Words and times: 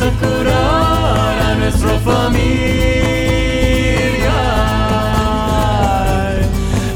a 0.00 0.10
curar 0.20 1.36
a 1.48 1.54
nuestra 1.60 1.94
familia. 2.08 2.38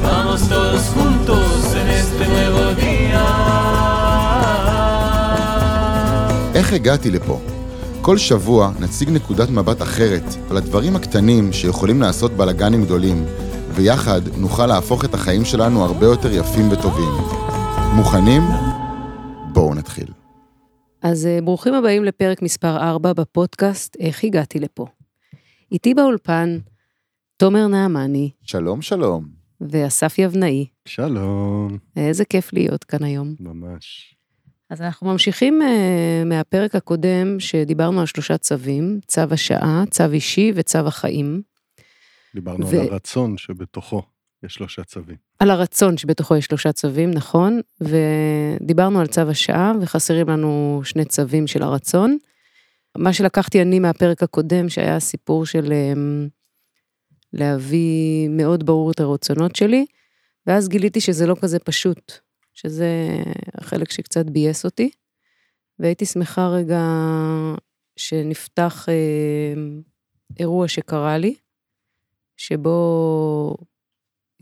Vamos 0.06 0.40
todos 0.48 0.82
juntos 0.94 1.74
en 1.80 1.88
este 2.00 2.24
nuevo 2.34 2.62
día. 2.74 3.24
איך 6.54 6.72
הגעתי 6.72 7.10
לפה? 7.10 7.40
כל 8.00 8.18
שבוע 8.18 8.70
נציג 8.80 9.10
נקודת 9.10 9.50
מבט 9.50 9.82
אחרת 9.82 10.34
על 10.50 10.56
הדברים 10.56 10.96
הקטנים 10.96 11.52
שיכולים 11.52 12.00
לעשות 12.00 12.32
בלאגנים 12.32 12.84
גדולים, 12.84 13.24
ויחד 13.74 14.20
נוכל 14.36 14.66
להפוך 14.66 15.04
את 15.04 15.14
החיים 15.14 15.44
שלנו 15.44 15.84
הרבה 15.84 16.06
יותר 16.06 16.32
יפים 16.32 16.72
וטובים. 16.72 17.12
מוכנים? 17.94 18.42
בואו 19.52 19.74
נתחיל. 19.74 20.21
אז 21.02 21.26
אה, 21.26 21.38
ברוכים 21.44 21.74
הבאים 21.74 22.04
לפרק 22.04 22.42
מספר 22.42 22.76
4 22.76 23.12
בפודקאסט 23.12 23.96
איך 24.00 24.24
הגעתי 24.24 24.58
לפה. 24.58 24.86
איתי 25.72 25.94
באולפן 25.94 26.58
תומר 27.36 27.66
נעמני 27.66 28.30
שלום 28.42 28.82
שלום. 28.82 29.28
ואסף 29.60 30.18
יבנאי. 30.18 30.66
שלום, 30.84 31.78
איזה 31.96 32.24
כיף 32.24 32.52
להיות 32.52 32.84
כאן 32.84 33.04
היום. 33.04 33.34
ממש. 33.40 34.14
אז 34.70 34.82
אנחנו 34.82 35.06
ממשיכים 35.06 35.62
uh, 35.62 36.24
מהפרק 36.24 36.74
הקודם 36.74 37.40
שדיברנו 37.40 38.00
על 38.00 38.06
שלושה 38.06 38.38
צווים, 38.38 39.00
צו 39.06 39.20
השעה, 39.30 39.84
צו 39.90 40.12
אישי 40.12 40.52
וצו 40.54 40.78
החיים. 40.78 41.42
דיברנו 42.34 42.68
ו- 42.68 42.80
על 42.80 42.88
הרצון 42.88 43.36
שבתוכו 43.36 44.02
יש 44.44 44.54
שלושה 44.54 44.84
צווים. 44.84 45.16
על 45.38 45.50
הרצון 45.50 45.96
שבתוכו 45.96 46.36
יש 46.36 46.44
שלושה 46.44 46.72
צווים, 46.72 47.10
נכון, 47.10 47.60
ודיברנו 47.80 49.00
על 49.00 49.06
צו 49.06 49.20
השעה 49.20 49.72
וחסרים 49.80 50.28
לנו 50.28 50.80
שני 50.84 51.04
צווים 51.04 51.46
של 51.46 51.62
הרצון. 51.62 52.18
מה 52.96 53.12
שלקחתי 53.12 53.62
אני 53.62 53.78
מהפרק 53.78 54.22
הקודם 54.22 54.68
שהיה 54.68 54.96
הסיפור 54.96 55.46
של 55.46 55.72
אמ, 55.72 56.28
להביא 57.32 58.28
מאוד 58.28 58.66
ברור 58.66 58.90
את 58.90 59.00
הרצונות 59.00 59.56
שלי, 59.56 59.86
ואז 60.46 60.68
גיליתי 60.68 61.00
שזה 61.00 61.26
לא 61.26 61.36
כזה 61.42 61.58
פשוט, 61.58 62.12
שזה 62.54 62.88
החלק 63.54 63.90
שקצת 63.90 64.26
ביאס 64.26 64.64
אותי, 64.64 64.90
והייתי 65.78 66.06
שמחה 66.06 66.48
רגע 66.48 66.82
שנפתח 67.96 68.86
אמ, 68.88 69.82
אירוע 70.38 70.68
שקרה 70.68 71.18
לי, 71.18 71.34
שבו 72.36 73.56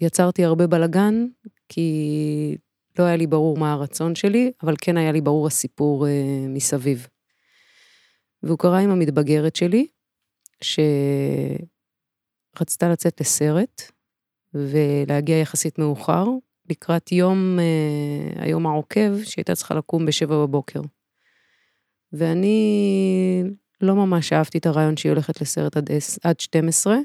יצרתי 0.01 0.45
הרבה 0.45 0.67
בלגן, 0.67 1.27
כי 1.69 2.57
לא 2.99 3.05
היה 3.05 3.17
לי 3.17 3.27
ברור 3.27 3.57
מה 3.57 3.73
הרצון 3.73 4.15
שלי, 4.15 4.53
אבל 4.63 4.75
כן 4.81 4.97
היה 4.97 5.13
לי 5.13 5.21
ברור 5.21 5.47
הסיפור 5.47 6.07
אה, 6.07 6.45
מסביב. 6.49 7.07
והוא 8.43 8.59
קרה 8.59 8.79
עם 8.79 8.91
המתבגרת 8.91 9.57
שלי, 9.57 9.87
שרצתה 12.57 12.89
לצאת 12.89 13.21
לסרט, 13.21 13.83
ולהגיע 14.55 15.37
יחסית 15.37 15.79
מאוחר, 15.79 16.27
לקראת 16.71 17.13
יום, 17.13 17.59
אה, 17.59 18.43
היום 18.43 18.67
העוקב, 18.67 19.23
שהייתה 19.23 19.55
צריכה 19.55 19.75
לקום 19.75 20.07
בשבע 20.07 20.37
בבוקר. 20.37 20.81
ואני 22.13 23.43
לא 23.81 23.95
ממש 23.95 24.33
אהבתי 24.33 24.59
את 24.59 24.67
הרעיון 24.67 24.97
שהיא 24.97 25.13
הולכת 25.13 25.41
לסרט 25.41 25.77
עד, 25.77 25.91
עד 26.25 26.41
12, 26.41 26.97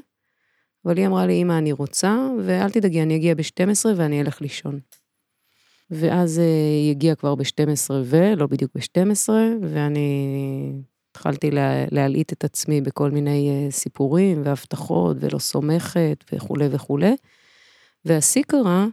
אבל 0.86 0.96
היא 0.96 1.06
אמרה 1.06 1.26
לי, 1.26 1.42
אמא, 1.42 1.58
אני 1.58 1.72
רוצה, 1.72 2.28
ואל 2.44 2.70
תדאגי, 2.70 3.02
אני 3.02 3.16
אגיע 3.16 3.34
ב-12 3.34 3.86
ואני 3.96 4.20
אלך 4.20 4.40
לישון. 4.40 4.80
ואז 5.90 6.38
אה, 6.38 6.44
היא 6.82 6.90
הגיעה 6.90 7.14
כבר 7.14 7.34
ב-12 7.34 7.90
ולא 8.04 8.46
בדיוק 8.46 8.70
ב-12, 8.74 9.28
ואני 9.62 10.72
התחלתי 11.10 11.50
לה, 11.50 11.84
להלעיט 11.90 12.32
את 12.32 12.44
עצמי 12.44 12.80
בכל 12.80 13.10
מיני 13.10 13.50
אה, 13.50 13.70
סיפורים 13.70 14.42
והבטחות, 14.44 15.16
ולא 15.20 15.38
סומכת 15.38 16.24
וכולי 16.32 16.68
וכולי. 16.70 17.16
והשיא 18.04 18.42
קרה, 18.42 18.86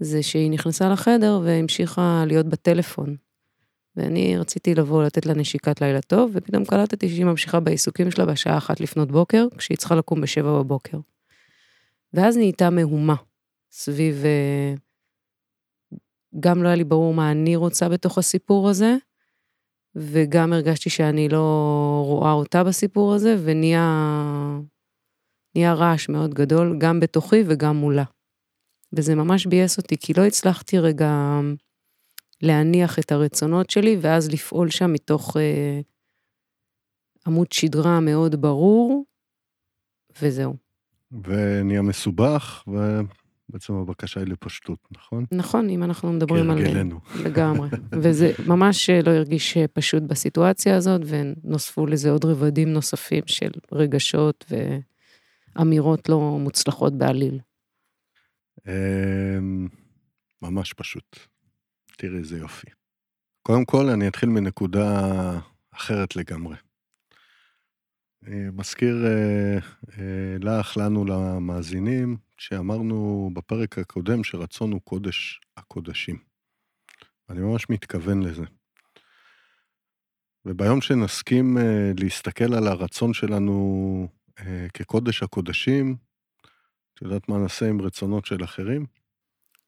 זה 0.00 0.22
שהיא 0.22 0.50
נכנסה 0.50 0.88
לחדר 0.88 1.40
והמשיכה 1.44 2.24
להיות 2.26 2.46
בטלפון. 2.46 3.16
ואני 3.96 4.38
רציתי 4.38 4.74
לבוא 4.74 5.04
לתת 5.04 5.26
לה 5.26 5.34
נשיקת 5.34 5.80
לילה 5.80 6.00
טוב, 6.00 6.30
ופתאום 6.34 6.64
קלטתי 6.64 7.08
שהיא 7.08 7.24
ממשיכה 7.24 7.60
בעיסוקים 7.60 8.10
שלה 8.10 8.26
בשעה 8.26 8.58
אחת 8.58 8.80
לפנות 8.80 9.12
בוקר, 9.12 9.46
כשהיא 9.58 9.78
צריכה 9.78 9.94
לקום 9.94 10.20
בשבע 10.20 10.58
בבוקר. 10.58 10.98
ואז 12.12 12.36
נהייתה 12.36 12.70
מהומה 12.70 13.16
סביב... 13.70 14.24
אה, 14.24 14.74
גם 16.40 16.62
לא 16.62 16.68
היה 16.68 16.76
לי 16.76 16.84
ברור 16.84 17.14
מה 17.14 17.30
אני 17.30 17.56
רוצה 17.56 17.88
בתוך 17.88 18.18
הסיפור 18.18 18.68
הזה, 18.68 18.94
וגם 19.94 20.52
הרגשתי 20.52 20.90
שאני 20.90 21.28
לא 21.28 22.02
רואה 22.06 22.32
אותה 22.32 22.64
בסיפור 22.64 23.14
הזה, 23.14 23.36
ונהיה 23.44 23.82
נהיה 25.54 25.74
רעש 25.74 26.08
מאוד 26.08 26.34
גדול, 26.34 26.76
גם 26.78 27.00
בתוכי 27.00 27.42
וגם 27.46 27.76
מולה. 27.76 28.04
וזה 28.92 29.14
ממש 29.14 29.46
ביאס 29.46 29.78
אותי, 29.78 29.96
כי 30.00 30.12
לא 30.16 30.24
הצלחתי 30.24 30.78
רגע 30.78 31.10
להניח 32.42 32.98
את 32.98 33.12
הרצונות 33.12 33.70
שלי, 33.70 33.96
ואז 34.00 34.30
לפעול 34.30 34.70
שם 34.70 34.92
מתוך 34.92 35.36
אה, 35.36 35.80
עמוד 37.26 37.52
שדרה 37.52 38.00
מאוד 38.00 38.34
ברור, 38.34 39.04
וזהו. 40.22 40.65
ונהיה 41.12 41.82
מסובך, 41.82 42.64
ובעצם 42.66 43.74
הבקשה 43.74 44.20
היא 44.20 44.28
לפשטות, 44.28 44.78
נכון? 44.96 45.24
נכון, 45.32 45.68
אם 45.68 45.82
אנחנו 45.82 46.12
מדברים 46.12 46.50
על... 46.50 46.58
כהרגלנו. 46.58 47.00
לגמרי. 47.24 47.68
וזה 48.02 48.32
ממש 48.46 48.90
לא 48.90 49.10
הרגיש 49.10 49.58
פשוט 49.72 50.02
בסיטואציה 50.02 50.76
הזאת, 50.76 51.00
ונוספו 51.06 51.86
לזה 51.86 52.10
עוד 52.10 52.24
רבדים 52.24 52.72
נוספים 52.72 53.22
של 53.26 53.50
רגשות 53.72 54.52
ואמירות 55.56 56.08
לא 56.08 56.20
מוצלחות 56.20 56.98
בעליל. 56.98 57.40
אמ, 58.66 59.68
ממש 60.42 60.72
פשוט. 60.72 61.18
תראי 61.96 62.18
איזה 62.18 62.38
יופי. 62.38 62.66
קודם 63.42 63.64
כל, 63.64 63.88
אני 63.88 64.08
אתחיל 64.08 64.28
מנקודה 64.28 65.10
אחרת 65.74 66.16
לגמרי. 66.16 66.56
אה, 68.28 68.48
מזכיר 68.52 69.06
אה, 69.06 69.58
אה, 69.98 70.36
לך, 70.40 70.76
לנו, 70.76 71.04
למאזינים, 71.04 72.16
שאמרנו 72.36 73.30
בפרק 73.34 73.78
הקודם 73.78 74.24
שרצון 74.24 74.72
הוא 74.72 74.80
קודש 74.84 75.40
הקודשים. 75.56 76.18
אני 77.30 77.40
ממש 77.40 77.70
מתכוון 77.70 78.22
לזה. 78.22 78.44
וביום 80.44 80.80
שנסכים 80.80 81.56
להסתכל 81.98 82.54
על 82.54 82.66
הרצון 82.66 83.14
שלנו 83.14 84.08
כקודש 84.74 85.22
הקודשים, 85.22 85.96
את 86.94 87.02
יודעת 87.02 87.28
מה 87.28 87.38
נעשה 87.38 87.68
עם 87.68 87.80
רצונות 87.80 88.26
של 88.26 88.44
אחרים? 88.44 88.86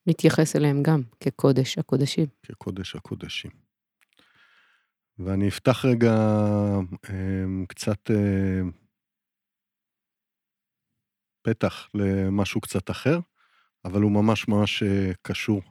נתייחס 0.06 0.56
אליהם 0.56 0.82
גם 0.82 1.02
כקודש 1.20 1.78
הקודשים. 1.78 2.26
כקודש 2.42 2.96
הקודשים. 2.96 3.67
ואני 5.18 5.48
אפתח 5.48 5.84
רגע 5.84 6.14
אה, 7.10 7.64
קצת 7.68 8.10
אה, 8.10 8.60
פתח 11.42 11.88
למשהו 11.94 12.60
קצת 12.60 12.90
אחר, 12.90 13.20
אבל 13.84 14.02
הוא 14.02 14.12
ממש 14.12 14.48
ממש 14.48 14.82
אה, 14.82 15.12
קשור. 15.22 15.62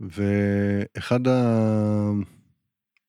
ואחד 0.00 1.20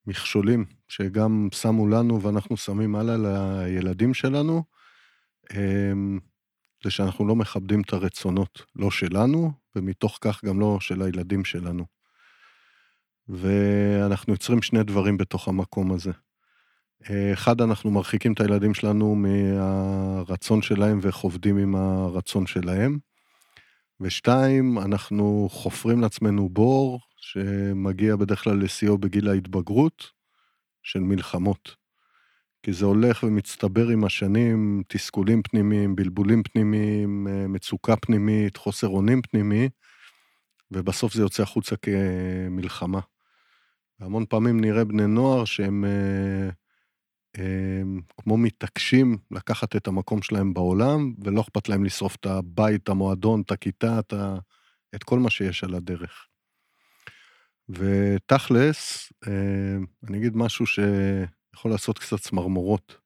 המכשולים 0.07 0.65
שגם 0.87 1.47
שמו 1.53 1.87
לנו 1.87 2.21
ואנחנו 2.21 2.57
שמים 2.57 2.95
הלאה 2.95 3.15
לילדים 3.17 4.13
שלנו, 4.13 4.63
אה, 5.51 5.91
זה 6.83 6.91
שאנחנו 6.91 7.27
לא 7.27 7.35
מכבדים 7.35 7.81
את 7.81 7.93
הרצונות, 7.93 8.61
לא 8.75 8.91
שלנו, 8.91 9.51
ומתוך 9.75 10.17
כך 10.21 10.45
גם 10.45 10.59
לא 10.59 10.77
של 10.79 11.01
הילדים 11.01 11.45
שלנו. 11.45 11.98
ואנחנו 13.29 14.33
יוצרים 14.33 14.61
שני 14.61 14.83
דברים 14.83 15.17
בתוך 15.17 15.47
המקום 15.47 15.91
הזה. 15.91 16.11
אחד, 17.33 17.61
אנחנו 17.61 17.91
מרחיקים 17.91 18.33
את 18.33 18.41
הילדים 18.41 18.73
שלנו 18.73 19.15
מהרצון 19.15 20.61
שלהם 20.61 20.99
וחובדים 21.01 21.57
עם 21.57 21.75
הרצון 21.75 22.47
שלהם. 22.47 22.99
ושתיים, 24.01 24.79
אנחנו 24.79 25.47
חופרים 25.51 26.01
לעצמנו 26.01 26.49
בור 26.49 26.99
שמגיע 27.17 28.15
בדרך 28.15 28.43
כלל 28.43 28.63
לשיאו 28.63 28.97
בגיל 28.97 29.29
ההתבגרות 29.29 30.05
של 30.83 30.99
מלחמות. 30.99 31.75
כי 32.63 32.73
זה 32.73 32.85
הולך 32.85 33.23
ומצטבר 33.23 33.87
עם 33.87 34.03
השנים, 34.03 34.83
תסכולים 34.87 35.41
פנימיים, 35.43 35.95
בלבולים 35.95 36.43
פנימיים, 36.43 37.27
מצוקה 37.53 37.95
פנימית, 37.95 38.57
חוסר 38.57 38.87
אונים 38.87 39.21
פנימי, 39.21 39.69
ובסוף 40.71 41.13
זה 41.13 41.21
יוצא 41.21 41.43
החוצה 41.43 41.75
כמלחמה. 41.75 42.99
והמון 43.99 44.25
פעמים 44.25 44.59
נראה 44.59 44.85
בני 44.85 45.07
נוער 45.07 45.45
שהם 45.45 45.85
אה, 45.85 46.49
אה, 47.37 47.81
כמו 48.21 48.37
מתעקשים 48.37 49.17
לקחת 49.31 49.75
את 49.75 49.87
המקום 49.87 50.21
שלהם 50.21 50.53
בעולם, 50.53 51.13
ולא 51.23 51.41
אכפת 51.41 51.69
להם 51.69 51.83
לשרוף 51.83 52.15
את 52.15 52.25
הבית, 52.25 52.89
המועדון, 52.89 53.41
את 53.41 53.51
הכיתה, 53.51 53.99
את, 53.99 54.13
ה, 54.13 54.37
את 54.95 55.03
כל 55.03 55.19
מה 55.19 55.29
שיש 55.29 55.63
על 55.63 55.75
הדרך. 55.75 56.27
ותכלס, 57.69 59.11
אה, 59.27 59.77
אני 60.07 60.17
אגיד 60.17 60.35
משהו 60.35 60.65
יכול 61.53 61.71
לעשות 61.71 61.99
קצת 61.99 62.19
צמרמורות. 62.19 62.97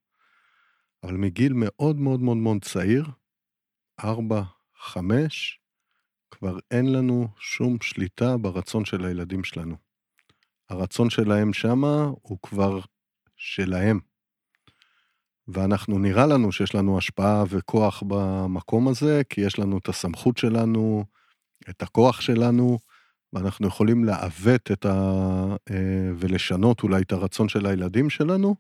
אבל 1.04 1.14
מגיל 1.14 1.54
מאוד 1.56 2.00
מאוד 2.00 2.20
מאוד 2.20 2.38
מאוד 2.38 2.64
צעיר, 2.64 3.06
ארבע, 4.04 4.44
חמש, 4.78 5.60
כבר 6.32 6.60
אין 6.72 6.94
לנו 6.94 7.28
שום 7.40 7.78
שליטה 7.82 8.38
ברצון 8.38 8.86
של 8.86 9.06
הילדים 9.06 9.44
שלנו. 9.44 9.83
הרצון 10.70 11.10
שלהם 11.10 11.54
שמה 11.54 12.10
הוא 12.22 12.38
כבר 12.42 12.80
שלהם. 13.36 14.00
ואנחנו, 15.48 16.00
נראה 16.00 16.26
לנו 16.26 16.52
שיש 16.52 16.76
לנו 16.76 16.98
השפעה 16.98 17.44
וכוח 17.50 18.04
במקום 18.08 18.88
הזה, 18.88 19.22
כי 19.30 19.42
יש 19.42 19.60
לנו 19.60 19.78
את 19.78 19.90
הסמכות 19.90 20.38
שלנו, 20.38 21.06
את 21.70 21.82
הכוח 21.82 22.22
שלנו, 22.22 22.80
ואנחנו 23.34 23.68
יכולים 23.68 24.04
לעוות 24.04 24.72
את 24.72 24.86
ה... 24.86 24.92
אה, 25.70 26.12
ולשנות 26.18 26.84
אולי 26.84 27.02
את 27.02 27.12
הרצון 27.12 27.50
של 27.50 27.66
הילדים 27.66 28.10
שלנו, 28.10 28.56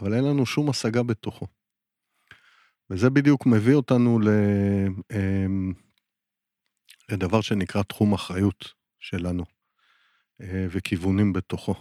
אבל 0.00 0.14
אין 0.14 0.24
לנו 0.24 0.46
שום 0.46 0.70
השגה 0.70 1.02
בתוכו. 1.02 1.46
וזה 2.90 3.10
בדיוק 3.10 3.46
מביא 3.46 3.74
אותנו 3.74 4.18
ל... 4.18 4.28
אמ, 5.12 5.72
לדבר 7.10 7.40
שנקרא 7.40 7.82
תחום 7.82 8.14
אחריות 8.14 8.64
שלנו, 9.00 9.42
אה, 9.42 9.59
וכיוונים 10.42 11.32
בתוכו. 11.32 11.74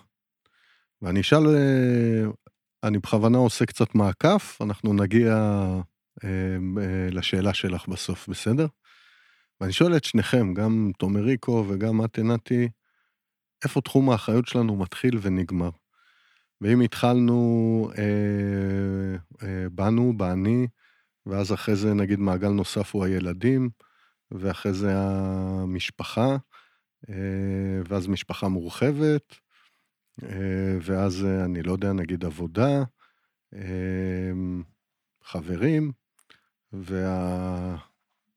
ואני 1.01 1.21
אשאל, 1.21 1.47
אה, 1.47 2.25
אני 2.83 2.97
בכוונה 2.97 3.37
עושה 3.37 3.65
קצת 3.65 3.95
מעקף, 3.95 4.57
אנחנו 4.61 4.93
נגיע 4.93 5.65
לשאלה 7.11 7.53
שלך 7.53 7.87
בסוף, 7.87 8.29
בסדר? 8.29 8.67
ואני 9.61 9.73
שואל 9.73 9.97
את 9.97 10.03
שניכם, 10.03 10.53
גם 10.53 10.91
תומריקו 10.97 11.65
וגם 11.67 12.05
את, 12.05 12.17
עינתי, 12.17 12.69
איפה 13.63 13.81
תחום 13.81 14.09
האחריות 14.09 14.47
שלנו 14.47 14.75
מתחיל 14.75 15.19
ונגמר? 15.21 15.69
ואם 16.61 16.81
התחלנו 16.81 17.89
אה, 17.97 19.47
אה, 19.47 19.69
בנו, 19.71 20.13
באני, 20.17 20.67
ואז 21.25 21.53
אחרי 21.53 21.75
זה 21.75 21.93
נגיד 21.93 22.19
מעגל 22.19 22.49
נוסף 22.49 22.95
הוא 22.95 23.05
הילדים, 23.05 23.69
ואחרי 24.31 24.73
זה 24.73 24.91
המשפחה, 24.95 26.27
אה, 26.27 26.37
ואז 27.85 28.07
משפחה 28.07 28.47
מורחבת, 28.47 29.35
אה, 30.23 30.77
ואז 30.81 31.25
אה, 31.25 31.45
אני 31.45 31.63
לא 31.63 31.71
יודע, 31.71 31.93
נגיד 31.93 32.25
עבודה, 32.25 32.83
אה, 33.53 34.31
חברים, 35.23 35.91
וה... 36.73 37.89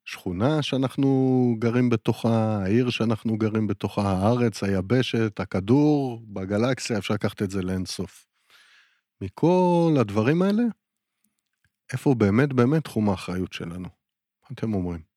השכונה 0.07 0.63
שאנחנו 0.63 1.57
גרים 1.59 1.91
בתוכה, 1.91 2.63
העיר 2.63 2.91
שאנחנו 2.91 3.39
גרים 3.39 3.67
בתוכה, 3.67 4.03
הארץ, 4.03 4.63
היבשת, 4.63 5.41
הכדור, 5.41 6.23
בגלקסיה, 6.27 6.99
אפשר 6.99 7.15
לקחת 7.15 7.43
את 7.43 7.51
זה 7.51 7.63
לאינסוף. 7.63 8.27
מכל 9.21 9.95
הדברים 10.01 10.43
האלה, 10.43 10.63
איפה 11.93 12.15
באמת 12.15 12.53
באמת 12.53 12.85
תחום 12.85 13.11
האחריות 13.11 13.53
שלנו? 13.53 13.89
מה 14.43 14.49
אתם 14.55 14.75
אומרים? 14.75 15.12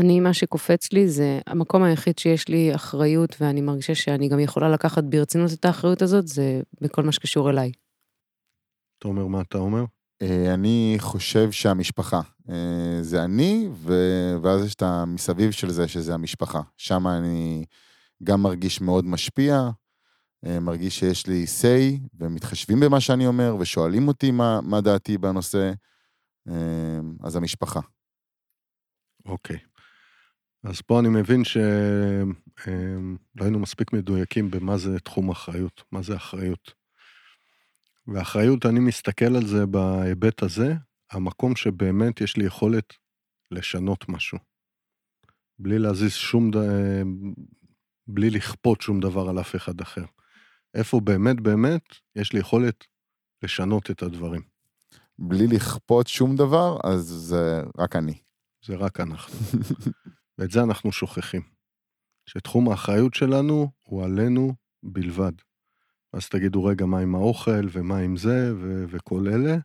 אני, 0.00 0.20
מה 0.20 0.34
שקופץ 0.34 0.92
לי 0.92 1.08
זה 1.08 1.40
המקום 1.46 1.82
היחיד 1.82 2.18
שיש 2.18 2.48
לי 2.48 2.74
אחריות 2.74 3.36
ואני 3.40 3.60
מרגישה 3.60 3.94
שאני 3.94 4.28
גם 4.28 4.40
יכולה 4.40 4.68
לקחת 4.68 5.04
ברצינות 5.04 5.52
את 5.52 5.64
האחריות 5.64 6.02
הזאת, 6.02 6.28
זה 6.28 6.60
בכל 6.80 7.02
מה 7.02 7.12
שקשור 7.12 7.50
אליי. 7.50 7.72
תומר, 8.98 9.26
מה 9.26 9.40
אתה 9.40 9.58
אומר? 9.58 9.84
אה, 10.22 10.54
אני 10.54 10.96
חושב 10.98 11.50
שהמשפחה. 11.52 12.20
אה, 12.50 12.98
זה 13.02 13.24
אני, 13.24 13.68
ו... 13.72 13.94
ואז 14.42 14.64
יש 14.64 14.74
את 14.74 14.82
המסביב 14.82 15.50
של 15.50 15.70
זה, 15.70 15.88
שזה 15.88 16.14
המשפחה. 16.14 16.60
שם 16.76 17.06
אני 17.06 17.64
גם 18.22 18.42
מרגיש 18.42 18.80
מאוד 18.80 19.04
משפיע, 19.04 19.70
אה, 20.46 20.60
מרגיש 20.60 20.98
שיש 20.98 21.26
לי 21.26 21.44
say, 21.44 22.08
ומתחשבים 22.18 22.80
במה 22.80 23.00
שאני 23.00 23.26
אומר, 23.26 23.56
ושואלים 23.60 24.08
אותי 24.08 24.30
מה, 24.30 24.60
מה 24.62 24.80
דעתי 24.80 25.18
בנושא, 25.18 25.72
אז 27.22 27.36
המשפחה. 27.36 27.80
אוקיי. 29.26 29.56
Okay. 29.56 29.69
אז 30.64 30.80
פה 30.80 31.00
אני 31.00 31.08
מבין 31.08 31.44
שלא 31.44 31.64
היינו 33.40 33.58
מספיק 33.58 33.92
מדויקים 33.92 34.50
במה 34.50 34.78
זה 34.78 35.00
תחום 35.00 35.30
אחריות, 35.30 35.82
מה 35.92 36.02
זה 36.02 36.16
אחריות. 36.16 36.74
ואחריות, 38.06 38.66
אני 38.66 38.80
מסתכל 38.80 39.36
על 39.36 39.46
זה 39.46 39.66
בהיבט 39.66 40.42
הזה, 40.42 40.74
המקום 41.10 41.56
שבאמת 41.56 42.20
יש 42.20 42.36
לי 42.36 42.44
יכולת 42.44 42.94
לשנות 43.50 44.08
משהו. 44.08 44.38
בלי 45.58 45.78
להזיז 45.78 46.12
שום, 46.12 46.50
ד... 46.50 46.56
בלי 48.06 48.30
לכפות 48.30 48.80
שום 48.80 49.00
דבר 49.00 49.28
על 49.28 49.40
אף 49.40 49.56
אחד 49.56 49.80
אחר. 49.80 50.04
איפה 50.74 51.00
באמת 51.00 51.40
באמת 51.40 51.82
יש 52.16 52.32
לי 52.32 52.40
יכולת 52.40 52.84
לשנות 53.42 53.90
את 53.90 54.02
הדברים. 54.02 54.42
בלי 55.18 55.46
לכפות 55.46 56.06
שום 56.06 56.36
דבר, 56.36 56.78
אז 56.84 57.00
זה 57.00 57.62
רק 57.78 57.96
אני. 57.96 58.18
זה 58.64 58.76
רק 58.76 59.00
אנחנו. 59.00 59.34
ואת 60.40 60.50
זה 60.50 60.62
אנחנו 60.62 60.92
שוכחים. 60.92 61.42
שתחום 62.26 62.68
האחריות 62.68 63.14
שלנו 63.14 63.70
הוא 63.82 64.04
עלינו 64.04 64.54
בלבד. 64.82 65.32
אז 66.12 66.28
תגידו, 66.28 66.64
רגע, 66.64 66.86
מה 66.86 66.98
עם 66.98 67.14
האוכל, 67.14 67.66
ומה 67.72 67.98
עם 67.98 68.16
זה, 68.16 68.52
ו- 68.56 68.84
וכל 68.88 69.28
אלה. 69.28 69.56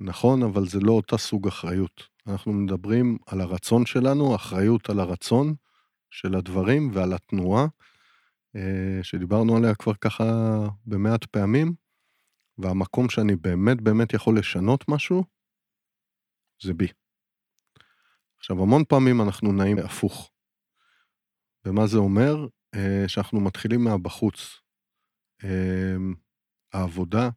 נכון, 0.00 0.42
אבל 0.42 0.66
זה 0.66 0.80
לא 0.80 0.92
אותה 0.92 1.18
סוג 1.18 1.48
אחריות. 1.48 2.02
אנחנו 2.26 2.52
מדברים 2.52 3.18
על 3.26 3.40
הרצון 3.40 3.86
שלנו, 3.86 4.34
אחריות 4.34 4.90
על 4.90 5.00
הרצון 5.00 5.54
של 6.10 6.34
הדברים 6.34 6.90
ועל 6.92 7.12
התנועה, 7.12 7.66
אה, 8.56 8.98
שדיברנו 9.02 9.56
עליה 9.56 9.74
כבר 9.74 9.94
ככה 9.94 10.24
במעט 10.86 11.24
פעמים, 11.24 11.74
והמקום 12.58 13.08
שאני 13.08 13.36
באמת 13.36 13.80
באמת 13.80 14.14
יכול 14.14 14.38
לשנות 14.38 14.84
משהו, 14.88 15.24
זה 16.62 16.74
בי. 16.74 17.03
עכשיו, 18.44 18.62
המון 18.62 18.84
פעמים 18.88 19.20
אנחנו 19.20 19.52
נעים 19.52 19.78
הפוך. 19.78 20.30
ומה 21.64 21.86
זה 21.86 21.98
אומר? 21.98 22.46
אה, 22.74 23.04
שאנחנו 23.06 23.40
מתחילים 23.40 23.84
מהבחוץ. 23.84 24.60
אמ, 25.44 26.14
העבודה, 26.72 27.28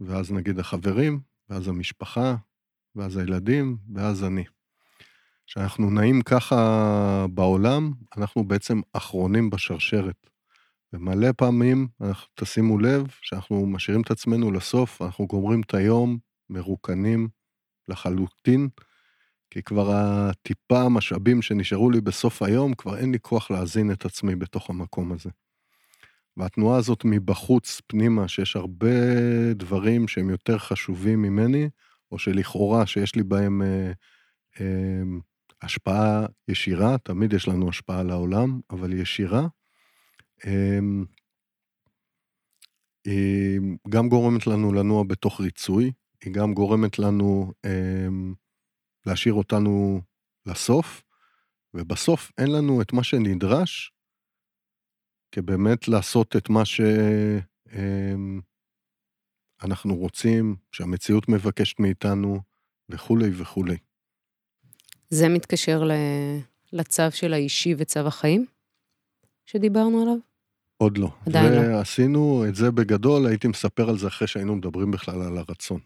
ואז 0.00 0.32
נגיד 0.32 0.58
החברים, 0.58 1.20
ואז 1.48 1.68
המשפחה, 1.68 2.36
ואז 2.94 3.16
הילדים, 3.16 3.76
ואז 3.94 4.24
אני. 4.24 4.44
כשאנחנו 5.46 5.90
נעים 5.90 6.22
ככה 6.22 6.56
בעולם, 7.34 7.92
אנחנו 8.16 8.44
בעצם 8.44 8.80
אחרונים 8.92 9.50
בשרשרת. 9.50 10.30
ומלא 10.92 11.32
פעמים, 11.36 11.88
אנחנו, 12.00 12.28
תשימו 12.34 12.78
לב, 12.78 13.06
שאנחנו 13.22 13.66
משאירים 13.66 14.02
את 14.02 14.10
עצמנו 14.10 14.52
לסוף, 14.52 15.02
אנחנו 15.02 15.26
גומרים 15.26 15.60
את 15.60 15.74
היום 15.74 16.18
מרוקנים 16.50 17.28
לחלוטין, 17.88 18.68
כי 19.54 19.62
כבר 19.62 19.90
הטיפה 19.92 20.82
המשאבים 20.82 21.42
שנשארו 21.42 21.90
לי 21.90 22.00
בסוף 22.00 22.42
היום, 22.42 22.74
כבר 22.74 22.98
אין 22.98 23.12
לי 23.12 23.18
כוח 23.20 23.50
להזין 23.50 23.92
את 23.92 24.04
עצמי 24.04 24.36
בתוך 24.36 24.70
המקום 24.70 25.12
הזה. 25.12 25.30
והתנועה 26.36 26.78
הזאת 26.78 27.04
מבחוץ 27.04 27.80
פנימה, 27.86 28.28
שיש 28.28 28.56
הרבה 28.56 28.88
דברים 29.54 30.08
שהם 30.08 30.30
יותר 30.30 30.58
חשובים 30.58 31.22
ממני, 31.22 31.68
או 32.12 32.18
שלכאורה 32.18 32.86
שיש 32.86 33.14
לי 33.14 33.22
בהם 33.22 33.62
אה, 33.62 33.92
אה, 34.60 35.02
השפעה 35.62 36.26
ישירה, 36.48 36.98
תמיד 36.98 37.32
יש 37.32 37.48
לנו 37.48 37.68
השפעה 37.68 38.00
על 38.00 38.10
העולם, 38.10 38.60
אבל 38.70 38.92
ישירה, 38.92 39.46
אה, 40.46 40.78
היא 43.04 43.60
גם 43.88 44.08
גורמת 44.08 44.46
לנו 44.46 44.72
לנוע 44.72 45.04
בתוך 45.04 45.40
ריצוי, 45.40 45.92
היא 46.24 46.32
גם 46.32 46.54
גורמת 46.54 46.98
לנו 46.98 47.52
אה, 47.64 48.08
להשאיר 49.06 49.34
אותנו 49.34 50.00
לסוף, 50.46 51.02
ובסוף 51.74 52.32
אין 52.38 52.52
לנו 52.52 52.82
את 52.82 52.92
מה 52.92 53.04
שנדרש 53.04 53.92
כבאמת 55.32 55.88
לעשות 55.88 56.36
את 56.36 56.48
מה 56.48 56.62
שאנחנו 56.64 57.54
אמ, 59.94 59.98
רוצים, 59.98 60.56
שהמציאות 60.72 61.28
מבקשת 61.28 61.80
מאיתנו, 61.80 62.40
וכולי 62.88 63.30
וכולי. 63.32 63.76
זה 65.10 65.28
מתקשר 65.28 65.82
לצו 66.72 67.02
של 67.10 67.32
האישי 67.32 67.74
וצו 67.78 68.00
החיים 68.00 68.46
שדיברנו 69.46 70.02
עליו? 70.02 70.16
עוד 70.76 70.98
לא. 70.98 71.10
עדיין 71.26 71.52
לא. 71.52 71.58
ועשינו 71.58 72.44
את 72.48 72.54
זה 72.54 72.70
בגדול, 72.70 73.26
הייתי 73.26 73.48
מספר 73.48 73.88
על 73.88 73.98
זה 73.98 74.06
אחרי 74.08 74.28
שהיינו 74.28 74.56
מדברים 74.56 74.90
בכלל 74.90 75.22
על 75.22 75.38
הרצון. 75.38 75.80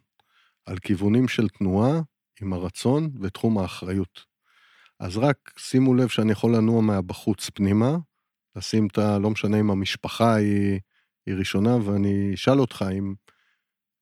על 0.66 0.78
כיוונים 0.78 1.28
של 1.28 1.48
תנועה 1.48 2.00
עם 2.42 2.52
הרצון 2.52 3.10
ותחום 3.20 3.58
האחריות. 3.58 4.24
אז 5.00 5.16
רק 5.16 5.52
שימו 5.58 5.94
לב 5.94 6.08
שאני 6.08 6.32
יכול 6.32 6.56
לנוע 6.56 6.82
מהבחוץ 6.82 7.50
פנימה, 7.50 7.96
לשים 8.56 8.86
את 8.86 8.98
ה... 8.98 9.18
לא 9.18 9.30
משנה 9.30 9.60
אם 9.60 9.70
המשפחה 9.70 10.34
היא, 10.34 10.80
היא 11.26 11.34
ראשונה, 11.34 11.76
ואני 11.76 12.34
אשאל 12.34 12.60
אותך 12.60 12.84
אם 12.98 13.14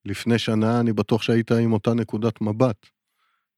לפני 0.04 0.38
שנה 0.38 0.80
אני 0.80 0.92
בטוח 0.92 1.22
שהיית 1.22 1.52
עם 1.52 1.72
אותה 1.72 1.94
נקודת 1.94 2.40
מבט, 2.40 2.86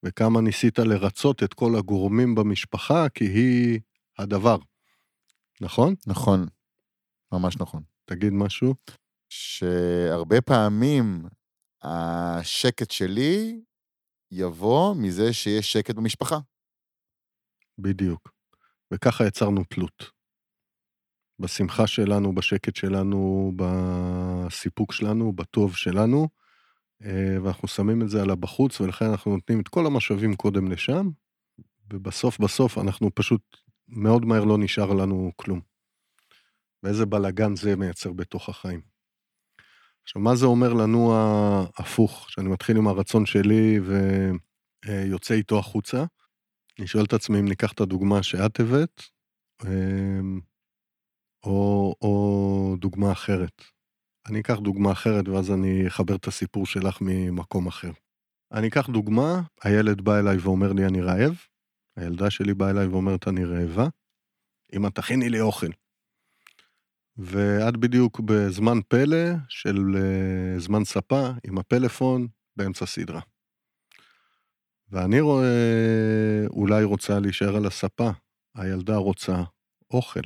וכמה 0.03 0.41
ניסית 0.41 0.79
לרצות 0.79 1.43
את 1.43 1.55
כל 1.55 1.77
הגורמים 1.79 2.35
במשפחה, 2.35 3.09
כי 3.09 3.25
היא 3.25 3.81
הדבר. 4.19 4.57
נכון? 5.61 5.95
נכון, 6.07 6.47
ממש 7.33 7.57
נכון. 7.57 7.83
תגיד 8.05 8.33
משהו. 8.33 8.75
שהרבה 9.29 10.41
פעמים 10.41 11.25
השקט 11.83 12.91
שלי 12.91 13.61
יבוא 14.31 14.95
מזה 14.95 15.33
שיש 15.33 15.73
שקט 15.73 15.95
במשפחה. 15.95 16.39
בדיוק. 17.79 18.33
וככה 18.95 19.27
יצרנו 19.27 19.65
תלות. 19.65 20.11
בשמחה 21.39 21.87
שלנו, 21.87 22.35
בשקט 22.35 22.77
שלנו, 22.77 23.53
בסיפוק 23.57 24.93
שלנו, 24.93 25.33
בטוב 25.33 25.77
שלנו, 25.77 26.29
אה, 27.05 27.37
ואנחנו 27.43 27.69
שמים 27.69 28.03
את 28.03 28.09
זה 28.09 28.23
על 28.23 28.31
הבחוץ, 28.31 28.81
ולכן 28.81 29.05
אנחנו 29.05 29.35
נותנים 29.35 29.61
את 29.61 29.69
כל 29.69 29.87
המשאבים 29.87 30.37
קודם 30.37 30.73
לשם, 30.73 31.09
ובסוף 31.93 32.39
בסוף 32.39 32.79
אנחנו 32.79 33.15
פשוט, 33.15 33.57
מאוד 33.89 34.25
מהר 34.25 34.45
לא 34.45 34.59
נשאר 34.59 34.93
לנו 34.93 35.33
כלום. 35.37 35.61
ואיזה 36.83 37.07
בלאגן 37.07 37.57
זה 37.57 37.77
מייצר 37.77 38.13
בתוך 38.13 38.49
החיים. 38.49 38.98
עכשיו, 40.09 40.23
מה 40.23 40.37
זה 40.37 40.47
אומר 40.47 40.73
לנו 40.73 41.15
ההפוך, 41.15 42.31
שאני 42.31 42.49
מתחיל 42.49 42.77
עם 42.77 42.89
הרצון 42.89 43.27
שלי 43.27 43.81
ויוצא 44.85 45.35
איתו 45.35 45.59
החוצה? 45.59 46.05
אני 46.79 46.87
שואל 46.87 47.05
את 47.05 47.13
עצמי 47.13 47.41
אם 47.41 47.49
ניקח 47.49 47.73
את 47.73 47.81
הדוגמה 47.81 48.23
שאת 48.23 48.61
הבאת, 48.61 49.03
אמ, 49.65 50.41
או, 51.45 51.95
או 52.03 52.77
דוגמה 52.79 53.13
אחרת. 53.13 53.63
אני 54.29 54.41
אקח 54.41 54.59
דוגמה 54.59 54.93
אחרת 54.93 55.29
ואז 55.29 55.51
אני 55.51 55.87
אחבר 55.87 56.17
את 56.17 56.27
הסיפור 56.27 56.67
שלך 56.67 56.99
ממקום 57.01 57.67
אחר. 57.67 57.91
אני 58.53 58.69
אקח 58.69 58.89
דוגמה, 58.91 59.43
הילד 59.63 60.01
בא 60.01 60.19
אליי 60.19 60.37
ואומר 60.37 60.73
לי 60.73 60.87
אני 60.87 61.01
רעב, 61.01 61.37
הילדה 61.97 62.31
שלי 62.31 62.55
באה 62.55 62.71
אליי 62.71 62.87
ואומרת 62.87 63.29
אני 63.29 63.45
רעבה, 63.45 63.89
אמא 64.77 64.89
תכיני 64.89 65.29
לי 65.29 65.41
אוכל. 65.41 65.71
ואת 67.19 67.77
בדיוק 67.77 68.21
בזמן 68.21 68.79
פלא 68.89 69.35
של 69.49 69.77
uh, 69.77 70.61
זמן 70.61 70.85
ספה 70.85 71.29
עם 71.45 71.59
הפלאפון 71.59 72.29
באמצע 72.57 72.87
סדרה. 72.87 73.21
ואני 74.91 75.21
רואה, 75.21 76.45
אולי 76.51 76.85
רוצה 76.85 77.21
להישאר 77.21 77.57
על 77.57 77.67
הספה, 77.67 78.11
הילדה 78.55 78.97
רוצה 78.97 79.43
אוכל. 79.91 80.21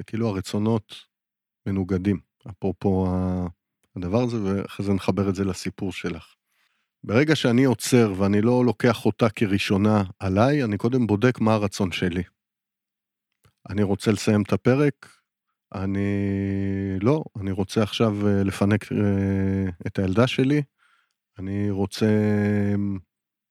וכאילו 0.00 0.28
הרצונות 0.28 0.94
מנוגדים, 1.66 2.20
אפרופו 2.50 3.06
הדבר 3.96 4.22
הזה, 4.22 4.36
ואחרי 4.42 4.86
זה 4.86 4.92
נחבר 4.92 5.28
את 5.28 5.34
זה 5.34 5.44
לסיפור 5.44 5.92
שלך. 5.92 6.34
ברגע 7.04 7.36
שאני 7.36 7.64
עוצר 7.64 8.12
ואני 8.18 8.40
לא 8.40 8.64
לוקח 8.64 9.06
אותה 9.06 9.30
כראשונה 9.30 10.02
עליי, 10.18 10.64
אני 10.64 10.78
קודם 10.78 11.06
בודק 11.06 11.40
מה 11.40 11.54
הרצון 11.54 11.92
שלי. 11.92 12.22
אני 13.70 13.82
רוצה 13.82 14.12
לסיים 14.12 14.42
את 14.42 14.52
הפרק, 14.52 15.21
אני 15.74 16.08
לא, 17.00 17.24
אני 17.40 17.50
רוצה 17.50 17.82
עכשיו 17.82 18.28
אה, 18.28 18.44
לפנק 18.44 18.92
אה, 18.92 19.70
את 19.86 19.98
הילדה 19.98 20.26
שלי, 20.26 20.62
אני 21.38 21.70
רוצה 21.70 22.06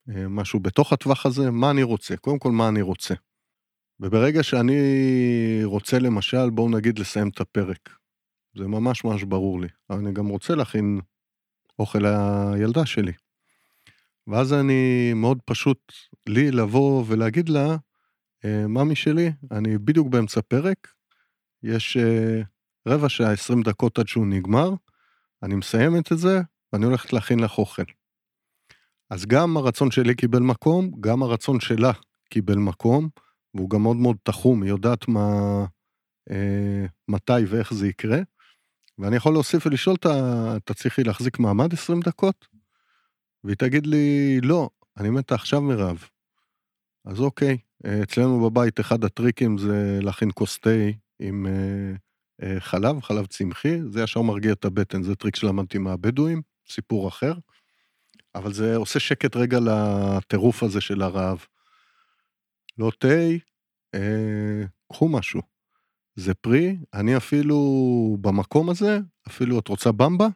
אה, 0.10 0.28
משהו 0.28 0.60
בתוך 0.60 0.94
הטווח 0.94 1.26
הזה, 1.26 1.52
מה 1.52 1.72
אני 1.72 1.84
רוצה? 1.84 2.18
קודם 2.18 2.40
כל, 2.40 2.52
מה 2.52 2.70
אני 2.70 2.82
רוצה. 2.82 3.14
וברגע 4.00 4.44
שאני 4.44 4.80
רוצה 5.64 6.00
למשל, 6.00 6.50
בואו 6.50 6.70
נגיד 6.70 7.00
לסיים 7.00 7.30
את 7.30 7.42
הפרק. 7.42 7.90
זה 8.58 8.68
ממש 8.68 9.04
ממש 9.04 9.24
ברור 9.24 9.62
לי. 9.62 9.68
אני 9.90 10.14
גם 10.14 10.28
רוצה 10.28 10.56
להכין 10.56 11.00
אוכל 11.80 12.00
לילדה 12.00 12.86
שלי. 12.86 13.12
ואז 14.28 14.54
אני, 14.54 15.12
מאוד 15.16 15.40
פשוט 15.46 15.94
לי 16.30 16.52
לבוא 16.52 17.04
ולהגיד 17.08 17.50
לה, 17.50 17.76
ממי 18.46 18.96
שלי, 18.96 19.32
אני 19.52 19.78
בדיוק 19.78 20.08
באמצע 20.08 20.42
פרק, 20.42 20.88
יש 21.64 21.98
uh, 21.98 22.46
רבע 22.88 23.10
שעה, 23.10 23.32
20 23.32 23.62
דקות 23.62 24.00
עד 24.00 24.08
שהוא 24.08 24.28
נגמר, 24.28 24.70
אני 25.44 25.56
מסיימת 25.56 26.12
את 26.12 26.18
זה, 26.18 26.42
ואני 26.74 26.86
הולכת 26.86 27.14
להכין 27.14 27.40
לך 27.40 27.58
אוכל. 27.58 27.84
אז 29.10 29.26
גם 29.26 29.58
הרצון 29.58 29.92
שלי 29.92 30.16
קיבל 30.16 30.40
מקום, 30.40 30.92
גם 31.00 31.24
הרצון 31.24 31.60
שלה 31.60 31.92
קיבל 32.30 32.56
מקום, 32.56 33.10
והוא 33.54 33.70
גם 33.70 33.82
מאוד 33.82 33.98
מאוד 33.98 34.18
תחום, 34.24 34.64
היא 34.64 34.70
יודעת 34.70 35.08
מה, 35.08 35.66
אה, 36.32 36.86
מתי 37.08 37.46
ואיך 37.48 37.74
זה 37.74 37.88
יקרה. 37.88 38.20
ואני 38.98 39.16
יכול 39.16 39.34
להוסיף 39.34 39.66
ולשאול 39.66 39.96
אותה, 39.96 40.54
אתה 40.58 40.74
צריכי 40.74 41.04
להחזיק 41.04 41.40
מעמד 41.40 41.74
20 41.74 42.00
דקות? 42.02 42.48
והיא 43.44 43.58
תגיד 43.58 43.88
לי, 43.88 44.40
לא, 44.42 44.70
אני 44.98 45.10
מתה 45.10 45.36
עכשיו 45.36 45.62
מרעב. 45.62 46.04
אז 47.06 47.20
אוקיי, 47.20 47.58
אצלנו 48.04 48.50
בבית 48.50 48.80
אחד 48.80 49.04
הטריקים 49.04 49.58
זה 49.58 50.00
להכין 50.02 50.30
כוס 50.34 50.60
תה 50.60 50.70
עם 51.22 51.48
אה, 51.48 51.94
אה, 52.44 52.60
חלב, 52.60 53.02
חלב 53.02 53.26
צמחי, 53.26 53.80
זה 53.90 54.02
ישר 54.02 54.22
מרגיע 54.22 54.54
את 54.54 54.66
הבטן, 54.66 55.04
זה 55.04 55.16
טריק 55.16 55.36
שלמדתי 55.36 55.78
מהבדואים, 55.78 56.42
סיפור 56.70 57.08
אחר. 57.08 57.34
אבל 58.36 58.54
זה 58.54 58.76
עושה 58.76 59.00
שקט 59.00 59.36
רגע 59.36 59.60
לטירוף 59.60 60.64
הזה 60.64 60.82
של 60.82 61.02
הרעב. 61.02 61.46
לא 62.78 62.92
תה, 63.00 63.08
אה, 63.96 64.64
קחו 64.92 65.10
משהו. 65.10 65.42
זה 66.16 66.34
פרי, 66.34 66.78
אני 66.94 67.18
אפילו 67.18 67.58
במקום 68.22 68.70
הזה, 68.70 69.00
אפילו 69.28 69.60
את 69.60 69.68
רוצה 69.68 69.92
במבה? 69.92 70.28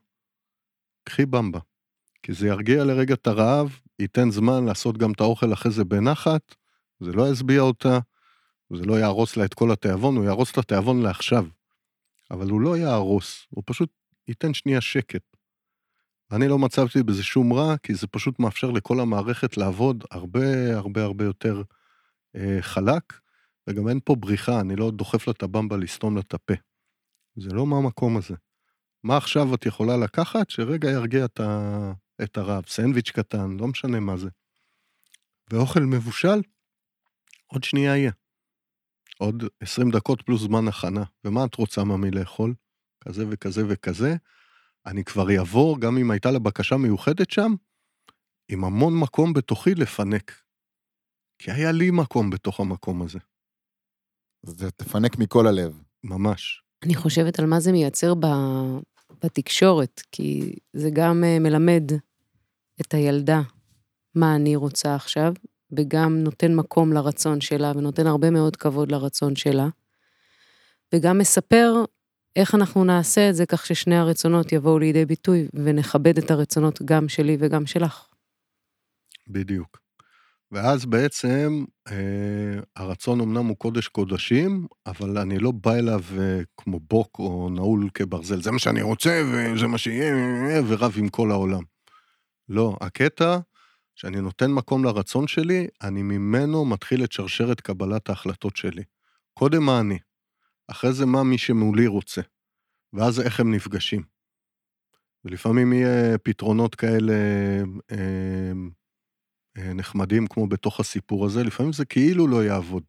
קחי 1.04 1.25
במבה. 1.25 1.60
כי 2.24 2.34
זה 2.34 2.48
ירגיע 2.48 2.84
לרגע 2.84 3.13
את 3.13 3.27
הרעב, 3.27 3.80
ייתן 4.00 4.32
זמן 4.32 4.65
לעשות 4.65 4.98
גם 4.98 5.12
את 5.12 5.22
האוכל 5.22 5.54
אחרי 5.54 5.72
זה 5.72 5.84
בנחת, 5.84 6.56
זה 7.00 7.12
לא 7.12 7.32
ישביע 7.32 7.62
אותה, 7.62 8.00
זה 8.74 8.86
לא 8.86 8.93
יהרוס 8.93 9.38
לה 9.38 9.45
את 9.45 9.53
כל 9.53 9.72
התיאבון, 9.72 10.15
הוא 10.15 10.25
יהרוס 10.25 10.51
את 10.51 10.57
התיאבון 10.57 11.01
לעכשיו. 11.01 11.45
אבל 12.31 12.50
הוא 12.50 12.62
לא 12.62 12.77
יהרוס, 12.77 13.48
הוא 13.50 13.63
פשוט 13.65 13.89
ייתן 14.27 14.53
שנייה 14.53 14.81
שקט. 14.81 15.36
אני 16.31 16.48
לא 16.48 16.60
מצבתי 16.60 17.03
בזה 17.03 17.24
שום 17.24 17.53
רע, 17.53 17.77
כי 17.77 17.95
זה 17.95 18.07
פשוט 18.07 18.39
מאפשר 18.39 18.72
לכל 18.72 19.00
המערכת 19.00 19.57
לעבוד 19.57 20.03
הרבה 20.12 20.77
הרבה 20.77 21.03
הרבה 21.03 21.25
יותר 21.25 21.62
אה, 22.36 22.57
חלק, 22.62 23.19
וגם 23.67 23.88
אין 23.88 24.00
פה 24.05 24.15
בריחה, 24.15 24.62
אני 24.62 24.75
לא 24.75 24.91
דוחף 24.91 25.27
לה 25.27 25.34
את 25.34 25.43
הבמבה 25.43 25.77
לסתום 25.77 26.15
לה 26.15 26.22
את 26.22 26.34
הפה. 26.34 26.53
זה 27.36 27.50
לא 27.53 27.65
מהמקום 27.65 28.17
הזה. 28.17 28.36
מה 29.03 29.17
עכשיו 29.17 29.55
את 29.55 29.65
יכולה 29.65 29.98
לקחת 29.98 30.50
שרגע 30.50 30.89
ירגיע 30.89 31.25
את, 31.25 31.39
ה... 31.39 31.91
את 32.24 32.38
הרעב? 32.38 32.63
סנדוויץ' 32.67 33.12
קטן, 33.12 33.57
לא 33.60 33.67
משנה 33.67 34.00
מה 34.00 34.17
זה. 34.17 34.29
ואוכל 35.51 35.79
מבושל, 35.79 36.41
עוד 37.48 37.63
שנייה 37.63 37.98
יהיה. 37.98 38.12
עוד 39.19 39.43
20 39.60 39.91
דקות 39.91 40.22
פלוס 40.22 40.41
זמן 40.41 40.67
הכנה. 40.67 41.03
ומה 41.24 41.45
את 41.45 41.55
רוצה 41.55 41.84
ממי 41.84 42.12
לאכול? 42.12 42.53
כזה 43.01 43.25
וכזה 43.29 43.62
וכזה. 43.69 44.15
אני 44.86 45.03
כבר 45.03 45.38
אעבור, 45.38 45.79
גם 45.79 45.98
אם 45.98 46.12
הייתה 46.12 46.31
לה 46.31 46.39
בקשה 46.39 46.77
מיוחדת 46.77 47.31
שם, 47.31 47.55
עם 48.50 48.63
המון 48.63 49.00
מקום 49.00 49.34
בתוכי 49.34 49.75
לפנק. 49.75 50.41
כי 51.39 51.51
היה 51.51 51.72
לי 51.72 51.91
מקום 51.91 52.29
בתוך 52.29 52.60
המקום 52.60 53.01
הזה. 53.01 53.19
זה 54.45 54.72
תפנק 54.72 55.17
מכל 55.17 55.48
הלב. 55.48 55.81
ממש. 56.03 56.62
אני 56.84 56.95
חושבת 56.95 57.39
על 57.39 57.45
מה 57.45 57.60
זה 57.60 57.72
מייצר 57.72 58.13
ב... 58.13 58.25
בתקשורת, 59.24 60.01
כי 60.12 60.55
זה 60.74 60.89
גם 60.93 61.24
אה, 61.24 61.39
מלמד 61.39 61.91
את 62.81 62.93
הילדה 62.93 63.41
מה 64.15 64.36
אני 64.36 64.55
רוצה 64.55 64.95
עכשיו, 64.95 65.34
וגם 65.77 66.17
נותן 66.24 66.55
מקום 66.55 66.94
לרצון 66.94 67.41
שלה, 67.41 67.72
ונותן 67.75 68.08
הרבה 68.08 68.29
מאוד 68.29 68.55
כבוד 68.55 68.91
לרצון 68.91 69.36
שלה, 69.36 69.67
וגם 70.94 71.17
מספר 71.17 71.86
איך 72.36 72.55
אנחנו 72.55 72.84
נעשה 72.84 73.29
את 73.29 73.36
זה 73.36 73.46
כך 73.46 73.65
ששני 73.65 73.96
הרצונות 73.96 74.51
יבואו 74.51 74.79
לידי 74.79 75.05
ביטוי, 75.05 75.48
ונכבד 75.53 76.17
את 76.17 76.32
הרצונות 76.32 76.82
גם 76.82 77.10
שלי 77.10 77.38
וגם 77.39 77.65
שלך. 77.65 78.08
בדיוק. 79.27 79.86
ואז 80.51 80.86
בעצם 80.86 81.65
אה, 81.88 82.60
הרצון 82.75 83.22
אמנם 83.22 83.46
הוא 83.46 83.58
קודש 83.58 83.88
קודשים, 83.88 84.67
אבל 84.86 85.17
אני 85.17 85.39
לא 85.39 85.51
בא 85.51 85.74
אליו 85.74 86.01
אה, 86.20 86.41
כמו 86.58 86.79
בוק 86.79 87.20
או 87.20 87.50
נעול 87.50 87.89
כברזל, 87.94 88.41
זה 88.41 88.51
מה 88.51 88.60
שאני 88.60 88.82
רוצה 88.82 89.22
וזה 89.32 89.67
מה 89.67 89.77
שיהיה, 89.77 90.62
ורב 90.67 90.94
עם 90.98 91.10
כל 91.10 91.32
העולם. 91.32 91.63
לא, 92.50 92.77
הקטע 92.82 93.38
שאני 93.95 94.21
נותן 94.21 94.51
מקום 94.51 94.85
לרצון 94.85 95.27
שלי, 95.27 95.67
אני 95.81 96.01
ממנו 96.03 96.65
מתחיל 96.65 97.03
את 97.03 97.11
שרשרת 97.11 97.61
קבלת 97.61 98.09
ההחלטות 98.09 98.55
שלי. 98.55 98.83
קודם 99.33 99.63
מה 99.63 99.79
אני, 99.79 99.99
אחרי 100.67 100.93
זה 100.93 101.05
מה 101.05 101.23
מי 101.23 101.37
שמולי 101.37 101.87
רוצה, 101.87 102.21
ואז 102.93 103.19
איך 103.19 103.39
הם 103.39 103.53
נפגשים. 103.53 104.03
ולפעמים 105.25 105.73
יהיה 105.73 106.17
פתרונות 106.17 106.75
כאלה 106.75 107.13
אה, 107.91 108.51
אה, 109.57 109.73
נחמדים 109.73 110.27
כמו 110.27 110.47
בתוך 110.47 110.79
הסיפור 110.79 111.25
הזה, 111.25 111.43
לפעמים 111.43 111.73
זה 111.73 111.85
כאילו 111.85 112.27
לא 112.27 112.43
יעבוד. 112.43 112.83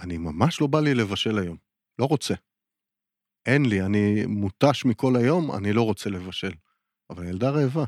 אני 0.00 0.18
ממש 0.18 0.60
לא 0.60 0.66
בא 0.66 0.80
לי 0.80 0.94
לבשל 0.94 1.38
היום, 1.38 1.56
לא 1.98 2.04
רוצה. 2.04 2.34
אין 3.46 3.66
לי, 3.66 3.82
אני 3.82 4.26
מותש 4.26 4.84
מכל 4.84 5.16
היום, 5.16 5.56
אני 5.56 5.72
לא 5.72 5.82
רוצה 5.82 6.10
לבשל. 6.10 6.52
אבל 7.10 7.26
ילדה 7.26 7.50
רעבה. 7.50 7.84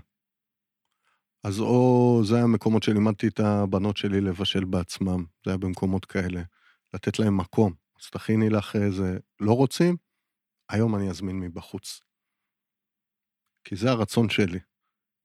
אז 1.45 1.61
או 1.61 2.21
זה 2.25 2.37
היה 2.37 2.47
מקומות 2.47 2.83
שלימדתי 2.83 3.29
את 3.29 3.41
הבנות 3.41 3.97
שלי 3.97 4.21
לבשל 4.21 4.65
בעצמם, 4.65 5.25
זה 5.45 5.51
היה 5.51 5.59
במקומות 5.59 6.05
כאלה, 6.05 6.43
לתת 6.95 7.19
להם 7.19 7.37
מקום. 7.37 7.73
אז 8.03 8.11
תכיני 8.11 8.51
לך 8.51 8.77
איזה, 8.77 9.19
לא 9.41 9.53
רוצים? 9.53 9.97
היום 10.69 10.97
אני 10.97 11.11
אזמין 11.11 11.41
מבחוץ. 11.41 12.01
כי 13.65 13.77
זה 13.77 13.91
הרצון 13.91 14.29
שלי. 14.29 14.59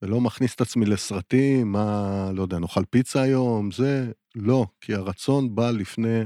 ולא 0.01 0.21
מכניס 0.21 0.55
את 0.55 0.61
עצמי 0.61 0.85
לסרטים, 0.85 1.71
מה, 1.71 2.31
לא 2.33 2.41
יודע, 2.41 2.59
נאכל 2.59 2.85
פיצה 2.89 3.21
היום, 3.21 3.71
זה, 3.71 4.11
לא, 4.35 4.65
כי 4.81 4.93
הרצון 4.93 5.55
בא 5.55 5.71
לפני 5.71 6.19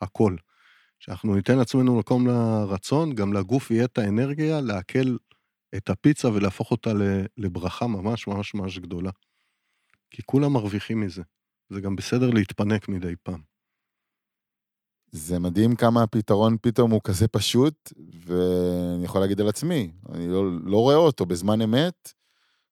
הכל. 0.00 0.36
שאנחנו 0.98 1.34
ניתן 1.34 1.58
לעצמנו 1.58 1.98
מקום 1.98 2.26
לרצון, 2.26 3.14
גם 3.14 3.32
לגוף 3.32 3.70
יהיה 3.70 3.84
את 3.84 3.98
האנרגיה 3.98 4.60
לעכל 4.60 5.16
את 5.76 5.90
הפיצה 5.90 6.28
ולהפוך 6.28 6.70
אותה 6.70 6.90
לברכה 7.36 7.86
ממש 7.86 8.26
ממש 8.26 8.54
ממש 8.54 8.78
גדולה. 8.78 9.10
כי 10.10 10.22
כולם 10.26 10.52
מרוויחים 10.52 11.00
מזה. 11.00 11.22
זה 11.68 11.80
גם 11.80 11.96
בסדר 11.96 12.30
להתפנק 12.30 12.88
מדי 12.88 13.14
פעם. 13.22 13.42
זה 15.12 15.38
מדהים 15.38 15.76
כמה 15.76 16.02
הפתרון 16.02 16.56
פתאום 16.62 16.90
הוא 16.90 17.00
כזה 17.04 17.28
פשוט, 17.28 17.92
ואני 18.26 19.04
יכול 19.04 19.20
להגיד 19.20 19.40
על 19.40 19.48
עצמי, 19.48 19.92
אני 20.12 20.28
לא, 20.28 20.44
לא 20.64 20.76
רואה 20.76 20.96
אותו 20.96 21.26
בזמן 21.26 21.60
אמת. 21.60 22.12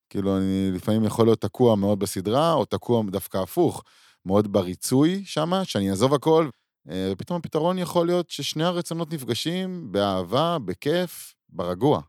כאילו, 0.09 0.37
אני 0.37 0.71
לפעמים 0.73 1.03
יכול 1.03 1.25
להיות 1.25 1.41
תקוע 1.41 1.75
מאוד 1.75 1.99
בסדרה, 1.99 2.53
או 2.53 2.65
תקוע 2.65 3.03
דווקא 3.11 3.37
הפוך, 3.37 3.83
מאוד 4.25 4.53
בריצוי 4.53 5.25
שמה, 5.25 5.65
שאני 5.65 5.89
אעזוב 5.89 6.13
הכל, 6.13 6.49
אה, 6.89 7.09
ופתאום 7.11 7.39
הפתרון 7.39 7.77
יכול 7.77 8.07
להיות 8.07 8.29
ששני 8.29 8.63
הרצונות 8.63 9.13
נפגשים 9.13 9.91
באהבה, 9.91 10.57
בכיף, 10.65 11.35
ברגוע. 11.49 12.01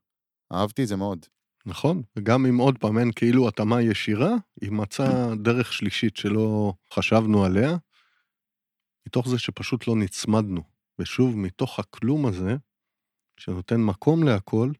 אהבתי 0.52 0.82
את 0.82 0.88
זה 0.88 0.96
מאוד. 0.96 1.26
נכון, 1.66 2.02
וגם 2.16 2.46
אם 2.46 2.58
עוד 2.58 2.78
פעם 2.78 2.98
אין 2.98 3.12
כאילו 3.16 3.48
התאמה 3.48 3.82
ישירה, 3.82 4.30
היא 4.60 4.72
מצאה 4.72 5.34
דרך 5.44 5.72
שלישית 5.72 6.16
שלא 6.16 6.72
חשבנו 6.92 7.44
עליה, 7.44 7.76
מתוך 9.06 9.28
זה 9.28 9.38
שפשוט 9.38 9.88
לא 9.88 9.96
נצמדנו. 9.96 10.62
ושוב, 10.98 11.36
מתוך 11.36 11.78
הכלום 11.78 12.26
הזה, 12.26 12.56
שנותן 13.36 13.80
מקום 13.80 14.22
להכל, 14.22 14.70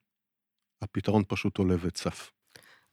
הפתרון 0.83 1.23
פשוט 1.29 1.59
עולה 1.59 1.75
וצף. 1.81 2.33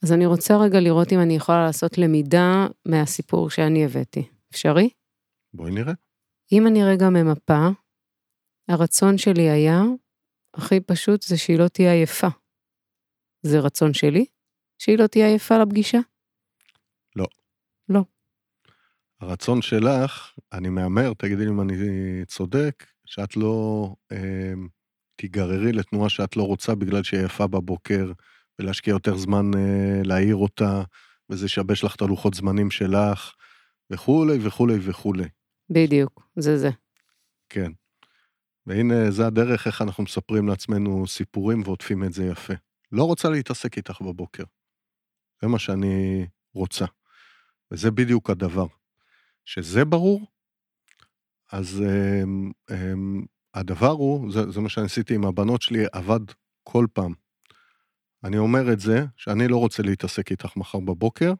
אז 0.03 0.11
אני 0.11 0.25
רוצה 0.25 0.57
רגע 0.57 0.79
לראות 0.79 1.13
אם 1.13 1.19
אני 1.19 1.35
יכולה 1.35 1.65
לעשות 1.65 1.97
למידה 1.97 2.67
מהסיפור 2.85 3.49
שאני 3.49 3.85
הבאתי. 3.85 4.27
אפשרי? 4.51 4.89
בואי 5.53 5.71
נראה. 5.71 5.93
אם 6.51 6.67
אני 6.67 6.83
רגע 6.83 7.09
ממפה, 7.09 7.67
הרצון 8.67 9.17
שלי 9.17 9.49
היה, 9.49 9.81
הכי 10.53 10.79
פשוט 10.79 11.21
זה 11.21 11.37
שהיא 11.37 11.59
לא 11.59 11.67
תהיה 11.67 11.93
עייפה. 11.93 12.27
זה 13.41 13.59
רצון 13.59 13.93
שלי? 13.93 14.25
שהיא 14.77 14.97
לא 14.97 15.07
תהיה 15.07 15.27
עייפה 15.27 15.57
לפגישה? 15.57 15.99
לא. 17.15 17.25
לא. 17.89 18.03
הרצון 19.21 19.61
שלך, 19.61 20.33
אני 20.53 20.69
מהמר, 20.69 21.13
תגידי 21.13 21.43
לי 21.45 21.49
אם 21.49 21.61
אני 21.61 21.75
צודק, 22.25 22.85
שאת 23.05 23.37
לא 23.37 23.87
אה, 24.11 24.53
תיגררי 25.15 25.71
לתנועה 25.71 26.09
שאת 26.09 26.37
לא 26.37 26.43
רוצה 26.43 26.75
בגלל 26.75 27.03
שהיא 27.03 27.25
יפה 27.25 27.47
בבוקר, 27.47 28.11
ולהשקיע 28.59 28.91
יותר 28.91 29.17
זמן 29.17 29.51
אה, 29.57 30.01
להעיר 30.03 30.35
אותה, 30.35 30.83
וזה 31.29 31.45
ישבש 31.45 31.83
לך 31.83 31.95
את 31.95 32.01
הלוחות 32.01 32.33
זמנים 32.33 32.71
שלך, 32.71 33.33
וכולי 33.91 34.37
וכולי 34.41 34.77
וכולי. 34.81 35.27
בדיוק, 35.69 36.27
זה 36.35 36.57
זה. 36.57 36.69
כן. 37.49 37.71
והנה, 38.65 39.11
זה 39.11 39.27
הדרך 39.27 39.67
איך 39.67 39.81
אנחנו 39.81 40.03
מספרים 40.03 40.47
לעצמנו 40.47 41.07
סיפורים 41.07 41.61
ועוטפים 41.65 42.03
את 42.03 42.13
זה 42.13 42.25
יפה. 42.25 42.53
לא 42.91 43.03
רוצה 43.03 43.29
להתעסק 43.29 43.77
איתך 43.77 44.01
בבוקר. 44.01 44.43
זה 45.41 45.47
מה 45.47 45.59
שאני 45.59 46.27
רוצה. 46.53 46.85
וזה 47.71 47.91
בדיוק 47.91 48.29
הדבר. 48.29 48.65
שזה 49.45 49.85
ברור, 49.85 50.27
אז 51.51 51.83
um, 51.83 52.71
um, 52.71 53.25
הדבר 53.53 53.91
הוא, 53.91 54.31
זה, 54.31 54.51
זה 54.51 54.61
מה 54.61 54.69
שאני 54.69 54.85
עשיתי 54.85 55.15
עם 55.15 55.25
הבנות 55.25 55.61
שלי, 55.61 55.85
עבד 55.91 56.19
כל 56.63 56.87
פעם. 56.93 57.13
אני 58.23 58.37
אומר 58.37 58.73
את 58.73 58.79
זה, 58.79 59.05
שאני 59.17 59.47
לא 59.47 59.57
רוצה 59.57 59.83
להתעסק 59.83 60.31
איתך 60.31 60.57
מחר 60.57 60.79
בבוקר. 60.79 61.33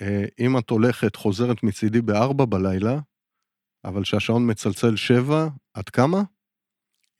אה, 0.00 0.24
אם 0.38 0.58
את 0.58 0.70
הולכת, 0.70 1.16
חוזרת 1.16 1.62
מצידי 1.62 2.02
בארבע 2.02 2.44
בלילה, 2.44 2.98
אבל 3.84 4.04
שהשעון 4.04 4.50
מצלצל 4.50 4.96
שבע, 4.96 5.48
עד 5.74 5.88
כמה? 5.88 6.22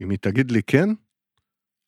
אם 0.01 0.11
היא 0.11 0.19
תגיד 0.19 0.51
לי 0.51 0.63
כן, 0.63 0.89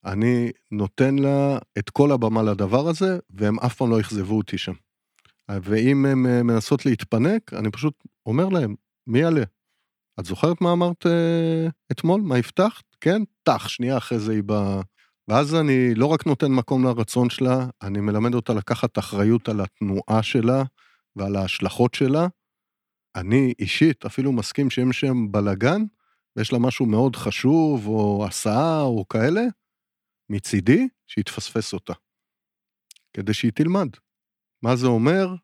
אני 0.08 0.50
נותן 0.70 1.16
לה 1.16 1.58
את 1.78 1.90
כל 1.90 2.12
הבמה 2.12 2.42
לדבר 2.42 2.88
הזה, 2.88 3.18
והם 3.30 3.58
אף 3.58 3.74
פעם 3.74 3.90
לא 3.90 4.00
אכזבו 4.00 4.36
אותי 4.36 4.58
שם. 4.58 4.72
ואם 5.50 6.06
הן 6.06 6.26
אה, 6.26 6.42
מנסות 6.42 6.86
להתפנק, 6.86 7.54
אני 7.54 7.70
פשוט 7.70 7.94
אומר 8.26 8.48
להם, 8.48 8.74
מי 9.06 9.18
יעלה? 9.18 9.42
את 10.20 10.24
זוכרת 10.24 10.60
מה 10.60 10.72
אמרת 10.72 11.06
uh, 11.06 11.70
אתמול? 11.92 12.20
מה 12.20 12.36
הבטחת? 12.36 12.84
כן? 13.00 13.22
טח, 13.42 13.68
שנייה 13.68 13.96
אחרי 13.96 14.18
זה 14.18 14.32
היא 14.32 14.42
באה. 14.42 14.80
ואז 15.28 15.54
אני 15.54 15.94
לא 15.94 16.06
רק 16.06 16.26
נותן 16.26 16.52
מקום 16.52 16.84
לרצון 16.84 17.30
שלה, 17.30 17.66
אני 17.82 18.00
מלמד 18.00 18.34
אותה 18.34 18.54
לקחת 18.54 18.98
אחריות 18.98 19.48
על 19.48 19.60
התנועה 19.60 20.22
שלה 20.22 20.62
ועל 21.16 21.36
ההשלכות 21.36 21.94
שלה. 21.94 22.26
אני 23.16 23.52
אישית 23.58 24.04
אפילו 24.04 24.32
מסכים 24.32 24.70
שאם 24.70 24.92
שם 24.92 25.32
בלאגן, 25.32 25.82
ויש 26.36 26.52
לה 26.52 26.58
משהו 26.58 26.86
מאוד 26.86 27.16
חשוב, 27.16 27.86
או 27.86 28.26
הסעה, 28.28 28.82
או 28.82 29.08
כאלה, 29.08 29.42
מצידי, 30.30 30.88
שיתפספס 31.06 31.72
אותה. 31.72 31.92
כדי 33.12 33.34
שהיא 33.34 33.52
תלמד. 33.54 33.88
מה 34.62 34.76
זה 34.76 34.86
אומר? 34.86 35.34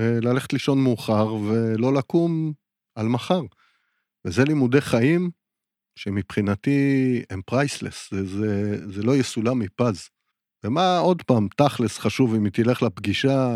אה, 0.00 0.18
ללכת 0.22 0.52
לישון 0.52 0.82
מאוחר 0.82 1.34
ולא 1.34 1.94
לקום 1.94 2.52
על 2.94 3.06
מחר. 3.06 3.40
וזה 4.24 4.44
לימודי 4.44 4.80
חיים 4.80 5.30
שמבחינתי 5.96 7.22
הם 7.30 7.42
פרייסלס, 7.46 8.10
זה, 8.10 8.26
זה, 8.26 8.76
זה 8.92 9.02
לא 9.02 9.16
יסולם 9.16 9.58
מפז. 9.58 10.08
ומה 10.64 10.98
עוד 10.98 11.22
פעם, 11.22 11.48
תכלס 11.56 11.98
חשוב, 11.98 12.34
אם 12.34 12.44
היא 12.44 12.52
תלך 12.52 12.82
לפגישה, 12.82 13.48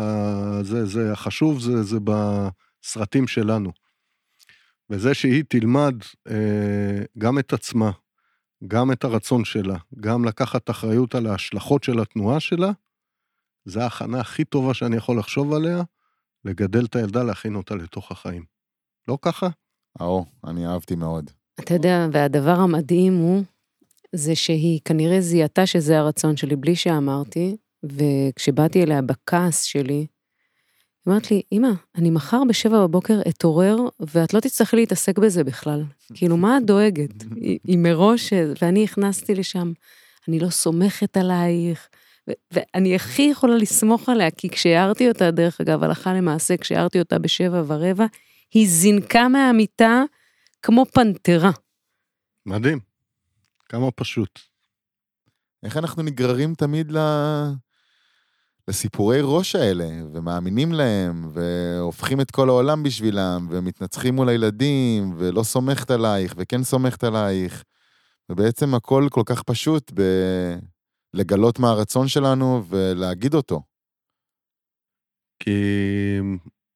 זה, 0.61 0.85
זה 0.85 1.11
החשוב, 1.11 1.59
זה, 1.59 1.83
זה 1.83 1.97
בסרטים 2.03 3.27
שלנו. 3.27 3.71
וזה 4.89 5.13
שהיא 5.13 5.43
תלמד 5.47 5.95
אה, 6.29 7.03
גם 7.17 7.39
את 7.39 7.53
עצמה, 7.53 7.91
גם 8.67 8.91
את 8.91 9.03
הרצון 9.03 9.45
שלה, 9.45 9.77
גם 9.99 10.25
לקחת 10.25 10.69
אחריות 10.69 11.15
על 11.15 11.27
ההשלכות 11.27 11.83
של 11.83 11.99
התנועה 11.99 12.39
שלה, 12.39 12.71
זה 13.65 13.83
ההכנה 13.83 14.19
הכי 14.19 14.45
טובה 14.45 14.73
שאני 14.73 14.95
יכול 14.95 15.19
לחשוב 15.19 15.53
עליה, 15.53 15.83
לגדל 16.45 16.85
את 16.85 16.95
הילדה, 16.95 17.23
להכין 17.23 17.55
אותה 17.55 17.75
לתוך 17.75 18.11
החיים. 18.11 18.43
לא 19.07 19.17
ככה? 19.21 19.47
או, 19.99 20.25
אני 20.47 20.67
אהבתי 20.67 20.95
מאוד. 20.95 21.31
אתה 21.59 21.73
יודע, 21.73 22.07
והדבר 22.11 22.59
המדהים 22.59 23.13
הוא, 23.13 23.43
זה 24.15 24.35
שהיא 24.35 24.79
כנראה 24.85 25.21
זיהתה 25.21 25.65
שזה 25.65 25.99
הרצון 25.99 26.37
שלי 26.37 26.55
בלי 26.55 26.75
שאמרתי, 26.75 27.57
וכשבאתי 27.83 28.83
אליה 28.83 29.01
בכעס 29.01 29.63
שלי, 29.63 30.07
היא 31.05 31.11
אמרת 31.11 31.31
לי, 31.31 31.41
אמא, 31.51 31.69
אני 31.95 32.09
מחר 32.09 32.41
בשבע 32.49 32.83
בבוקר 32.87 33.19
אתעורר, 33.29 33.77
ואת 33.99 34.33
לא 34.33 34.39
תצטרכי 34.39 34.75
להתעסק 34.75 35.19
בזה 35.19 35.43
בכלל. 35.43 35.83
כאילו, 36.13 36.37
מה 36.37 36.57
את 36.57 36.65
דואגת? 36.65 37.23
היא 37.63 37.77
מראש, 37.77 38.33
ואני 38.61 38.83
הכנסתי 38.83 39.35
לשם, 39.35 39.71
אני 40.27 40.39
לא 40.39 40.49
סומכת 40.49 41.17
עלייך, 41.17 41.87
ואני 42.51 42.95
הכי 42.95 43.21
יכולה 43.21 43.55
לסמוך 43.55 44.09
עליה, 44.09 44.31
כי 44.31 44.49
כשהערתי 44.49 45.09
אותה, 45.09 45.31
דרך 45.31 45.61
אגב, 45.61 45.83
הלכה 45.83 46.13
למעשה, 46.13 46.57
כשהערתי 46.57 46.99
אותה 46.99 47.19
בשבע 47.19 47.63
ורבע, 47.67 48.05
היא 48.53 48.69
זינקה 48.69 49.27
מהמיטה 49.27 50.03
כמו 50.61 50.85
פנתרה. 50.85 51.51
מדהים. 52.45 52.79
כמה 53.69 53.91
פשוט. 53.91 54.39
איך 55.63 55.77
אנחנו 55.77 56.03
נגררים 56.03 56.55
תמיד 56.55 56.91
ל... 56.91 56.97
לסיפורי 58.71 59.19
ראש 59.23 59.55
האלה, 59.55 59.87
ומאמינים 60.13 60.71
להם, 60.71 61.29
והופכים 61.33 62.21
את 62.21 62.31
כל 62.31 62.49
העולם 62.49 62.83
בשבילם, 62.83 63.47
ומתנצחים 63.49 64.15
מול 64.15 64.29
הילדים, 64.29 65.13
ולא 65.17 65.43
סומכת 65.43 65.91
עלייך, 65.91 66.33
וכן 66.37 66.63
סומכת 66.63 67.03
עלייך. 67.03 67.63
ובעצם 68.29 68.75
הכל 68.75 69.07
כל 69.11 69.23
כך 69.25 69.43
פשוט 69.43 69.91
ב... 69.95 70.01
לגלות 71.13 71.59
מה 71.59 71.69
הרצון 71.69 72.07
שלנו 72.07 72.63
ולהגיד 72.69 73.33
אותו. 73.33 73.61
כי 75.39 75.59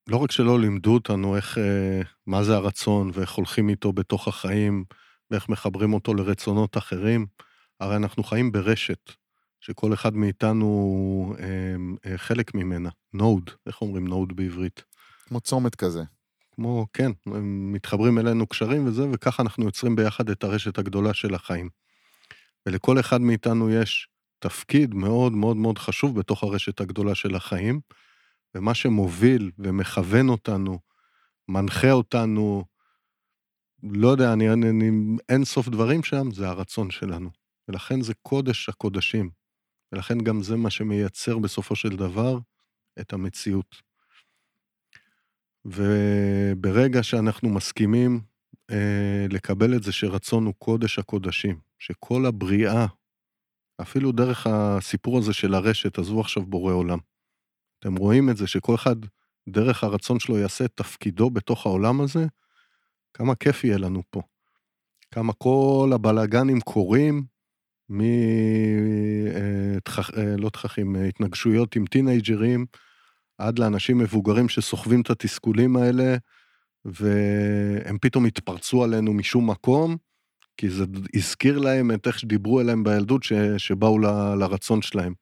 לא 0.09 0.17
רק 0.17 0.31
שלא 0.31 0.59
לימדו 0.59 0.93
אותנו 0.93 1.35
איך, 1.35 1.57
אה, 1.57 2.01
מה 2.27 2.43
זה 2.43 2.55
הרצון 2.55 3.11
ואיך 3.13 3.31
הולכים 3.31 3.69
איתו 3.69 3.93
בתוך 3.93 4.27
החיים 4.27 4.83
ואיך 5.31 5.49
מחברים 5.49 5.93
אותו 5.93 6.13
לרצונות 6.13 6.77
אחרים, 6.77 7.25
הרי 7.79 7.95
אנחנו 7.95 8.23
חיים 8.23 8.51
ברשת, 8.51 9.11
שכל 9.65 9.93
אחד 9.93 10.15
מאיתנו 10.15 11.35
אה, 11.39 12.11
אה, 12.11 12.17
חלק 12.17 12.55
ממנה, 12.55 12.89
node, 13.13 13.49
איך 13.67 13.81
אומרים 13.81 14.07
node 14.07 14.35
בעברית? 14.35 14.83
כמו 15.25 15.41
צומת 15.41 15.75
כזה. 15.75 16.03
כמו, 16.51 16.87
כן, 16.93 17.11
הם 17.25 17.71
מתחברים 17.73 18.19
אלינו 18.19 18.47
קשרים 18.47 18.87
וזה, 18.87 19.03
וככה 19.11 19.43
אנחנו 19.43 19.65
יוצרים 19.65 19.95
ביחד 19.95 20.29
את 20.29 20.43
הרשת 20.43 20.77
הגדולה 20.77 21.13
של 21.13 21.35
החיים. 21.35 21.69
ולכל 22.65 22.99
אחד 22.99 23.21
מאיתנו 23.21 23.69
יש 23.69 24.07
תפקיד 24.39 24.93
מאוד 24.93 25.31
מאוד 25.31 25.57
מאוד 25.57 25.77
חשוב 25.77 26.19
בתוך 26.19 26.43
הרשת 26.43 26.81
הגדולה 26.81 27.15
של 27.15 27.35
החיים, 27.35 27.79
ומה 28.55 28.73
שמוביל 28.73 29.51
ומכוון 29.59 30.29
אותנו, 30.29 30.79
מנחה 31.47 31.91
אותנו, 31.91 32.63
לא 33.83 34.07
יודע, 34.07 34.33
אני, 34.33 34.53
אני, 34.53 34.91
אין 35.29 35.45
סוף 35.45 35.67
דברים 35.69 36.03
שם, 36.03 36.31
זה 36.31 36.49
הרצון 36.49 36.91
שלנו. 36.91 37.29
ולכן 37.67 38.01
זה 38.01 38.13
קודש 38.13 38.69
הקודשים. 38.69 39.44
ולכן 39.91 40.17
גם 40.17 40.41
זה 40.41 40.55
מה 40.55 40.69
שמייצר 40.69 41.37
בסופו 41.37 41.75
של 41.75 41.89
דבר 41.89 42.39
את 42.99 43.13
המציאות. 43.13 43.81
וברגע 45.65 47.03
שאנחנו 47.03 47.49
מסכימים 47.49 48.21
אה, 48.71 49.25
לקבל 49.29 49.75
את 49.75 49.83
זה 49.83 49.91
שרצון 49.91 50.45
הוא 50.45 50.53
קודש 50.57 50.99
הקודשים, 50.99 51.59
שכל 51.79 52.25
הבריאה, 52.25 52.85
אפילו 53.81 54.11
דרך 54.11 54.47
הסיפור 54.47 55.17
הזה 55.17 55.33
של 55.33 55.53
הרשת, 55.53 55.99
עזבו 55.99 56.21
עכשיו 56.21 56.45
בורא 56.45 56.73
עולם. 56.73 56.99
אתם 57.79 57.95
רואים 57.95 58.29
את 58.29 58.37
זה 58.37 58.47
שכל 58.47 58.75
אחד, 58.75 58.95
דרך 59.49 59.83
הרצון 59.83 60.19
שלו 60.19 60.37
יעשה 60.37 60.65
את 60.65 60.71
תפקידו 60.75 61.29
בתוך 61.29 61.65
העולם 61.65 62.01
הזה, 62.01 62.25
כמה 63.13 63.35
כיף 63.35 63.63
יהיה 63.63 63.77
לנו 63.77 64.03
פה. 64.09 64.21
כמה 65.11 65.33
כל 65.33 65.91
הבלאגנים 65.93 66.61
קורים, 66.61 67.25
מ... 67.89 68.01
אה, 69.35 69.79
תכח... 69.83 70.09
אה, 70.17 70.35
לא 70.37 70.49
תככים, 70.49 70.95
אה, 70.95 71.05
התנגשויות 71.05 71.75
עם 71.75 71.85
טינג'רים, 71.85 72.65
עד 73.37 73.59
לאנשים 73.59 73.97
מבוגרים 73.97 74.49
שסוחבים 74.49 75.01
את 75.01 75.09
התסכולים 75.09 75.77
האלה, 75.77 76.15
והם 76.85 77.97
פתאום 78.01 78.25
התפרצו 78.25 78.83
עלינו 78.83 79.13
משום 79.13 79.49
מקום, 79.49 79.97
כי 80.57 80.69
זה 80.69 80.85
הזכיר 81.15 81.59
להם 81.59 81.91
את 81.91 82.07
איך 82.07 82.19
שדיברו 82.19 82.61
אליהם 82.61 82.83
בילדות, 82.83 83.23
ש... 83.23 83.33
שבאו 83.57 83.99
ל... 83.99 84.05
לרצון 84.39 84.81
שלהם. 84.81 85.13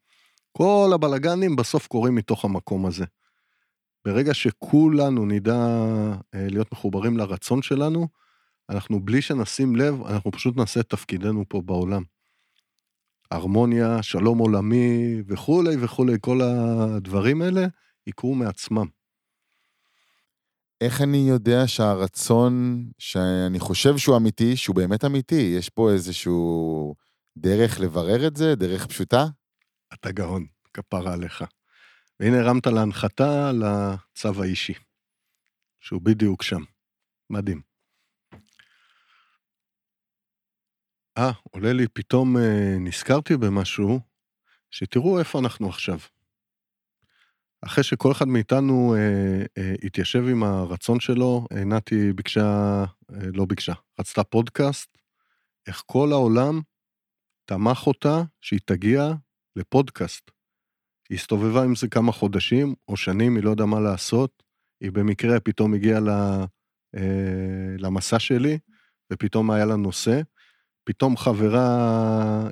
כל 0.52 0.92
הבלגנים 0.94 1.56
בסוף 1.56 1.88
קורים 1.88 2.16
מתוך 2.16 2.46
המקום 2.46 2.86
הזה. 2.86 3.06
ברגע 4.06 4.34
שכולנו 4.34 5.26
נדע 5.26 5.68
להיות 6.34 6.72
מחוברים 6.72 7.18
לרצון 7.18 7.62
שלנו, 7.62 8.08
אנחנו 8.70 9.00
בלי 9.00 9.22
שנשים 9.22 9.76
לב, 9.76 10.04
אנחנו 10.04 10.32
פשוט 10.32 10.58
נעשה 10.58 10.80
את 10.80 10.90
תפקידנו 10.90 11.44
פה 11.50 11.62
בעולם. 11.62 12.04
הרמוניה, 13.34 14.04
שלום 14.04 14.38
עולמי 14.38 15.22
וכולי 15.28 15.76
וכולי, 15.84 16.14
כל 16.22 16.40
הדברים 16.42 17.42
האלה 17.42 17.62
יקרו 18.08 18.36
מעצמם. 18.36 18.86
איך 20.82 21.02
אני 21.02 21.18
יודע 21.18 21.68
שהרצון 21.68 22.86
שאני 22.98 23.60
חושב 23.60 23.98
שהוא 23.98 24.18
אמיתי, 24.18 24.56
שהוא 24.56 24.76
באמת 24.76 25.06
אמיתי? 25.06 25.54
יש 25.58 25.70
פה 25.70 25.92
איזשהו 25.92 26.96
דרך 27.38 27.80
לברר 27.80 28.28
את 28.28 28.36
זה? 28.36 28.56
דרך 28.56 28.88
פשוטה? 28.88 29.26
אתה 29.94 30.12
גאון, 30.12 30.46
כפרה 30.74 31.14
עליך. 31.14 31.44
והנה 32.20 32.40
הרמת 32.40 32.68
להנחתה 32.68 33.52
לצו 33.52 34.44
האישי, 34.44 34.74
שהוא 35.80 36.02
בדיוק 36.02 36.44
שם. 36.44 36.62
מדהים. 37.30 37.73
אה, 41.18 41.32
עולה 41.52 41.74
לי, 41.74 41.88
פתאום 41.88 42.38
אה, 42.38 42.76
נזכרתי 42.80 43.38
במשהו, 43.38 44.00
שתראו 44.72 45.20
איפה 45.20 45.40
אנחנו 45.40 45.70
עכשיו. 45.70 46.00
אחרי 47.62 47.84
שכל 47.84 48.12
אחד 48.12 48.28
מאיתנו 48.28 48.96
אה, 48.96 49.46
אה, 49.58 49.74
התיישב 49.84 50.24
עם 50.32 50.44
הרצון 50.44 51.00
שלו, 51.00 51.48
אה, 51.52 51.64
נתי 51.64 52.14
ביקשה, 52.14 52.42
אה, 53.14 53.18
לא 53.34 53.46
ביקשה, 53.46 53.74
רצתה 54.00 54.24
פודקאסט, 54.24 54.98
איך 55.68 55.84
כל 55.86 56.12
העולם 56.12 56.62
תמך 57.46 57.88
אותה 57.88 58.24
שהיא 58.42 58.60
תגיע 58.66 59.14
לפודקאסט. 59.56 60.32
היא 61.10 61.18
הסתובבה 61.18 61.64
עם 61.64 61.76
זה 61.76 61.88
כמה 61.88 62.12
חודשים 62.12 62.76
או 62.88 62.98
שנים, 62.98 63.36
היא 63.36 63.44
לא 63.44 63.50
יודע 63.50 63.66
מה 63.66 63.80
לעשות, 63.80 64.44
היא 64.82 64.92
במקרה 64.92 65.40
פתאום 65.40 65.74
הגיעה 65.74 66.00
ל, 66.00 66.10
אה, 66.96 67.76
למסע 67.78 68.20
שלי, 68.20 68.58
ופתאום 69.14 69.52
היה 69.52 69.66
לה 69.66 69.76
נושא. 69.76 70.22
פתאום 70.84 71.18
חברה 71.18 71.68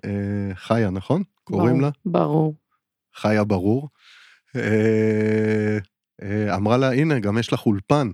אה, 0.05 0.55
חיה, 0.55 0.89
נכון? 0.89 1.23
קוראים 1.43 1.75
ברור, 1.75 1.81
לה? 1.81 1.89
ברור. 2.05 2.55
חיה 3.15 3.43
ברור. 3.43 3.89
אה, 4.55 5.77
אה, 6.21 6.55
אמרה 6.55 6.77
לה, 6.77 6.91
הנה, 6.93 7.19
גם 7.19 7.37
יש 7.37 7.53
לך 7.53 7.65
אולפן. 7.65 8.11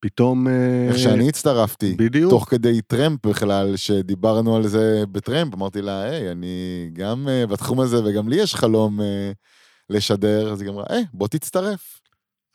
פתאום... 0.00 0.48
אה, 0.48 0.86
איך 0.88 0.98
שאני 0.98 1.28
הצטרפתי. 1.28 1.94
בדיוק. 1.98 2.30
תוך 2.30 2.50
כדי 2.50 2.82
טרמפ 2.82 3.26
בכלל, 3.26 3.76
שדיברנו 3.76 4.56
על 4.56 4.66
זה 4.66 5.04
בטרמפ, 5.12 5.54
אמרתי 5.54 5.82
לה, 5.82 6.02
היי, 6.02 6.30
אני 6.30 6.88
גם 6.92 7.28
אה, 7.28 7.46
בתחום 7.46 7.80
הזה, 7.80 8.04
וגם 8.04 8.28
לי 8.28 8.36
יש 8.36 8.54
חלום 8.54 9.00
אה, 9.00 9.32
לשדר, 9.90 10.52
אז 10.52 10.62
היא 10.62 10.70
אמרה, 10.70 10.84
היי, 10.88 11.04
בוא 11.12 11.28
תצטרף. 11.28 12.00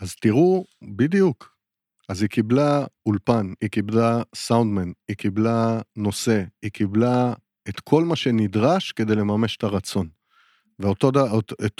אז 0.02 0.16
תראו, 0.16 0.66
בדיוק. 0.96 1.57
אז 2.10 2.22
היא 2.22 2.30
קיבלה 2.30 2.86
אולפן, 3.06 3.54
היא 3.62 3.70
קיבלה 3.70 4.22
סאונדמן, 4.36 4.92
היא 5.08 5.18
קיבלה 5.18 5.80
נושא, 5.96 6.44
היא 6.62 6.72
קיבלה 6.72 7.34
את 7.70 7.80
כל 7.80 8.04
מה 8.04 8.16
שנדרש 8.16 8.92
כדי 8.92 9.16
לממש 9.16 9.58
את 9.58 9.64
הרצון. 9.64 10.10
ואת 10.80 11.04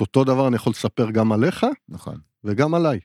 אותו 0.02 0.24
דבר 0.24 0.48
אני 0.48 0.56
יכול 0.56 0.72
לספר 0.72 1.12
גם 1.12 1.32
עליך, 1.32 1.66
נכון, 1.90 2.20
וגם 2.44 2.74
עליי. 2.74 3.00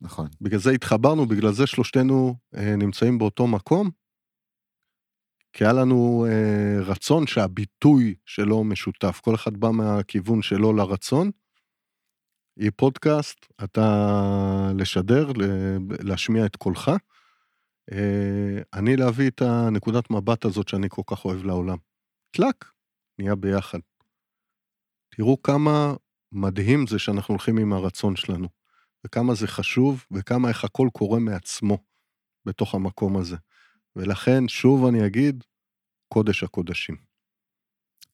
נכון. 0.00 0.28
בגלל 0.40 0.60
זה 0.60 0.70
התחברנו, 0.70 1.26
בגלל 1.26 1.52
זה 1.52 1.66
שלושתנו 1.66 2.34
אה, 2.56 2.76
נמצאים 2.76 3.18
באותו 3.18 3.46
מקום, 3.46 3.90
כי 5.52 5.64
היה 5.64 5.72
לנו 5.72 6.26
אה, 6.28 6.82
רצון 6.82 7.26
שהביטוי 7.26 8.14
שלו 8.26 8.64
משותף, 8.64 9.20
כל 9.24 9.34
אחד 9.34 9.56
בא 9.56 9.70
מהכיוון 9.70 10.42
שלו 10.42 10.72
לרצון. 10.72 11.30
היא 12.56 12.70
פודקאסט, 12.76 13.46
אתה 13.64 14.72
לשדר, 14.78 15.32
להשמיע 16.00 16.46
את 16.46 16.56
קולך. 16.56 16.90
אה, 17.92 18.62
אני 18.74 18.96
להביא 18.96 19.30
את 19.30 19.42
הנקודת 19.42 20.10
מבט 20.10 20.44
הזאת 20.44 20.68
שאני 20.68 20.86
כל 20.90 21.02
כך 21.06 21.24
אוהב 21.24 21.44
לעולם. 21.44 21.76
טלאק, 22.30 22.72
נהיה 23.18 23.34
ביחד. 23.34 23.78
תראו 25.08 25.42
כמה 25.42 25.94
מדהים 26.32 26.86
זה 26.86 26.98
שאנחנו 26.98 27.32
הולכים 27.32 27.58
עם 27.58 27.72
הרצון 27.72 28.16
שלנו, 28.16 28.48
וכמה 29.06 29.34
זה 29.34 29.46
חשוב, 29.46 30.04
וכמה 30.10 30.48
איך 30.48 30.64
הכל 30.64 30.88
קורה 30.92 31.18
מעצמו 31.18 31.78
בתוך 32.44 32.74
המקום 32.74 33.16
הזה. 33.16 33.36
ולכן, 33.96 34.48
שוב 34.48 34.86
אני 34.86 35.06
אגיד, 35.06 35.44
קודש 36.08 36.42
הקודשים. 36.42 37.05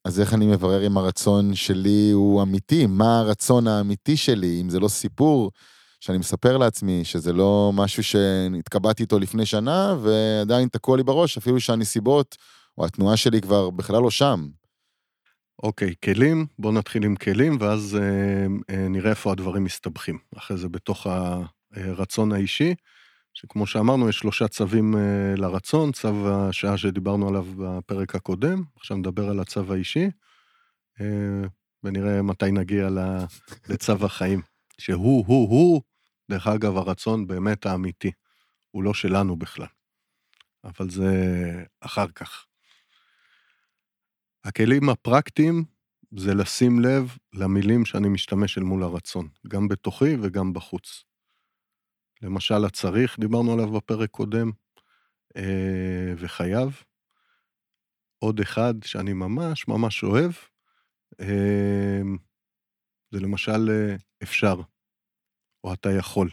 אז 0.04 0.20
איך 0.20 0.34
אני 0.34 0.46
מברר 0.46 0.86
אם 0.86 0.98
הרצון 0.98 1.54
שלי 1.54 2.10
הוא 2.10 2.42
אמיתי? 2.42 2.86
מה 2.86 3.18
הרצון 3.18 3.66
האמיתי 3.66 4.16
שלי? 4.16 4.60
אם 4.60 4.70
זה 4.70 4.80
לא 4.80 4.88
סיפור 4.88 5.50
שאני 6.00 6.18
מספר 6.18 6.58
לעצמי, 6.58 7.04
שזה 7.04 7.32
לא 7.32 7.70
משהו 7.74 8.02
שהתקבעתי 8.02 9.02
איתו 9.02 9.18
לפני 9.18 9.46
שנה, 9.46 9.96
ועדיין 10.02 10.68
תקוע 10.68 10.96
לי 10.96 11.02
בראש, 11.02 11.38
אפילו 11.38 11.60
שהנסיבות 11.60 12.36
או 12.78 12.86
התנועה 12.86 13.16
שלי 13.16 13.40
כבר 13.40 13.70
בכלל 13.70 14.02
לא 14.02 14.10
שם. 14.10 14.48
אוקיי, 15.62 15.94
כלים, 16.04 16.46
בואו 16.58 16.72
נתחיל 16.72 17.04
עם 17.04 17.16
כלים, 17.16 17.56
ואז 17.60 17.98
אה, 18.00 18.74
אה, 18.74 18.88
נראה 18.88 19.10
איפה 19.10 19.32
הדברים 19.32 19.64
מסתבכים. 19.64 20.18
אחרי 20.36 20.56
זה 20.56 20.68
בתוך 20.68 21.06
הרצון 21.74 22.32
האישי, 22.32 22.74
שכמו 23.34 23.66
שאמרנו, 23.66 24.08
יש 24.08 24.18
שלושה 24.18 24.48
צווים 24.48 24.96
אה, 24.96 25.34
לרצון, 25.36 25.92
צו 25.92 26.28
השעה 26.28 26.78
שדיברנו 26.78 27.28
עליו 27.28 27.46
בפרק 27.58 28.14
הקודם, 28.14 28.62
עכשיו 28.76 28.96
נדבר 28.96 29.30
על 29.30 29.40
הצו 29.40 29.72
האישי, 29.72 30.10
אה, 31.00 31.48
ונראה 31.84 32.22
מתי 32.22 32.52
נגיע 32.52 32.88
לצו 33.68 34.06
החיים, 34.06 34.42
שהוא, 34.78 35.24
הוא, 35.26 35.48
הוא, 35.50 35.82
דרך 36.30 36.46
אגב, 36.46 36.76
הרצון 36.76 37.26
באמת 37.26 37.66
האמיתי, 37.66 38.10
הוא 38.70 38.82
לא 38.82 38.94
שלנו 38.94 39.36
בכלל, 39.36 39.66
אבל 40.64 40.90
זה 40.90 41.12
אחר 41.80 42.08
כך. 42.08 42.46
הכלים 44.44 44.88
הפרקטיים 44.88 45.64
זה 46.16 46.34
לשים 46.34 46.80
לב 46.80 47.16
למילים 47.32 47.84
שאני 47.84 48.08
משתמש 48.08 48.58
אל 48.58 48.62
מול 48.62 48.82
הרצון, 48.82 49.28
גם 49.48 49.68
בתוכי 49.68 50.16
וגם 50.22 50.52
בחוץ. 50.52 51.04
למשל, 52.22 52.64
הצריך, 52.64 53.18
דיברנו 53.18 53.52
עליו 53.52 53.72
בפרק 53.72 54.10
קודם, 54.10 54.50
אה, 55.36 56.12
וחייב. 56.16 56.82
עוד 58.18 58.40
אחד 58.40 58.74
שאני 58.84 59.12
ממש 59.12 59.68
ממש 59.68 60.04
אוהב, 60.04 60.32
אה, 61.20 62.02
זה 63.10 63.20
למשל 63.20 63.70
אה, 63.70 63.96
אפשר, 64.22 64.60
או 65.64 65.72
אתה 65.72 65.90
יכול. 65.90 66.30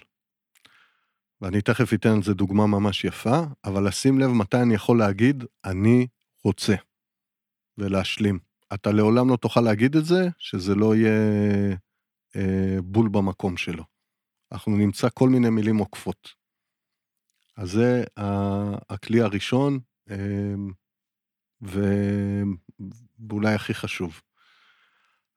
ואני 1.41 1.61
תכף 1.61 1.93
אתן 1.93 2.09
על 2.09 2.23
זה 2.23 2.33
דוגמה 2.33 2.67
ממש 2.67 3.05
יפה, 3.05 3.39
אבל 3.65 3.87
לשים 3.87 4.19
לב 4.19 4.29
מתי 4.29 4.57
אני 4.57 4.75
יכול 4.75 4.99
להגיד, 4.99 5.43
אני 5.65 6.07
רוצה, 6.43 6.75
ולהשלים. 7.77 8.39
אתה 8.73 8.91
לעולם 8.91 9.29
לא 9.29 9.35
תוכל 9.35 9.61
להגיד 9.61 9.95
את 9.95 10.05
זה, 10.05 10.27
שזה 10.37 10.75
לא 10.75 10.95
יהיה 10.95 11.11
אה, 12.35 12.81
בול 12.83 13.09
במקום 13.09 13.57
שלו. 13.57 13.98
אנחנו 14.51 14.77
נמצא 14.77 15.07
כל 15.13 15.29
מיני 15.29 15.49
מילים 15.49 15.77
עוקפות. 15.77 16.33
אז 17.57 17.71
זה 17.71 18.03
הכלי 18.89 19.21
הראשון, 19.21 19.79
אמ, 20.09 20.71
ואולי 21.61 23.53
הכי 23.53 23.73
חשוב. 23.73 24.21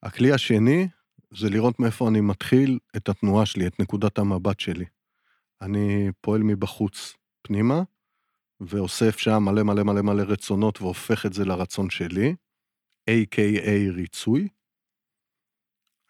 הכלי 0.02 0.32
השני 0.32 0.88
זה 1.30 1.50
לראות 1.50 1.80
מאיפה 1.80 2.08
אני 2.08 2.20
מתחיל 2.20 2.78
את 2.96 3.08
התנועה 3.08 3.46
שלי, 3.46 3.66
את 3.66 3.80
נקודת 3.80 4.18
המבט 4.18 4.60
שלי. 4.60 4.84
אני 5.60 6.10
פועל 6.20 6.42
מבחוץ 6.42 7.14
פנימה, 7.42 7.82
ואוסף 8.60 9.18
שם 9.18 9.42
מלא 9.42 9.62
מלא 9.62 9.82
מלא 9.82 10.02
מלא 10.02 10.22
רצונות 10.22 10.82
והופך 10.82 11.26
את 11.26 11.32
זה 11.32 11.44
לרצון 11.44 11.90
שלי, 11.90 12.34
A.K.A 13.10 13.94
ריצוי. 13.94 14.48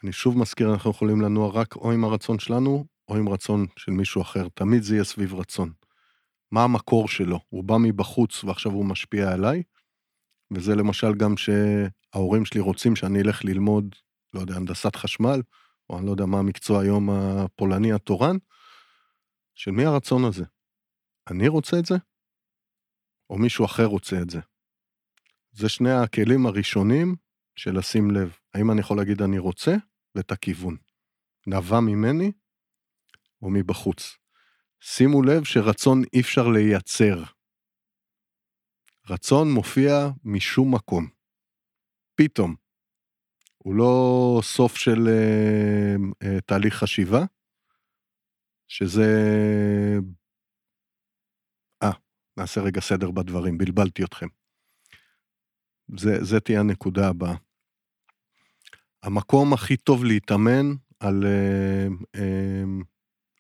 אני 0.05 0.13
שוב 0.13 0.39
מזכיר, 0.39 0.73
אנחנו 0.73 0.91
יכולים 0.91 1.21
לנוע 1.21 1.51
רק 1.55 1.77
או 1.77 1.93
עם 1.93 2.05
הרצון 2.05 2.39
שלנו, 2.39 2.85
או 3.13 3.17
עם 3.17 3.29
רצון 3.29 3.67
של 3.77 3.93
מישהו 3.93 4.23
אחר. 4.23 4.49
תמיד 4.49 4.83
זה 4.83 4.95
יהיה 4.95 5.05
סביב 5.05 5.35
רצון. 5.35 5.73
מה 6.53 6.65
המקור 6.65 7.09
שלו? 7.09 7.39
הוא 7.49 7.65
בא 7.65 7.75
מבחוץ 7.81 8.45
ועכשיו 8.45 8.73
הוא 8.73 8.85
משפיע 8.85 9.33
עליי, 9.33 9.63
וזה 10.53 10.75
למשל 10.75 11.15
גם 11.15 11.35
שההורים 11.37 12.45
שלי 12.45 12.61
רוצים 12.61 12.97
שאני 12.97 13.21
אלך 13.21 13.45
ללמוד, 13.45 13.95
לא 14.35 14.41
יודע, 14.41 14.55
הנדסת 14.57 14.97
חשמל, 14.97 15.43
או 15.91 15.99
אני 15.99 16.07
לא 16.07 16.11
יודע 16.11 16.27
מה 16.27 16.39
המקצוע 16.39 16.81
היום 16.81 17.11
הפולני 17.11 17.93
התורן, 17.93 18.37
של 19.55 19.71
מי 19.71 19.85
הרצון 19.85 20.25
הזה? 20.25 20.45
אני 21.31 21.49
רוצה 21.49 21.79
את 21.79 21.87
זה? 21.87 21.95
או 23.31 23.39
מישהו 23.39 23.65
אחר 23.65 23.85
רוצה 23.85 24.17
את 24.23 24.31
זה? 24.31 24.41
זה 25.53 25.69
שני 25.69 25.93
הכלים 25.93 26.47
הראשונים 26.47 27.17
של 27.57 27.79
לשים 27.79 28.11
לב. 28.11 28.37
האם 28.55 28.71
אני 28.71 28.81
יכול 28.81 28.97
להגיד 28.97 29.23
אני 29.23 29.39
רוצה, 29.39 29.75
ואת 30.15 30.33
הכיוון. 30.33 30.77
נבע 31.47 31.81
ממני 31.81 32.33
או 33.43 33.51
מבחוץ. 33.51 34.17
שימו 34.81 35.23
לב 35.23 35.45
שרצון 35.45 36.03
אי 36.13 36.21
אפשר 36.21 36.49
לייצר. 36.49 37.23
רצון 39.11 39.53
מופיע 39.53 40.09
משום 40.25 40.75
מקום. 40.75 41.09
פתאום. 42.15 42.55
הוא 43.59 43.75
לא 43.75 44.41
סוף 44.43 44.77
של 44.77 45.09
אה, 45.09 45.95
אה, 46.23 46.41
תהליך 46.41 46.75
חשיבה, 46.75 47.25
שזה... 48.69 49.09
אה, 51.83 51.91
נעשה 52.37 52.61
רגע 52.61 52.81
סדר 52.81 53.11
בדברים, 53.11 53.59
בלבלתי 53.59 54.05
אתכם. 54.05 54.27
זה, 55.97 56.25
זה 56.25 56.41
תהיה 56.41 56.61
הנקודה 56.61 57.09
הבאה. 57.09 57.35
המקום 59.03 59.53
הכי 59.53 59.77
טוב 59.77 60.05
להתאמן 60.05 60.67
על 61.01 61.25
אה, 61.25 61.87
אה, 62.15 62.65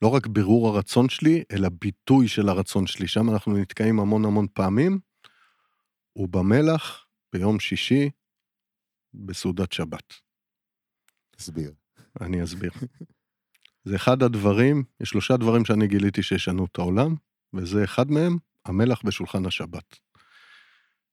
לא 0.03 0.09
רק 0.09 0.27
בירור 0.27 0.69
הרצון 0.69 1.09
שלי, 1.09 1.43
אלא 1.53 1.69
ביטוי 1.81 2.29
של 2.29 2.49
הרצון 2.49 2.87
שלי. 2.87 3.09
שם 3.09 3.31
אנחנו 3.31 3.57
נתקעים 3.57 4.01
המון 4.01 4.25
המון 4.25 4.47
פעמים, 4.53 4.99
הוא 6.13 6.29
במלח, 6.29 7.07
ביום 7.33 7.61
שישי, 7.61 8.11
בסעודת 9.15 9.73
שבת. 9.73 10.15
תסביר. 11.37 11.73
אני 12.21 12.45
אסביר. 12.45 12.71
זה 13.85 13.97
אחד 13.97 14.23
הדברים, 14.23 14.85
יש 15.01 15.09
שלושה 15.09 15.37
דברים 15.37 15.65
שאני 15.65 15.87
גיליתי 15.87 16.23
שישנו 16.23 16.65
את 16.65 16.79
העולם, 16.79 17.15
וזה 17.55 17.85
אחד 17.85 18.11
מהם, 18.11 18.39
המלח 18.65 19.03
בשולחן 19.05 19.47
השבת. 19.47 19.99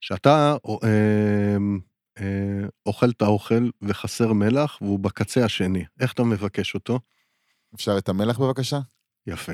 כשאתה 0.01 0.55
אה, 0.83 1.57
אה, 2.19 2.67
אוכל 2.85 3.09
את 3.09 3.21
האוכל 3.21 3.69
וחסר 3.81 4.33
מלח, 4.33 4.77
והוא 4.81 4.99
בקצה 4.99 5.45
השני, 5.45 5.85
איך 5.99 6.13
אתה 6.13 6.23
מבקש 6.23 6.75
אותו? 6.75 6.99
אפשר 7.75 7.97
את 7.97 8.09
המלח 8.09 8.39
בבקשה? 8.39 8.79
יפה. 9.27 9.53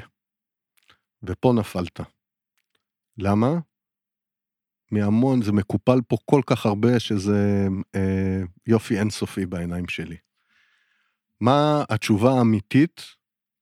ופה 1.23 1.54
נפלת. 1.56 1.99
למה? 3.17 3.47
מהמון, 4.91 5.41
זה 5.41 5.51
מקופל 5.51 5.99
פה 6.08 6.17
כל 6.25 6.41
כך 6.45 6.65
הרבה 6.65 6.99
שזה 6.99 7.67
אה, 7.95 8.41
יופי 8.67 8.99
אינסופי 8.99 9.45
בעיניים 9.45 9.88
שלי. 9.88 10.17
מה 11.41 11.84
התשובה 11.89 12.32
האמיתית 12.32 13.01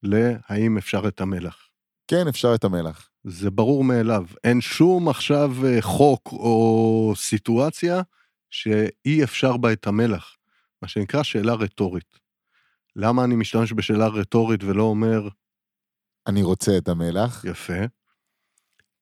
להאם 0.04 0.78
אפשר 0.78 1.08
את 1.08 1.22
המלח? 1.22 1.70
כן, 2.08 2.28
אפשר 2.28 2.56
את 2.56 2.64
המלח. 2.64 3.10
זה 3.24 3.52
ברור 3.52 3.84
מאליו. 3.84 4.26
אין 4.44 4.62
שום 4.62 5.10
עכשיו 5.10 5.52
אה, 5.66 5.82
חוק 5.82 6.30
או 6.32 7.14
סיטואציה 7.16 8.02
שאי 8.50 9.24
אפשר 9.24 9.58
בה 9.58 9.74
את 9.74 9.88
המלח. 9.88 10.38
מה 10.82 10.88
שנקרא 10.88 11.24
שאלה 11.24 11.54
רטורית. 11.54 12.23
למה 12.96 13.24
אני 13.24 13.36
משתמש 13.36 13.74
בשאלה 13.74 14.08
רטורית 14.08 14.64
ולא 14.64 14.84
אומר... 14.84 15.28
אני 16.28 16.44
רוצה 16.44 16.78
את 16.78 16.88
המלח. 16.88 17.46
יפה. 17.46 17.84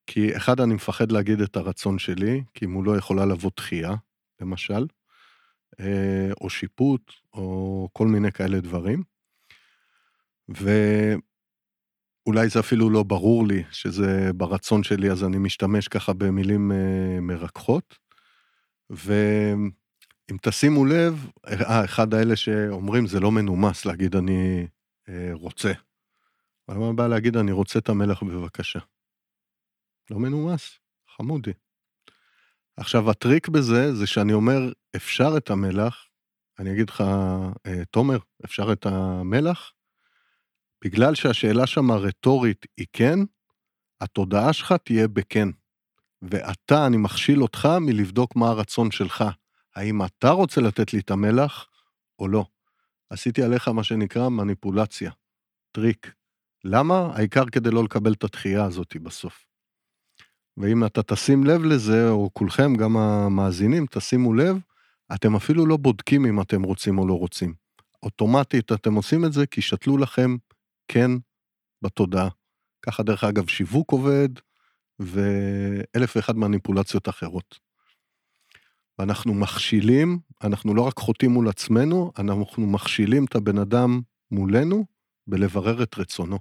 כי 0.07 0.37
אחד, 0.37 0.59
אני 0.59 0.73
מפחד 0.73 1.11
להגיד 1.11 1.41
את 1.41 1.55
הרצון 1.55 1.99
שלי, 1.99 2.43
כי 2.53 2.65
מולו 2.65 2.97
יכולה 2.97 3.25
לבוא 3.25 3.51
דחייה, 3.57 3.95
למשל, 4.41 4.85
אה, 5.79 6.29
או 6.41 6.49
שיפוט, 6.49 7.11
או 7.33 7.89
כל 7.93 8.07
מיני 8.07 8.31
כאלה 8.31 8.59
דברים. 8.59 9.03
ואולי 10.49 12.49
זה 12.49 12.59
אפילו 12.59 12.89
לא 12.89 13.03
ברור 13.03 13.47
לי 13.47 13.63
שזה 13.71 14.31
ברצון 14.35 14.83
שלי, 14.83 15.11
אז 15.11 15.23
אני 15.23 15.37
משתמש 15.37 15.87
ככה 15.87 16.13
במילים 16.13 16.71
אה, 16.71 17.21
מרככות. 17.21 17.97
ואם 20.31 20.37
תשימו 20.41 20.85
לב, 20.85 21.29
אה, 21.47 21.85
אחד 21.85 22.13
האלה 22.13 22.35
שאומרים, 22.35 23.07
זה 23.07 23.19
לא 23.19 23.31
מנומס 23.31 23.85
להגיד 23.85 24.15
אני 24.15 24.67
אה, 25.09 25.29
רוצה. 25.33 25.71
אבל 26.67 26.77
מה 26.77 26.89
הבעיה 26.89 27.09
להגיד 27.09 27.37
אני 27.37 27.51
רוצה 27.51 27.79
את 27.79 27.89
המלח 27.89 28.23
בבקשה? 28.23 28.79
לא 30.09 30.19
מנומס, 30.19 30.79
חמודי. 31.15 31.51
עכשיו, 32.77 33.11
הטריק 33.11 33.47
בזה, 33.47 33.95
זה 33.95 34.07
שאני 34.07 34.33
אומר, 34.33 34.71
אפשר 34.95 35.33
את 35.37 35.49
המלח, 35.49 36.07
אני 36.59 36.73
אגיד 36.73 36.89
לך, 36.89 37.03
אה, 37.65 37.85
תומר, 37.85 38.17
אפשר 38.45 38.73
את 38.73 38.85
המלח? 38.85 39.73
בגלל 40.83 41.15
שהשאלה 41.15 41.67
שם 41.67 41.91
הרטורית 41.91 42.65
היא 42.77 42.87
כן, 42.93 43.19
התודעה 44.01 44.53
שלך 44.53 44.73
תהיה 44.83 45.07
בכן. 45.07 45.47
ואתה, 46.21 46.87
אני 46.87 46.97
מכשיל 46.97 47.41
אותך 47.41 47.69
מלבדוק 47.81 48.35
מה 48.35 48.47
הרצון 48.47 48.91
שלך. 48.91 49.23
האם 49.75 50.05
אתה 50.05 50.29
רוצה 50.29 50.61
לתת 50.61 50.93
לי 50.93 50.99
את 50.99 51.11
המלח 51.11 51.67
או 52.19 52.27
לא? 52.27 52.45
עשיתי 53.09 53.43
עליך 53.43 53.67
מה 53.67 53.83
שנקרא 53.83 54.29
מניפולציה, 54.29 55.11
טריק. 55.71 56.13
למה? 56.63 57.11
העיקר 57.15 57.45
כדי 57.45 57.71
לא 57.71 57.83
לקבל 57.83 58.13
את 58.13 58.23
התחייה 58.23 58.63
הזאת 58.65 58.95
בסוף. 59.03 59.45
ואם 60.57 60.85
אתה 60.85 61.03
תשים 61.03 61.43
לב 61.43 61.63
לזה, 61.63 62.09
או 62.09 62.29
כולכם, 62.33 62.75
גם 62.75 62.97
המאזינים, 62.97 63.85
תשימו 63.85 64.33
לב, 64.33 64.57
אתם 65.15 65.35
אפילו 65.35 65.65
לא 65.65 65.77
בודקים 65.77 66.25
אם 66.25 66.41
אתם 66.41 66.63
רוצים 66.63 66.97
או 66.97 67.07
לא 67.07 67.13
רוצים. 67.13 67.53
אוטומטית 68.03 68.71
אתם 68.71 68.93
עושים 68.93 69.25
את 69.25 69.33
זה 69.33 69.47
כי 69.47 69.61
שתלו 69.61 69.97
לכם 69.97 70.35
כן 70.87 71.11
בתודעה. 71.81 72.29
ככה 72.81 73.03
דרך 73.03 73.23
אגב 73.23 73.47
שיווק 73.47 73.91
עובד, 73.91 74.29
ואלף 74.99 76.15
ואחד 76.15 76.35
מניפולציות 76.35 77.09
אחרות. 77.09 77.59
ואנחנו 78.99 79.33
מכשילים, 79.33 80.19
אנחנו 80.43 80.75
לא 80.75 80.81
רק 80.81 80.99
חוטאים 80.99 81.31
מול 81.31 81.49
עצמנו, 81.49 82.11
אנחנו 82.19 82.67
מכשילים 82.67 83.25
את 83.25 83.35
הבן 83.35 83.57
אדם 83.57 84.01
מולנו 84.31 84.85
בלברר 85.27 85.83
את 85.83 85.97
רצונו. 85.97 86.39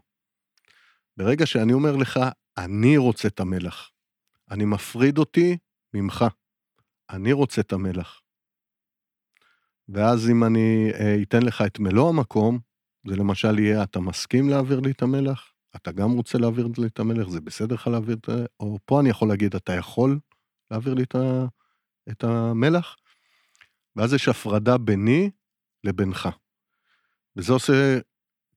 ברגע 1.17 1.47
שאני 1.47 1.73
אומר 1.73 1.97
לך, 1.97 2.21
אני 2.59 2.97
רוצה 2.97 3.29
את 3.29 3.41
המלח, 3.41 3.91
אני 4.51 4.65
מפריד 4.65 5.19
אותי 5.19 5.57
ממך, 5.95 6.25
אני 7.11 7.33
רוצה 7.33 7.61
את 7.61 7.73
המלח. 7.73 8.21
ואז 9.89 10.31
אם 10.31 10.45
אני 10.45 10.91
אה, 10.95 11.23
אתן 11.23 11.43
לך 11.43 11.63
את 11.67 11.79
מלוא 11.79 12.09
המקום, 12.09 12.59
זה 13.07 13.17
למשל 13.17 13.59
יהיה, 13.59 13.83
אתה 13.83 14.01
מסכים 14.01 14.49
להעביר 14.49 14.81
לי 14.81 14.91
את 14.91 15.03
המלח? 15.03 15.53
אתה 15.77 15.93
גם 15.93 16.11
רוצה 16.11 16.39
להעביר 16.39 16.69
לי 16.79 16.87
את 16.87 16.99
המלך, 16.99 17.29
זה 17.29 17.41
בסדר 17.41 17.75
לך 17.75 17.87
להעביר 17.87 18.17
את 18.17 18.29
ה... 18.29 18.33
או 18.61 18.79
פה 18.85 19.01
אני 19.01 19.09
יכול 19.09 19.29
להגיד, 19.29 19.55
אתה 19.55 19.73
יכול 19.73 20.19
להעביר 20.71 20.95
לי 20.95 21.03
את, 21.03 21.15
ה... 21.15 21.47
את 22.11 22.25
המלח? 22.25 22.97
ואז 23.97 24.15
יש 24.15 24.29
הפרדה 24.29 24.79
ביני 24.79 25.31
לבינך. 25.85 26.29
וזה 27.37 27.53
עושה 27.53 27.99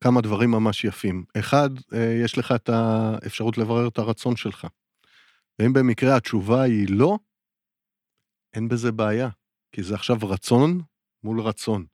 כמה 0.02 0.22
דברים 0.22 0.52
ממש 0.52 0.84
יפים. 0.84 1.24
אחד, 1.40 1.70
אה, 1.94 2.20
יש 2.24 2.38
לך 2.38 2.52
את 2.52 2.70
האפשרות 2.70 3.58
לברר 3.58 3.88
את 3.88 3.98
הרצון 3.98 4.36
שלך. 4.36 4.68
ואם 5.60 5.74
במקרה 5.74 6.16
התשובה 6.16 6.62
היא 6.62 6.88
לא, 6.90 7.18
אין 8.54 8.68
בזה 8.68 8.92
בעיה, 8.92 9.30
כי 9.72 9.84
זה 9.84 9.96
עכשיו 9.96 10.18
רצון 10.22 10.82
מול 11.24 11.42
רצון. 11.42 11.86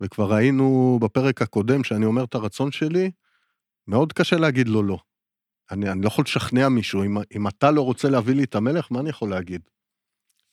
וכבר 0.00 0.32
ראינו 0.32 0.98
בפרק 1.02 1.42
הקודם 1.42 1.84
שאני 1.84 2.04
אומר 2.04 2.24
את 2.24 2.34
הרצון 2.34 2.72
שלי, 2.72 3.10
מאוד 3.86 4.12
קשה 4.12 4.36
להגיד 4.36 4.68
לו 4.68 4.82
לא. 4.82 4.98
אני, 5.70 5.92
אני 5.92 6.02
לא 6.02 6.06
יכול 6.06 6.24
לשכנע 6.24 6.68
מישהו, 6.68 7.04
אם, 7.04 7.16
אם 7.36 7.48
אתה 7.48 7.70
לא 7.70 7.82
רוצה 7.82 8.08
להביא 8.08 8.34
לי 8.34 8.44
את 8.44 8.54
המלך, 8.54 8.92
מה 8.92 9.00
אני 9.00 9.10
יכול 9.10 9.30
להגיד? 9.30 9.60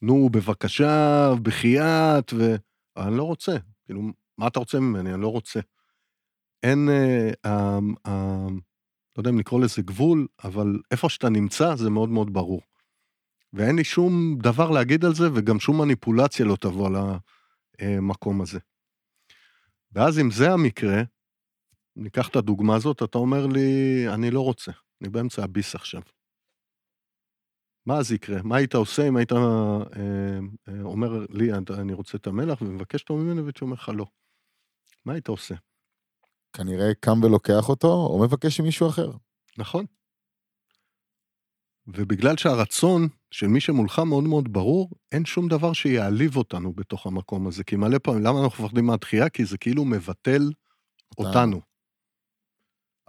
נו, 0.01 0.29
בבקשה, 0.29 1.29
בחייאת, 1.41 2.33
ו... 2.33 2.55
אני 2.97 3.17
לא 3.17 3.23
רוצה. 3.23 3.51
כאילו, 3.85 4.01
מה 4.37 4.47
אתה 4.47 4.59
רוצה 4.59 4.79
ממני? 4.79 5.13
אני 5.13 5.21
לא 5.21 5.27
רוצה. 5.27 5.59
אין, 6.63 6.89
אה, 6.89 7.29
אה, 7.45 7.79
לא 9.15 9.21
יודע 9.21 9.29
אם 9.29 9.39
לקרוא 9.39 9.61
לזה 9.61 9.81
גבול, 9.81 10.27
אבל 10.43 10.79
איפה 10.91 11.09
שאתה 11.09 11.29
נמצא 11.29 11.75
זה 11.75 11.89
מאוד 11.89 12.09
מאוד 12.09 12.33
ברור. 12.33 12.61
ואין 13.53 13.75
לי 13.75 13.83
שום 13.83 14.37
דבר 14.37 14.69
להגיד 14.69 15.05
על 15.05 15.15
זה, 15.15 15.29
וגם 15.35 15.59
שום 15.59 15.81
מניפולציה 15.81 16.45
לא 16.45 16.55
תבוא 16.55 16.87
על 16.87 16.95
המקום 17.79 18.41
הזה. 18.41 18.59
ואז 19.91 20.19
אם 20.19 20.31
זה 20.31 20.51
המקרה, 20.53 21.01
ניקח 21.95 22.27
את 22.27 22.35
הדוגמה 22.35 22.75
הזאת, 22.75 23.03
אתה 23.03 23.17
אומר 23.17 23.47
לי, 23.47 24.05
אני 24.13 24.31
לא 24.31 24.41
רוצה, 24.41 24.71
אני 25.01 25.09
באמצע 25.09 25.43
הביס 25.43 25.75
עכשיו. 25.75 26.01
מה 27.85 27.97
אז 27.97 28.11
יקרה? 28.11 28.41
מה 28.43 28.57
היית 28.57 28.75
עושה 28.75 29.07
אם 29.07 29.17
היית 29.17 29.31
אה, 29.31 29.37
אה, 30.67 30.81
אומר 30.83 31.25
לי, 31.29 31.53
אני 31.53 31.93
רוצה 31.93 32.17
את 32.17 32.27
המלח, 32.27 32.61
ומבקש 32.61 33.01
אותו 33.01 33.15
ממנו, 33.15 33.49
אומר 33.61 33.73
לך 33.73 33.91
לא. 33.95 34.05
מה 35.05 35.13
היית 35.13 35.27
עושה? 35.27 35.55
כנראה 36.53 36.93
קם 36.99 37.23
ולוקח 37.23 37.69
אותו, 37.69 37.87
או 37.87 38.19
מבקש 38.23 38.61
ממישהו 38.61 38.87
אחר. 38.87 39.11
נכון. 39.57 39.85
ובגלל 41.87 42.37
שהרצון 42.37 43.07
של 43.31 43.47
מי 43.47 43.59
שמולך 43.59 43.99
מאוד 43.99 44.23
מאוד 44.23 44.53
ברור, 44.53 44.89
אין 45.11 45.25
שום 45.25 45.47
דבר 45.47 45.73
שיעליב 45.73 46.35
אותנו 46.35 46.73
בתוך 46.73 47.05
המקום 47.05 47.47
הזה. 47.47 47.63
כי 47.63 47.75
מלא 47.75 47.97
פעמים, 47.97 48.23
למה 48.23 48.43
אנחנו 48.43 48.63
מפחדים 48.63 48.85
מהתחייה? 48.85 49.29
כי 49.29 49.45
זה 49.45 49.57
כאילו 49.57 49.85
מבטל 49.85 50.51
אותנו. 51.17 51.70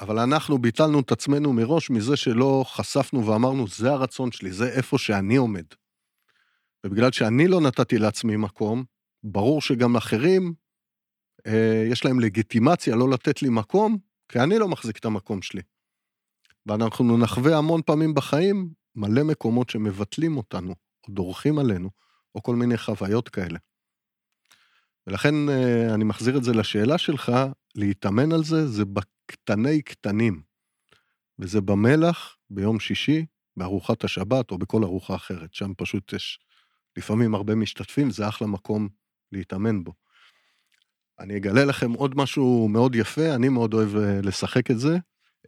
אבל 0.03 0.19
אנחנו 0.19 0.59
ביטלנו 0.59 1.01
את 1.01 1.13
עצמנו 1.13 1.53
מראש 1.53 1.91
מזה 1.91 2.17
שלא 2.17 2.65
חשפנו 2.67 3.27
ואמרנו, 3.27 3.69
זה 3.69 3.91
הרצון 3.91 4.33
שלי, 4.33 4.53
זה 4.53 4.69
איפה 4.69 4.99
שאני 4.99 5.37
עומד. 5.37 5.65
ובגלל 6.87 7.13
שאני 7.13 7.49
לא 7.49 7.61
נתתי 7.61 7.99
לעצמי 7.99 8.37
מקום, 8.37 8.85
ברור 9.25 9.61
שגם 9.61 9.97
אחרים, 9.97 10.55
אה, 11.47 11.85
יש 11.91 12.05
להם 12.05 12.21
לגיטימציה 12.21 12.97
לא 12.97 13.11
לתת 13.11 13.43
לי 13.43 13.49
מקום, 13.49 13.99
כי 14.29 14.39
אני 14.39 14.59
לא 14.59 14.69
מחזיק 14.69 14.99
את 14.99 15.05
המקום 15.05 15.43
שלי. 15.43 15.63
ואנחנו 16.67 17.19
נחווה 17.19 17.59
המון 17.59 17.83
פעמים 17.83 18.15
בחיים 18.15 18.71
מלא 18.95 19.23
מקומות 19.23 19.71
שמבטלים 19.71 20.37
אותנו, 20.37 20.75
או 21.09 21.15
דורכים 21.15 21.59
עלינו, 21.59 21.91
או 22.35 22.43
כל 22.43 22.57
מיני 22.57 22.79
חוויות 22.79 23.29
כאלה. 23.29 23.59
ולכן 25.07 25.35
אה, 25.49 25.95
אני 25.95 26.05
מחזיר 26.05 26.37
את 26.37 26.45
זה 26.45 26.53
לשאלה 26.53 26.99
שלך, 26.99 27.33
להתאמן 27.75 28.33
על 28.33 28.45
זה, 28.45 28.67
זה 28.67 28.85
בקטני 29.29 29.83
קטנים. 29.83 30.43
וזה 31.39 31.61
במלח, 31.61 32.37
ביום 32.51 32.81
שישי, 32.81 33.27
בארוחת 33.57 34.05
השבת, 34.05 34.51
או 34.51 34.59
בכל 34.59 34.85
ארוחה 34.85 35.15
אחרת. 35.15 35.55
שם 35.55 35.73
פשוט 35.77 36.13
יש 36.13 36.41
לפעמים 36.97 37.35
הרבה 37.35 37.55
משתתפים, 37.55 38.11
זה 38.11 38.29
אחלה 38.29 38.49
מקום 38.49 38.89
להתאמן 39.33 39.85
בו. 39.85 39.93
אני 41.19 41.37
אגלה 41.37 41.65
לכם 41.65 41.93
עוד 41.93 42.17
משהו 42.17 42.69
מאוד 42.69 42.95
יפה, 42.95 43.35
אני 43.35 43.49
מאוד 43.49 43.75
אוהב 43.75 43.97
אה, 43.97 44.21
לשחק 44.23 44.71
את 44.71 44.79
זה, 44.79 44.99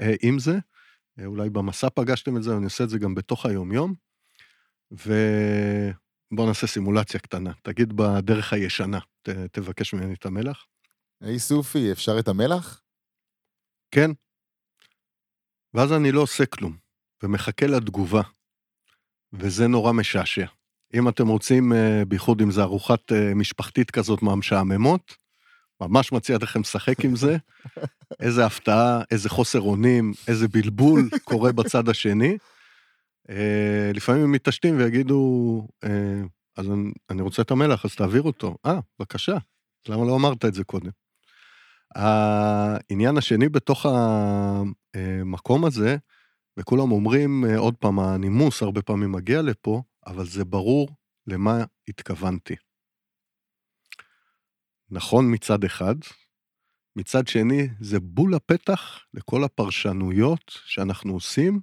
אה, 0.01 0.15
עם 0.23 0.39
זה. 0.39 0.59
אולי 1.25 1.51
במסע 1.51 1.89
פגשתם 1.91 2.37
את 2.37 2.43
זה, 2.43 2.57
אני 2.57 2.65
עושה 2.65 2.85
את 2.85 2.91
זה 2.91 2.99
גם 2.99 3.15
בתוך 3.15 3.47
היומיום. 3.47 3.95
ובואו 4.91 6.47
נעשה 6.47 6.67
סימולציה 6.67 7.21
קטנה. 7.21 7.53
תגיד 7.63 7.93
בדרך 7.97 8.53
הישנה, 8.53 8.99
ת, 9.23 9.29
תבקש 9.29 9.95
ממני 9.95 10.15
את 10.15 10.27
המלח. 10.27 10.67
היי 11.21 11.39
סופי, 11.39 11.93
אפשר 11.93 12.19
את 12.19 12.29
המלח? 12.29 12.84
כן. 13.95 14.11
ואז 15.75 15.93
אני 15.93 16.13
לא 16.13 16.21
עושה 16.21 16.47
כלום, 16.47 16.77
ומחכה 17.23 17.67
לתגובה. 17.67 18.23
וזה 19.33 19.67
נורא 19.67 19.93
משעשע. 19.93 20.47
אם 20.95 21.09
אתם 21.09 21.29
רוצים, 21.29 21.73
אה, 21.73 22.05
בייחוד 22.09 22.43
אם 22.43 22.51
זו 22.51 22.63
ארוחת 22.63 23.13
אה, 23.13 23.35
משפחתית 23.35 23.91
כזאת 23.91 24.23
מהמשעממות, 24.23 25.15
ממש 25.81 26.13
מציע 26.13 26.39
לכם 26.43 26.61
לשחק 26.61 27.05
עם 27.05 27.17
זה. 27.17 27.37
איזה 28.21 28.47
הפתעה, 28.47 29.03
איזה 29.11 29.29
חוסר 29.29 29.61
אונים, 29.61 30.13
איזה 30.29 30.49
בלבול 30.49 31.09
קורה 31.25 31.53
בצד 31.53 31.89
השני. 31.89 32.39
אה, 33.31 33.91
לפעמים 33.95 34.23
הם 34.23 34.33
מתעשתים 34.33 34.77
ויגידו, 34.77 35.69
אז 36.57 36.71
אני, 36.71 36.93
אני 37.11 37.23
רוצה 37.23 37.43
את 37.43 37.51
המלח, 37.51 37.85
אז 37.85 37.95
תעביר 37.95 38.23
אותו. 38.23 38.57
אה, 38.67 38.79
בבקשה, 38.99 39.37
למה 39.89 40.05
לא 40.05 40.17
אמרת 40.17 40.45
את 40.45 40.55
זה 40.55 40.65
קודם? 40.65 41.04
העניין 41.95 43.17
השני 43.17 43.49
בתוך 43.49 43.87
המקום 44.95 45.65
הזה, 45.65 45.97
וכולם 46.57 46.93
אומרים, 46.93 47.45
אה, 47.45 47.59
עוד 47.59 47.75
פעם, 47.77 47.99
הנימוס 47.99 48.63
הרבה 48.63 48.83
פעמים 48.83 49.13
מגיע 49.13 49.43
לפה, 49.43 49.83
אבל 50.07 50.27
זה 50.27 50.45
ברור 50.45 50.89
למה 51.27 51.65
התכוונתי. 51.89 52.55
נכון 54.91 55.35
מצד 55.35 55.65
אחד, 55.65 55.95
מצד 56.97 57.27
שני, 57.27 57.69
זה 57.81 58.01
בול 58.01 58.35
הפתח 58.35 59.01
לכל 59.15 59.45
הפרשנויות 59.45 60.45
שאנחנו 60.65 61.13
עושים 61.15 61.61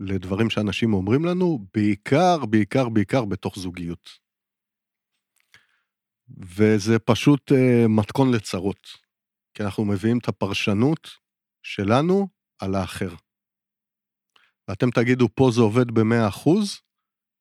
לדברים 0.00 0.50
שאנשים 0.50 0.94
אומרים 0.94 1.24
לנו, 1.24 1.66
בעיקר, 1.74 2.46
בעיקר, 2.46 2.88
בעיקר 2.88 3.24
בתוך 3.24 3.58
זוגיות. 3.58 4.10
וזה 6.56 6.98
פשוט 6.98 7.52
uh, 7.52 7.88
מתכון 7.88 8.32
לצרות, 8.34 9.05
כי 9.56 9.62
אנחנו 9.62 9.84
מביאים 9.84 10.18
את 10.18 10.28
הפרשנות 10.28 11.10
שלנו 11.62 12.28
על 12.58 12.74
האחר. 12.74 13.14
ואתם 14.68 14.90
תגידו, 14.90 15.28
פה 15.34 15.50
זה 15.54 15.60
עובד 15.60 15.90
ב-100%, 15.90 16.50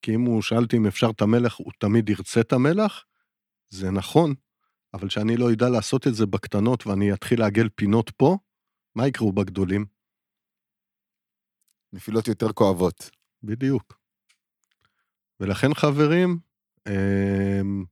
כי 0.02 0.16
אם 0.16 0.22
הוא 0.22 0.42
שאלתי 0.42 0.78
אם 0.78 0.88
אפשר 0.88 1.08
את 1.16 1.22
המלח, 1.22 1.58
הוא 1.58 1.72
תמיד 1.80 2.10
ירצה 2.10 2.42
את 2.42 2.54
המלח, 2.54 3.06
זה 3.70 3.92
נכון, 3.92 4.34
אבל 4.94 5.10
שאני 5.10 5.38
לא 5.38 5.52
אדע 5.54 5.70
לעשות 5.70 6.08
את 6.08 6.16
זה 6.16 6.26
בקטנות 6.26 6.88
ואני 6.88 7.14
אתחיל 7.14 7.40
לעגל 7.40 7.70
פינות 7.76 8.10
פה, 8.10 8.38
מה 8.96 9.08
יקרו 9.08 9.32
בגדולים? 9.32 9.86
נפילות 11.94 12.28
יותר 12.28 12.52
כואבות. 12.54 13.10
בדיוק. 13.44 14.00
ולכן, 15.40 15.74
חברים, 15.74 16.40
אמ, 16.88 17.86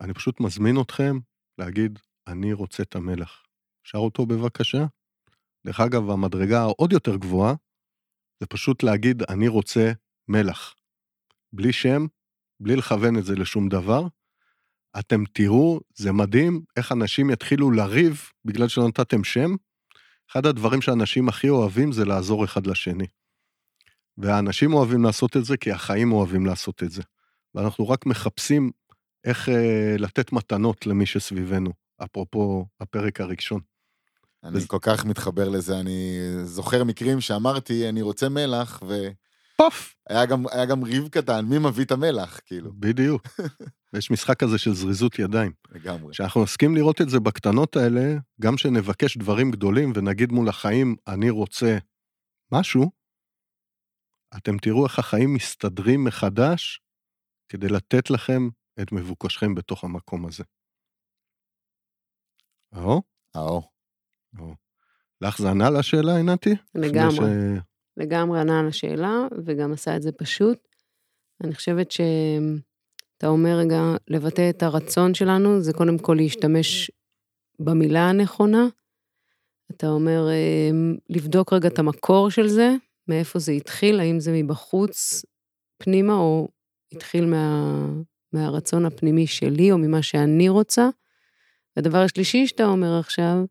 אני 0.00 0.14
פשוט 0.14 0.40
מזמין 0.40 0.76
אתכם 0.80 1.18
להגיד, 1.58 1.98
אני 2.26 2.52
רוצה 2.52 2.82
את 2.82 2.96
המלח. 2.96 3.43
שר 3.84 3.98
אותו 3.98 4.26
בבקשה. 4.26 4.84
דרך 5.66 5.80
אגב, 5.80 6.10
המדרגה 6.10 6.60
העוד 6.60 6.92
יותר 6.92 7.16
גבוהה, 7.16 7.54
זה 8.40 8.46
פשוט 8.46 8.82
להגיד, 8.82 9.22
אני 9.28 9.48
רוצה 9.48 9.92
מלח. 10.28 10.74
בלי 11.52 11.72
שם, 11.72 12.06
בלי 12.60 12.76
לכוון 12.76 13.18
את 13.18 13.24
זה 13.24 13.34
לשום 13.34 13.68
דבר, 13.68 14.06
אתם 14.98 15.24
תראו, 15.32 15.80
זה 15.94 16.12
מדהים 16.12 16.64
איך 16.76 16.92
אנשים 16.92 17.30
יתחילו 17.30 17.70
לריב 17.70 18.22
בגלל 18.44 18.68
שלא 18.68 18.88
נתתם 18.88 19.24
שם. 19.24 19.54
אחד 20.30 20.46
הדברים 20.46 20.82
שאנשים 20.82 21.28
הכי 21.28 21.48
אוהבים 21.48 21.92
זה 21.92 22.04
לעזור 22.04 22.44
אחד 22.44 22.66
לשני. 22.66 23.06
והאנשים 24.18 24.74
אוהבים 24.74 25.04
לעשות 25.04 25.36
את 25.36 25.44
זה 25.44 25.56
כי 25.56 25.72
החיים 25.72 26.12
אוהבים 26.12 26.46
לעשות 26.46 26.82
את 26.82 26.90
זה. 26.90 27.02
ואנחנו 27.54 27.88
רק 27.88 28.06
מחפשים 28.06 28.70
איך 29.24 29.48
אה, 29.48 29.96
לתת 29.98 30.32
מתנות 30.32 30.86
למי 30.86 31.06
שסביבנו, 31.06 31.70
אפרופו 32.04 32.66
הפרק 32.80 33.20
הראשון. 33.20 33.73
אני. 34.44 34.66
כל 34.66 34.78
כך 34.82 35.04
מתחבר 35.04 35.48
לזה, 35.48 35.80
אני 35.80 36.18
זוכר 36.44 36.84
מקרים 36.84 37.20
שאמרתי, 37.20 37.88
אני 37.88 38.02
רוצה 38.02 38.28
מלח, 38.28 38.82
ו... 38.88 39.08
פוף. 39.56 39.96
היה 40.08 40.26
גם, 40.26 40.44
היה 40.50 40.66
גם 40.66 40.82
ריב 40.82 41.08
קטן, 41.08 41.44
מי 41.44 41.58
מביא 41.58 41.84
את 41.84 41.90
המלח, 41.92 42.40
כאילו. 42.46 42.72
בדיוק. 42.78 43.22
ויש 43.92 44.10
משחק 44.10 44.38
כזה 44.38 44.58
של 44.58 44.74
זריזות 44.74 45.18
ידיים. 45.18 45.52
לגמרי. 45.70 46.12
כשאנחנו 46.12 46.42
נסכים 46.42 46.74
לראות 46.74 47.00
את 47.00 47.08
זה 47.08 47.20
בקטנות 47.20 47.76
האלה, 47.76 48.16
גם 48.40 48.58
שנבקש 48.58 49.16
דברים 49.16 49.50
גדולים 49.50 49.92
ונגיד 49.94 50.32
מול 50.32 50.48
החיים, 50.48 50.96
אני 51.08 51.30
רוצה 51.30 51.78
משהו, 52.52 52.90
אתם 54.36 54.58
תראו 54.58 54.86
איך 54.86 54.98
החיים 54.98 55.34
מסתדרים 55.34 56.04
מחדש 56.04 56.80
כדי 57.48 57.68
לתת 57.68 58.10
לכם 58.10 58.48
את 58.82 58.92
מבוקשכם 58.92 59.54
בתוך 59.54 59.84
המקום 59.84 60.26
הזה. 60.26 60.44
אהו? 62.74 63.02
אהו. 63.36 63.73
לך 65.20 65.38
זה 65.38 65.50
ענה 65.50 65.70
לשאלה, 65.70 66.16
עינתי? 66.16 66.54
לגמרי. 66.74 67.14
ש... 67.16 67.60
לגמרי 67.96 68.40
ענה 68.40 68.60
על 68.60 68.66
השאלה, 68.66 69.26
וגם 69.44 69.72
עשה 69.72 69.96
את 69.96 70.02
זה 70.02 70.12
פשוט. 70.12 70.58
אני 71.44 71.54
חושבת 71.54 71.90
שאתה 71.90 73.26
אומר 73.26 73.56
רגע, 73.56 73.82
לבטא 74.08 74.50
את 74.50 74.62
הרצון 74.62 75.14
שלנו, 75.14 75.60
זה 75.60 75.72
קודם 75.72 75.98
כל 75.98 76.14
להשתמש 76.18 76.90
במילה 77.58 78.08
הנכונה. 78.08 78.66
אתה 79.70 79.88
אומר, 79.88 80.28
אמ, 80.32 80.96
לבדוק 81.08 81.52
רגע 81.52 81.68
את 81.68 81.78
המקור 81.78 82.30
של 82.30 82.48
זה, 82.48 82.74
מאיפה 83.08 83.38
זה 83.38 83.52
התחיל, 83.52 84.00
האם 84.00 84.20
זה 84.20 84.32
מבחוץ 84.32 85.24
פנימה, 85.78 86.14
או 86.14 86.48
התחיל 86.92 87.26
מה, 87.26 87.72
מהרצון 88.32 88.86
הפנימי 88.86 89.26
שלי, 89.26 89.72
או 89.72 89.78
ממה 89.78 90.02
שאני 90.02 90.48
רוצה. 90.48 90.88
והדבר 91.76 91.98
השלישי 91.98 92.46
שאתה 92.46 92.64
אומר 92.64 92.98
עכשיו, 92.98 93.44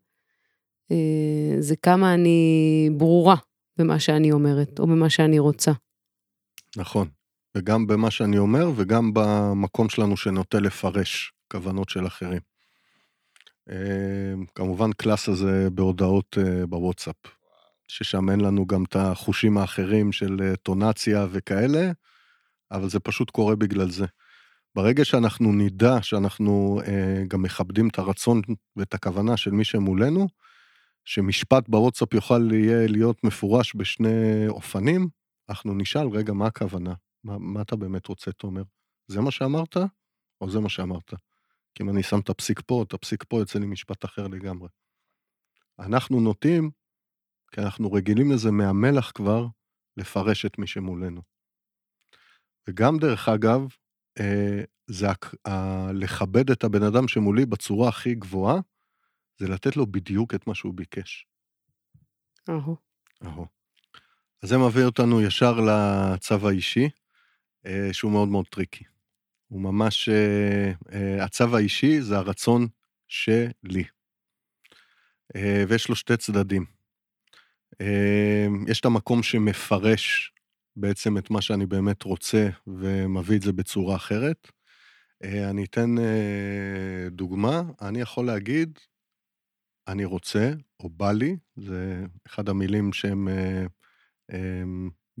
זה 1.60 1.76
כמה 1.76 2.14
אני 2.14 2.90
ברורה 2.96 3.36
במה 3.78 4.00
שאני 4.00 4.32
אומרת, 4.32 4.78
או 4.78 4.86
במה 4.86 5.10
שאני 5.10 5.38
רוצה. 5.38 5.72
נכון, 6.76 7.08
וגם 7.56 7.86
במה 7.86 8.10
שאני 8.10 8.38
אומר, 8.38 8.70
וגם 8.76 9.10
במקום 9.14 9.88
שלנו 9.88 10.16
שנוטה 10.16 10.60
לפרש 10.60 11.32
כוונות 11.52 11.88
של 11.88 12.06
אחרים. 12.06 12.40
אה, 13.70 14.34
כמובן 14.54 14.92
קלאס 14.92 15.28
הזה 15.28 15.70
בהודעות 15.70 16.38
אה, 16.38 16.66
בוואטסאפ, 16.66 17.16
ששם 17.88 18.30
אין 18.30 18.40
לנו 18.40 18.66
גם 18.66 18.84
את 18.84 18.96
החושים 18.96 19.58
האחרים 19.58 20.12
של 20.12 20.36
אה, 20.42 20.56
טונציה 20.56 21.26
וכאלה, 21.30 21.92
אבל 22.70 22.88
זה 22.88 23.00
פשוט 23.00 23.30
קורה 23.30 23.56
בגלל 23.56 23.90
זה. 23.90 24.06
ברגע 24.74 25.04
שאנחנו 25.04 25.52
נדע 25.52 26.02
שאנחנו 26.02 26.80
אה, 26.86 27.22
גם 27.28 27.42
מכבדים 27.42 27.88
את 27.88 27.98
הרצון 27.98 28.40
ואת 28.76 28.94
הכוונה 28.94 29.36
של 29.36 29.50
מי 29.50 29.64
שמולנו, 29.64 30.28
שמשפט 31.04 31.68
בוואטסאפ 31.68 32.14
יוכל 32.14 32.48
יהיה 32.52 32.86
להיות 32.88 33.24
מפורש 33.24 33.76
בשני 33.76 34.48
אופנים, 34.48 35.08
אנחנו 35.48 35.74
נשאל, 35.74 36.08
רגע, 36.08 36.32
מה 36.32 36.46
הכוונה? 36.46 36.94
מה, 37.24 37.38
מה 37.38 37.62
אתה 37.62 37.76
באמת 37.76 38.06
רוצה, 38.06 38.32
תומר? 38.32 38.62
זה 39.06 39.20
מה 39.20 39.30
שאמרת, 39.30 39.76
או 40.40 40.50
זה 40.50 40.60
מה 40.60 40.68
שאמרת? 40.68 41.14
כי 41.74 41.82
אם 41.82 41.90
אני 41.90 42.02
שם 42.02 42.20
את 42.20 42.28
הפסיק 42.28 42.60
פה, 42.66 42.84
את 42.88 42.92
הפסיק 42.92 43.24
פה, 43.28 43.38
יוצא 43.38 43.58
לי 43.58 43.66
משפט 43.66 44.04
אחר 44.04 44.26
לגמרי. 44.26 44.68
אנחנו 45.78 46.20
נוטים, 46.20 46.70
כי 47.52 47.60
אנחנו 47.60 47.92
רגילים 47.92 48.32
לזה 48.32 48.50
מהמלח 48.50 49.12
כבר, 49.14 49.46
לפרש 49.96 50.46
את 50.46 50.58
מי 50.58 50.66
שמולנו. 50.66 51.22
וגם, 52.68 52.98
דרך 52.98 53.28
אגב, 53.28 53.66
אה, 54.20 54.62
זה 54.86 55.06
לכבד 55.94 56.50
את 56.50 56.64
הבן 56.64 56.82
אדם 56.82 57.08
שמולי 57.08 57.46
בצורה 57.46 57.88
הכי 57.88 58.14
גבוהה, 58.14 58.60
זה 59.38 59.48
לתת 59.48 59.76
לו 59.76 59.86
בדיוק 59.86 60.34
את 60.34 60.46
מה 60.46 60.54
שהוא 60.54 60.74
ביקש. 60.74 61.26
אהו. 62.48 62.76
אהו. 63.24 63.46
אז 64.42 64.48
זה 64.48 64.58
מביא 64.58 64.84
אותנו 64.84 65.22
ישר 65.22 65.60
לצו 65.60 66.48
האישי, 66.48 66.88
אה, 67.66 67.88
שהוא 67.92 68.12
מאוד 68.12 68.28
מאוד 68.28 68.46
tricky. 68.48 68.84
הוא 69.48 69.60
ממש, 69.60 70.08
אה, 70.08 70.72
אה, 70.92 71.24
הצו 71.24 71.56
האישי 71.56 72.00
זה 72.00 72.16
הרצון 72.16 72.66
שלי. 73.08 73.84
ויש 75.68 75.88
לו 75.88 75.96
שתי 75.96 76.16
צדדים. 76.16 76.64
יש 78.68 78.80
את 78.80 78.84
המקום 78.84 79.22
שמפרש 79.22 80.32
בעצם 80.76 81.18
את 81.18 81.30
מה 81.30 81.42
שאני 81.42 81.66
באמת 81.66 82.02
רוצה 82.02 82.48
ומביא 82.66 83.36
את 83.36 83.42
זה 83.42 83.52
בצורה 83.52 83.96
אחרת. 83.96 84.48
אני 85.24 85.64
אתן 85.64 85.94
דוגמה, 87.10 87.62
אני 87.82 88.00
יכול 88.00 88.26
להגיד, 88.26 88.78
אני 89.88 90.04
רוצה, 90.04 90.50
או 90.80 90.88
בא 90.88 91.12
לי, 91.12 91.36
זה 91.56 92.04
אחד 92.26 92.48
המילים 92.48 92.92
שהם 92.92 93.28
אה, 93.28 93.66
אה, 94.32 94.62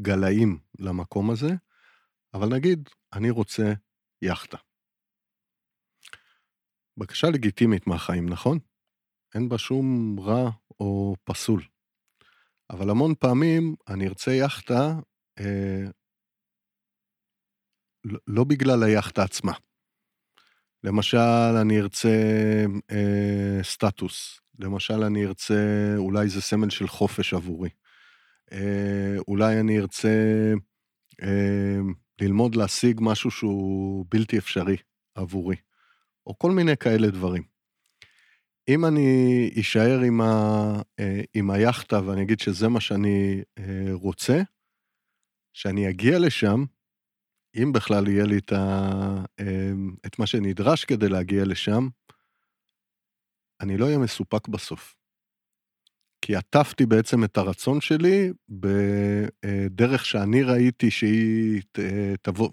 גלאים 0.00 0.58
למקום 0.78 1.30
הזה, 1.30 1.50
אבל 2.34 2.48
נגיד, 2.56 2.88
אני 3.12 3.30
רוצה 3.30 3.72
יאכטה. 4.22 4.56
בקשה 6.96 7.26
לגיטימית 7.34 7.86
מהחיים, 7.86 8.28
נכון? 8.28 8.58
אין 9.34 9.48
בה 9.48 9.58
שום 9.58 10.16
רע 10.20 10.50
או 10.80 11.16
פסול. 11.24 11.62
אבל 12.70 12.90
המון 12.90 13.14
פעמים 13.14 13.74
אני 13.88 14.08
ארצה 14.08 14.30
יאכטה 14.30 15.00
אה, 15.38 15.84
לא- 18.04 18.20
לא 18.26 18.44
בגלל 18.44 18.82
היאכטה 18.82 19.22
עצמה. 19.22 19.52
למשל, 20.84 21.56
אני 21.62 21.80
ארצה 21.80 22.08
אה, 22.90 23.58
סטטוס. 23.62 24.43
למשל, 24.58 25.02
אני 25.02 25.26
ארצה, 25.26 25.94
אולי 25.96 26.28
זה 26.28 26.42
סמל 26.42 26.70
של 26.70 26.88
חופש 26.88 27.34
עבורי. 27.34 27.70
אה, 28.52 29.16
אולי 29.28 29.60
אני 29.60 29.78
ארצה 29.78 30.08
אה, 31.22 31.78
ללמוד 32.20 32.54
להשיג 32.54 33.00
משהו 33.02 33.30
שהוא 33.30 34.06
בלתי 34.08 34.38
אפשרי 34.38 34.76
עבורי, 35.14 35.56
או 36.26 36.38
כל 36.38 36.50
מיני 36.50 36.76
כאלה 36.76 37.10
דברים. 37.10 37.42
אם 38.68 38.84
אני 38.84 39.50
אשאר 39.60 40.00
עם, 40.00 40.20
ה, 40.20 40.82
אה, 41.00 41.20
עם 41.34 41.50
היאכטה 41.50 42.00
ואני 42.06 42.22
אגיד 42.22 42.40
שזה 42.40 42.68
מה 42.68 42.80
שאני 42.80 43.42
אה, 43.58 43.88
רוצה, 43.92 44.42
שאני 45.52 45.88
אגיע 45.88 46.18
לשם, 46.18 46.64
אם 47.56 47.72
בכלל 47.72 48.08
יהיה 48.08 48.24
לי 48.24 48.38
את, 48.38 48.52
ה, 48.52 49.24
אה, 49.40 49.72
את 50.06 50.18
מה 50.18 50.26
שנדרש 50.26 50.84
כדי 50.84 51.08
להגיע 51.08 51.44
לשם, 51.44 51.88
אני 53.60 53.76
לא 53.76 53.84
אהיה 53.84 53.98
מסופק 53.98 54.48
בסוף. 54.48 54.96
כי 56.24 56.36
עטפתי 56.36 56.86
בעצם 56.86 57.24
את 57.24 57.36
הרצון 57.36 57.80
שלי 57.80 58.32
בדרך 58.48 60.04
שאני 60.04 60.42
ראיתי 60.42 60.90
שהיא 60.90 61.62
ת- 61.72 61.78
תבוא, 62.22 62.50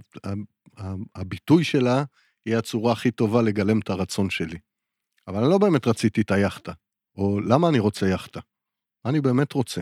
הביטוי 1.16 1.64
שלה 1.64 2.04
יהיה 2.46 2.60
הצורה 2.60 2.92
הכי 2.92 3.12
טובה 3.12 3.42
לגלם 3.42 3.80
את 3.80 3.90
הרצון 3.90 4.30
שלי. 4.30 4.58
אבל 5.28 5.40
אני 5.40 5.50
לא 5.50 5.58
באמת 5.58 5.88
רציתי 5.88 6.22
את 6.22 6.32
היאכטה, 6.32 6.74
או 7.18 7.40
למה 7.40 7.70
אני 7.70 7.80
רוצה 7.80 8.08
יאכטה? 8.08 8.40
אני 9.06 9.22
באמת 9.22 9.54
רוצה? 9.54 9.82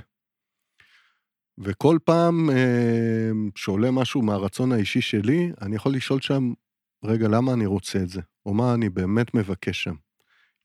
וכל 1.57 1.97
פעם 2.03 2.49
אה, 2.49 3.30
שעולה 3.55 3.91
משהו 3.91 4.22
מהרצון 4.22 4.72
האישי 4.72 5.01
שלי, 5.01 5.51
אני 5.61 5.76
יכול 5.76 5.93
לשאול 5.93 6.22
שם, 6.22 6.53
רגע, 7.05 7.28
למה 7.28 7.53
אני 7.53 7.65
רוצה 7.65 7.99
את 8.03 8.09
זה? 8.09 8.22
או 8.45 8.53
מה 8.53 8.74
אני 8.74 8.89
באמת 8.89 9.34
מבקש 9.34 9.84
שם? 9.84 9.95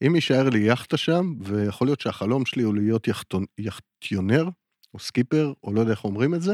אם 0.07 0.15
יש 0.15 0.49
לי 0.49 0.59
יאכטה 0.59 0.97
שם, 0.97 1.35
ויכול 1.41 1.87
להיות 1.87 2.01
שהחלום 2.01 2.47
שלי 2.47 2.63
הוא 2.63 2.75
להיות 2.75 3.09
יאכטון, 3.09 3.45
יאכטיונר, 3.59 4.49
או 4.95 4.99
סקיפר, 4.99 5.53
או 5.63 5.73
לא 5.73 5.81
יודע 5.81 5.93
איך 5.93 6.05
אומרים 6.05 6.35
את 6.35 6.43
זה. 6.43 6.53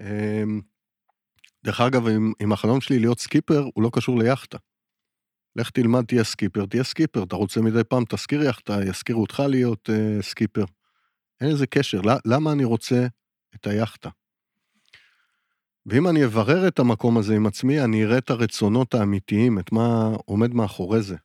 אה, 0.00 0.42
דרך 1.64 1.80
אגב, 1.80 2.06
אם, 2.06 2.32
אם 2.42 2.52
החלום 2.52 2.80
שלי 2.80 2.98
להיות 2.98 3.20
סקיפר, 3.20 3.64
הוא 3.74 3.82
לא 3.82 3.90
קשור 3.92 4.18
ליאכטה. 4.18 4.58
לך 5.56 5.70
תלמד, 5.70 6.04
תהיה 6.04 6.24
סקיפר, 6.24 6.66
תהיה 6.66 6.84
סקיפר. 6.84 7.22
אתה 7.22 7.36
רוצה 7.36 7.60
מדי 7.60 7.84
פעם, 7.84 8.04
תשכיר 8.08 8.42
יאכטה, 8.42 8.84
ישכירו 8.84 9.20
אותך 9.20 9.42
להיות 9.48 9.90
אה, 9.90 10.22
סקיפר. 10.22 10.64
אין 11.40 11.50
לזה 11.50 11.66
קשר. 11.66 12.00
למה 12.24 12.52
אני 12.52 12.64
רוצה 12.64 13.06
את 13.54 13.66
היאכטה? 13.66 14.08
ואם 15.86 16.08
אני 16.08 16.24
אברר 16.24 16.68
את 16.68 16.78
המקום 16.78 17.18
הזה 17.18 17.34
עם 17.36 17.46
עצמי, 17.46 17.80
אני 17.80 18.04
אראה 18.04 18.18
את 18.18 18.30
הרצונות 18.30 18.94
האמיתיים, 18.94 19.58
את 19.58 19.72
מה 19.72 20.10
עומד 20.24 20.54
מאחורי 20.54 21.02
זה. 21.02 21.16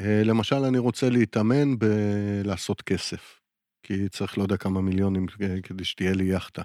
אה, 0.00 0.22
למשל, 0.24 0.56
אני 0.56 0.78
רוצה 0.78 1.10
להתאמן 1.10 1.78
בלעשות 1.78 2.82
כסף, 2.82 3.40
כי 3.82 4.08
צריך 4.08 4.38
לא 4.38 4.42
יודע 4.42 4.56
כמה 4.56 4.80
מיליונים 4.80 5.26
אה, 5.42 5.56
כדי 5.62 5.84
שתהיה 5.84 6.12
לי 6.12 6.24
יאכטה. 6.24 6.62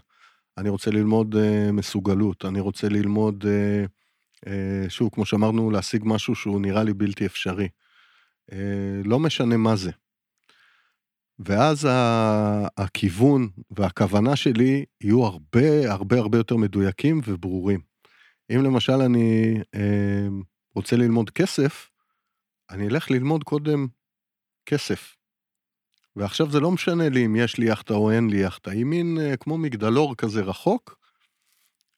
אני 0.58 0.70
רוצה 0.70 0.92
ללמוד 0.92 1.36
אה, 1.36 1.72
מסוגלות, 1.72 2.46
אני 2.46 2.60
רוצה 2.60 2.90
ללמוד, 2.90 3.46
אה, 3.48 3.86
אה, 4.48 4.90
שוב, 4.90 5.10
כמו 5.14 5.26
שאמרנו, 5.26 5.72
להשיג 5.72 6.02
משהו 6.06 6.36
שהוא 6.36 6.62
נראה 6.62 6.84
לי 6.84 6.94
בלתי 6.94 7.26
אפשרי. 7.26 7.68
אה, 8.52 9.02
לא 9.06 9.20
משנה 9.20 9.58
מה 9.58 9.76
זה. 9.76 9.92
ואז 11.40 11.86
ה- 11.86 12.68
הכיוון 12.78 13.50
והכוונה 13.72 14.36
שלי 14.36 14.86
יהיו 15.02 15.26
הרבה 15.26 15.92
הרבה 15.92 16.20
הרבה 16.20 16.38
יותר 16.38 16.56
מדויקים 16.56 17.22
וברורים. 17.28 17.80
אם 18.56 18.64
למשל 18.64 18.94
אני 18.94 19.58
אה, 19.76 20.28
רוצה 20.76 20.96
ללמוד 20.96 21.30
כסף, 21.30 21.90
אני 22.70 22.88
אלך 22.88 23.12
ללמוד 23.12 23.44
קודם 23.44 23.88
כסף. 24.66 25.16
ועכשיו 26.16 26.52
זה 26.52 26.60
לא 26.60 26.72
משנה 26.72 27.10
לי 27.10 27.26
אם 27.26 27.36
יש 27.36 27.58
לי 27.58 27.66
יאכטה 27.66 27.94
או 27.94 28.12
אין 28.12 28.30
לי 28.30 28.38
יאכטה, 28.38 28.72
היא 28.72 28.86
מין 28.86 29.18
אה, 29.22 29.38
כמו 29.38 29.58
מגדלור 29.58 30.16
כזה 30.16 30.42
רחוק, 30.42 30.98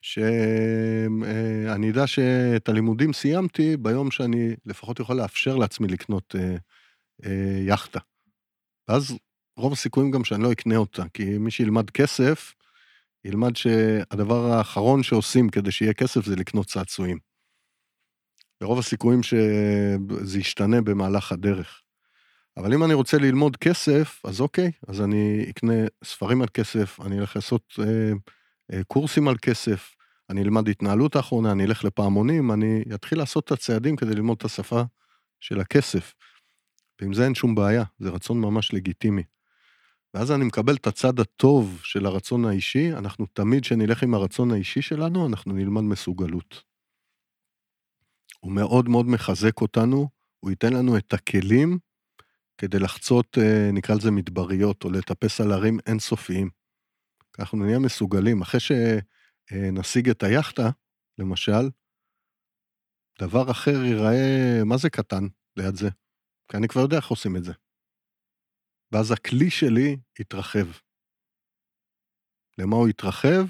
שאני 0.02 1.92
אדע 1.92 2.08
שאת 2.08 2.70
הלימודים 2.70 3.14
סיימתי 3.14 3.78
ביום 3.78 4.12
שאני 4.12 4.56
לפחות 4.66 5.00
יכול 5.00 5.18
לאפשר 5.18 5.56
לעצמי 5.56 5.88
לקנות 5.88 6.36
אה, 6.36 6.56
אה, 7.26 7.60
יאכטה. 7.68 8.00
ואז 8.88 9.18
רוב 9.58 9.74
הסיכויים 9.74 10.12
גם 10.12 10.24
שאני 10.24 10.44
לא 10.44 10.52
אקנה 10.52 10.78
אותה, 10.78 11.04
כי 11.14 11.38
מי 11.38 11.52
שילמד 11.52 11.90
כסף, 11.90 12.54
ילמד 13.26 13.56
שהדבר 13.56 14.46
האחרון 14.46 15.04
שעושים 15.04 15.50
כדי 15.50 15.72
שיהיה 15.72 15.94
כסף 15.94 16.26
זה 16.26 16.36
לקנות 16.36 16.68
צעצועים. 16.68 17.18
ורוב 18.62 18.80
הסיכויים 18.80 19.24
שזה 19.24 20.40
ישתנה 20.40 20.82
במהלך 20.82 21.32
הדרך. 21.32 21.82
אבל 22.58 22.74
אם 22.74 22.84
אני 22.84 22.94
רוצה 22.94 23.18
ללמוד 23.18 23.58
כסף, 23.58 24.22
אז 24.24 24.42
אוקיי, 24.42 24.72
אז 24.88 25.02
אני 25.02 25.46
אקנה 25.50 25.74
ספרים 26.04 26.42
על 26.42 26.48
כסף, 26.54 27.00
אני 27.06 27.20
אלך 27.20 27.36
לעשות 27.36 27.74
אה, 27.80 28.12
אה, 28.74 28.84
קורסים 28.84 29.28
על 29.28 29.36
כסף, 29.42 29.96
אני 30.30 30.42
אלמד 30.42 30.70
התנהלות 30.70 31.16
האחרונה, 31.16 31.52
אני 31.52 31.66
אלך 31.66 31.84
לפעמונים, 31.84 32.52
אני 32.52 32.84
אתחיל 32.94 33.18
לעשות 33.18 33.46
את 33.46 33.52
הצעדים 33.52 33.96
כדי 33.96 34.16
ללמוד 34.16 34.38
את 34.38 34.46
השפה 34.46 34.82
של 35.40 35.60
הכסף. 35.60 36.14
ועם 37.02 37.14
זה 37.14 37.26
אין 37.26 37.36
שום 37.36 37.56
בעיה, 37.56 37.84
זה 38.00 38.10
רצון 38.10 38.42
ממש 38.42 38.74
לגיטימי. 38.74 39.24
ואז 40.14 40.32
אני 40.32 40.46
מקבל 40.46 40.76
את 40.76 40.88
הצד 40.88 41.20
הטוב 41.20 41.80
של 41.84 42.06
הרצון 42.06 42.46
האישי, 42.46 42.94
אנחנו 42.94 43.26
תמיד, 43.34 43.64
כשנלך 43.64 44.04
עם 44.04 44.14
הרצון 44.14 44.52
האישי 44.52 44.82
שלנו, 44.82 45.28
אנחנו 45.28 45.54
נלמד 45.54 45.82
מסוגלות. 45.82 46.64
הוא 48.40 48.52
מאוד 48.52 48.90
מאוד 48.90 49.06
מחזק 49.06 49.62
אותנו, 49.62 50.10
הוא 50.40 50.52
ייתן 50.52 50.74
לנו 50.74 50.98
את 50.98 51.14
הכלים 51.14 51.78
כדי 52.58 52.80
לחצות, 52.80 53.38
אה, 53.38 53.70
נקרא 53.74 53.96
לזה 53.96 54.12
מדבריות, 54.12 54.84
או 54.84 54.90
לטפס 54.90 55.42
על 55.42 55.52
הרים 55.52 55.78
אינסופיים. 55.88 56.50
אנחנו 57.40 57.66
נהיה 57.66 57.80
מסוגלים. 57.80 58.42
אחרי 58.42 58.60
שנשיג 58.60 60.10
את 60.10 60.24
היאכטה, 60.24 60.70
למשל, 61.18 61.70
דבר 63.22 63.52
אחר 63.52 63.84
ייראה, 63.86 64.64
מה 64.66 64.78
זה 64.78 64.90
קטן 64.90 65.24
ליד 65.58 65.76
זה? 65.76 65.90
כי 66.52 66.58
אני 66.58 66.68
כבר 66.68 66.82
יודע 66.82 66.98
איך 66.98 67.08
עושים 67.08 67.36
את 67.36 67.44
זה. 67.44 67.54
ואז 68.92 69.12
הכלי 69.12 69.50
שלי 69.50 69.98
יתרחב. 70.20 70.68
למה 72.58 72.76
הוא 72.76 72.90
יתרחב? 72.90 73.46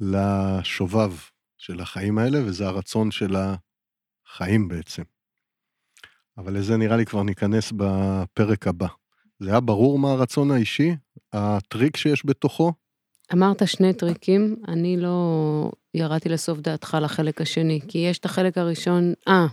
לשובב 0.00 1.10
של 1.62 1.80
החיים 1.80 2.18
האלה, 2.18 2.38
וזה 2.44 2.66
הרצון 2.66 3.10
של 3.10 3.36
החיים 3.36 4.68
בעצם. 4.68 5.02
אבל 6.38 6.58
לזה 6.58 6.76
נראה 6.76 6.96
לי 6.96 7.04
כבר 7.06 7.22
ניכנס 7.22 7.72
בפרק 7.76 8.66
הבא. 8.66 8.86
זה 9.40 9.50
היה 9.50 9.60
ברור 9.60 9.98
מה 9.98 10.10
הרצון 10.10 10.50
האישי? 10.50 10.96
הטריק 11.32 11.96
שיש 11.96 12.26
בתוכו? 12.26 12.72
אמרת 13.32 13.68
שני 13.68 13.92
טריקים, 13.92 14.56
אני 14.68 14.96
לא 14.96 15.70
ירדתי 15.94 16.28
לסוף 16.28 16.58
דעתך 16.58 16.96
לחלק 17.00 17.40
השני, 17.40 17.80
כי 17.88 17.98
יש 17.98 18.18
את 18.18 18.24
החלק 18.24 18.58
הראשון, 18.58 19.12
אה, 19.28 19.46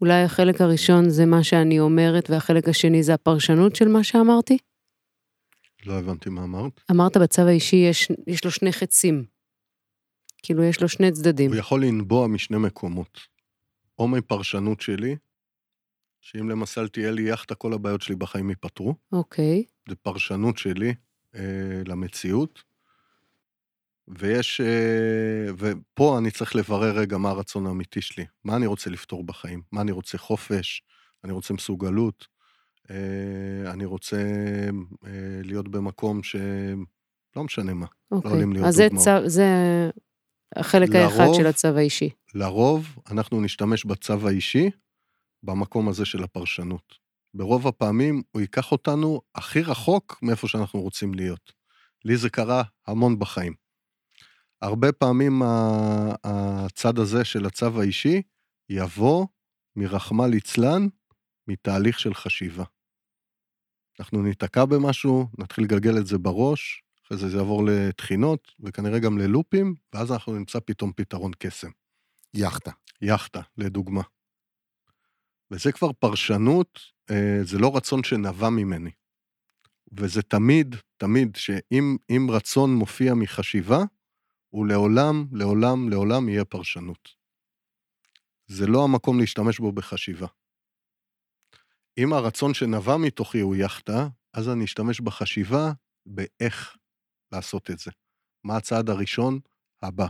אולי 0.00 0.22
החלק 0.22 0.60
הראשון 0.60 1.08
זה 1.10 1.26
מה 1.26 1.44
שאני 1.44 1.80
אומרת, 1.80 2.30
והחלק 2.30 2.68
השני 2.68 3.02
זה 3.02 3.14
הפרשנות 3.14 3.76
של 3.76 3.88
מה 3.88 4.04
שאמרתי? 4.04 4.58
לא 5.86 5.98
הבנתי 5.98 6.30
מה 6.30 6.44
אמרת. 6.44 6.80
אמרת 6.90 7.16
בצו 7.16 7.42
האישי 7.42 7.76
יש, 7.76 8.08
יש 8.26 8.44
לו 8.44 8.50
שני 8.50 8.72
חצים. 8.72 9.33
כאילו, 10.44 10.64
יש 10.64 10.82
לו 10.82 10.88
שני 10.88 11.12
צדדים. 11.12 11.50
הוא 11.50 11.58
יכול 11.58 11.84
לנבוע 11.84 12.26
משני 12.26 12.58
מקומות. 12.58 13.20
או 13.98 14.08
מפרשנות 14.08 14.80
שלי, 14.80 15.16
שאם 16.20 16.48
למשל 16.50 16.88
תהיה 16.88 17.10
לי 17.10 17.22
יאכטה, 17.22 17.54
כל 17.54 17.72
הבעיות 17.72 18.02
שלי 18.02 18.16
בחיים 18.16 18.50
ייפתרו. 18.50 18.94
אוקיי, 19.12 19.64
זה 19.88 19.94
פרשנות 19.94 20.58
שלי 20.58 20.94
אה, 21.34 21.82
למציאות. 21.86 22.62
ויש, 24.08 24.60
אה, 24.60 25.52
ופה 25.58 26.18
אני 26.18 26.30
צריך 26.30 26.56
לברר 26.56 26.98
רגע 26.98 27.18
מה 27.18 27.30
הרצון 27.30 27.66
האמיתי 27.66 28.00
שלי. 28.00 28.24
מה 28.44 28.56
אני 28.56 28.66
רוצה 28.66 28.90
לפתור 28.90 29.24
בחיים? 29.24 29.62
מה 29.72 29.80
אני 29.80 29.92
רוצה 29.92 30.18
חופש? 30.18 30.82
אני 31.24 31.32
רוצה 31.32 31.54
מסוגלות? 31.54 32.26
אה, 32.90 33.72
אני 33.72 33.84
רוצה 33.84 34.16
אה, 35.06 35.10
להיות 35.44 35.68
במקום 35.68 36.22
ש... 36.22 36.36
לא 37.36 37.44
משנה 37.44 37.74
מה. 37.74 37.86
אוקיי. 38.10 38.30
עולים 38.30 38.52
לי 38.52 38.58
עוד 38.58 38.68
אז 38.68 38.74
זה, 38.74 38.88
דוגמאות. 38.88 39.04
צו, 39.04 39.28
זה 39.28 39.46
החלק 40.56 40.94
האחד 40.94 41.18
לרוב- 41.24 41.36
של 41.36 41.46
הצו 41.46 41.68
האישי. 41.68 42.10
לרוב 42.34 42.98
אנחנו 43.10 43.40
נשתמש 43.40 43.84
בצו 43.84 44.28
האישי 44.28 44.70
במקום 45.42 45.88
הזה 45.88 46.04
של 46.04 46.22
הפרשנות. 46.22 46.94
ברוב 47.34 47.66
הפעמים 47.66 48.22
הוא 48.32 48.40
ייקח 48.40 48.72
אותנו 48.72 49.20
הכי 49.34 49.62
רחוק 49.62 50.18
מאיפה 50.22 50.48
שאנחנו 50.48 50.80
רוצים 50.80 51.14
להיות. 51.14 51.52
לי 52.04 52.16
זה 52.16 52.30
קרה 52.30 52.62
המון 52.86 53.18
בחיים. 53.18 53.54
הרבה 54.62 54.92
פעמים 54.92 55.42
הצד 56.24 56.98
הזה 56.98 57.24
של 57.24 57.46
הצו 57.46 57.80
האישי 57.80 58.22
יבוא 58.68 59.26
מרחמה 59.76 60.26
ליצלן, 60.26 60.86
מתהליך 61.48 62.00
של 62.00 62.14
חשיבה. 62.14 62.64
אנחנו 64.00 64.22
ניתקע 64.22 64.64
במשהו, 64.64 65.26
נתחיל 65.38 65.64
לגלגל 65.64 65.98
את 65.98 66.06
זה 66.06 66.18
בראש, 66.18 66.82
אחרי 67.06 67.18
זה 67.18 67.28
זה 67.28 67.36
יעבור 67.36 67.62
לתחינות, 67.66 68.52
וכנראה 68.60 68.98
גם 68.98 69.18
ללופים, 69.18 69.74
ואז 69.92 70.12
אנחנו 70.12 70.32
נמצא 70.34 70.58
פתאום 70.60 70.92
פתרון 70.96 71.32
קסם. 71.38 71.70
יאכטה. 72.34 72.70
יאכטה, 73.02 73.40
לדוגמה. 73.56 74.02
וזה 75.50 75.72
כבר 75.72 75.92
פרשנות, 75.92 76.80
אה, 77.10 77.38
זה 77.42 77.58
לא 77.58 77.76
רצון 77.76 78.04
שנבע 78.04 78.50
ממני. 78.50 78.90
וזה 79.92 80.22
תמיד, 80.22 80.76
תמיד, 80.96 81.36
שאם 81.36 81.96
אם 82.10 82.26
רצון 82.30 82.74
מופיע 82.74 83.14
מחשיבה, 83.14 83.78
הוא 84.48 84.66
לעולם, 84.66 85.26
לעולם, 85.32 85.88
לעולם 85.88 86.28
יהיה 86.28 86.44
פרשנות. 86.44 87.08
זה 88.46 88.66
לא 88.66 88.84
המקום 88.84 89.20
להשתמש 89.20 89.58
בו 89.58 89.72
בחשיבה. 89.72 90.26
אם 91.98 92.12
הרצון 92.12 92.54
שנבע 92.54 92.96
מתוכי 92.96 93.40
הוא 93.40 93.56
יאכטה, 93.56 94.08
אז 94.32 94.48
אני 94.48 94.64
אשתמש 94.64 95.00
בחשיבה 95.00 95.72
באיך 96.06 96.76
לעשות 97.34 97.70
את 97.70 97.78
זה. 97.78 97.90
מה 98.44 98.56
הצעד 98.56 98.90
הראשון 98.90 99.40
הבא. 99.82 100.06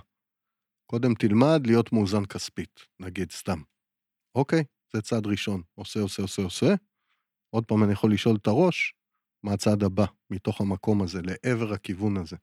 קודם 0.87 1.15
תלמד 1.15 1.67
להיות 1.67 1.93
מאוזן 1.93 2.25
כספית, 2.25 2.81
נגיד, 3.01 3.31
סתם. 3.31 3.63
אוקיי, 4.35 4.65
זה 4.93 5.03
צעד 5.03 5.27
ראשון. 5.27 5.63
עושה, 5.75 6.01
עושה, 6.01 6.23
עושה, 6.23 6.43
עושה. 6.43 6.75
עוד 7.51 7.67
פעם 7.67 7.85
אני 7.85 7.93
יכול 7.93 8.13
לשאול 8.13 8.37
את 8.37 8.47
הראש, 8.47 8.95
מה 9.43 9.53
הצעד 9.53 9.83
הבא 9.83 10.05
מתוך 10.31 10.61
המקום 10.61 11.03
הזה, 11.03 11.21
לעבר 11.23 11.73
הכיוון 11.73 12.17
הזה. 12.17 12.37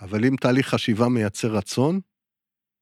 אבל 0.00 0.24
אם 0.24 0.36
תהליך 0.40 0.66
חשיבה 0.66 1.08
מייצר 1.08 1.48
רצון, 1.56 2.00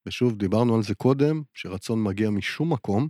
ושוב, 0.07 0.39
דיברנו 0.39 0.77
על 0.77 0.83
זה 0.83 0.95
קודם, 0.95 1.43
שרצון 1.55 2.05
מגיע 2.05 2.31
משום 2.31 2.73
מקום, 2.73 3.09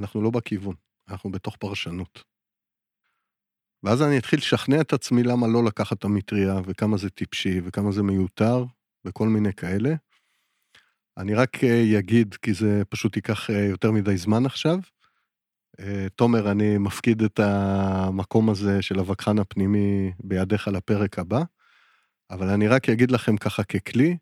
אנחנו 0.00 0.22
לא 0.22 0.30
בכיוון, 0.30 0.74
אנחנו 1.08 1.30
בתוך 1.30 1.56
פרשנות. 1.56 2.35
ואז 3.82 4.02
אני 4.02 4.18
אתחיל 4.18 4.38
לשכנע 4.38 4.80
את 4.80 4.92
עצמי 4.92 5.22
למה 5.22 5.46
לא 5.46 5.64
לקחת 5.64 5.98
את 5.98 6.04
המטריה, 6.04 6.60
וכמה 6.66 6.96
זה 6.96 7.10
טיפשי, 7.10 7.60
וכמה 7.64 7.92
זה 7.92 8.02
מיותר, 8.02 8.64
וכל 9.04 9.28
מיני 9.28 9.52
כאלה. 9.52 9.94
אני 11.18 11.34
רק 11.34 11.64
אה, 11.64 11.98
אגיד, 11.98 12.34
כי 12.34 12.54
זה 12.54 12.82
פשוט 12.88 13.16
ייקח 13.16 13.50
אה, 13.50 13.64
יותר 13.64 13.90
מדי 13.90 14.16
זמן 14.16 14.46
עכשיו. 14.46 14.78
אה, 15.80 16.06
תומר, 16.14 16.50
אני 16.50 16.78
מפקיד 16.78 17.22
את 17.22 17.40
המקום 17.42 18.50
הזה 18.50 18.82
של 18.82 18.98
הווכחן 18.98 19.38
הפנימי 19.38 20.12
בידיך 20.20 20.68
לפרק 20.68 21.18
הבא, 21.18 21.42
אבל 22.30 22.48
אני 22.48 22.68
רק 22.68 22.88
אגיד 22.88 23.10
לכם 23.10 23.36
ככה 23.36 23.64
ככלי, 23.64 24.16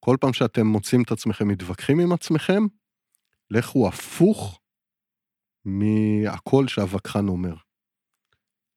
כל 0.00 0.16
פעם 0.20 0.32
שאתם 0.32 0.66
מוצאים 0.66 1.02
את 1.02 1.12
עצמכם 1.12 1.48
מתווכחים 1.48 2.00
עם 2.00 2.12
עצמכם, 2.12 2.66
לכו 3.50 3.88
הפוך 3.88 4.60
מהקול 5.64 6.68
שהווכחן 6.68 7.28
אומר. 7.28 7.54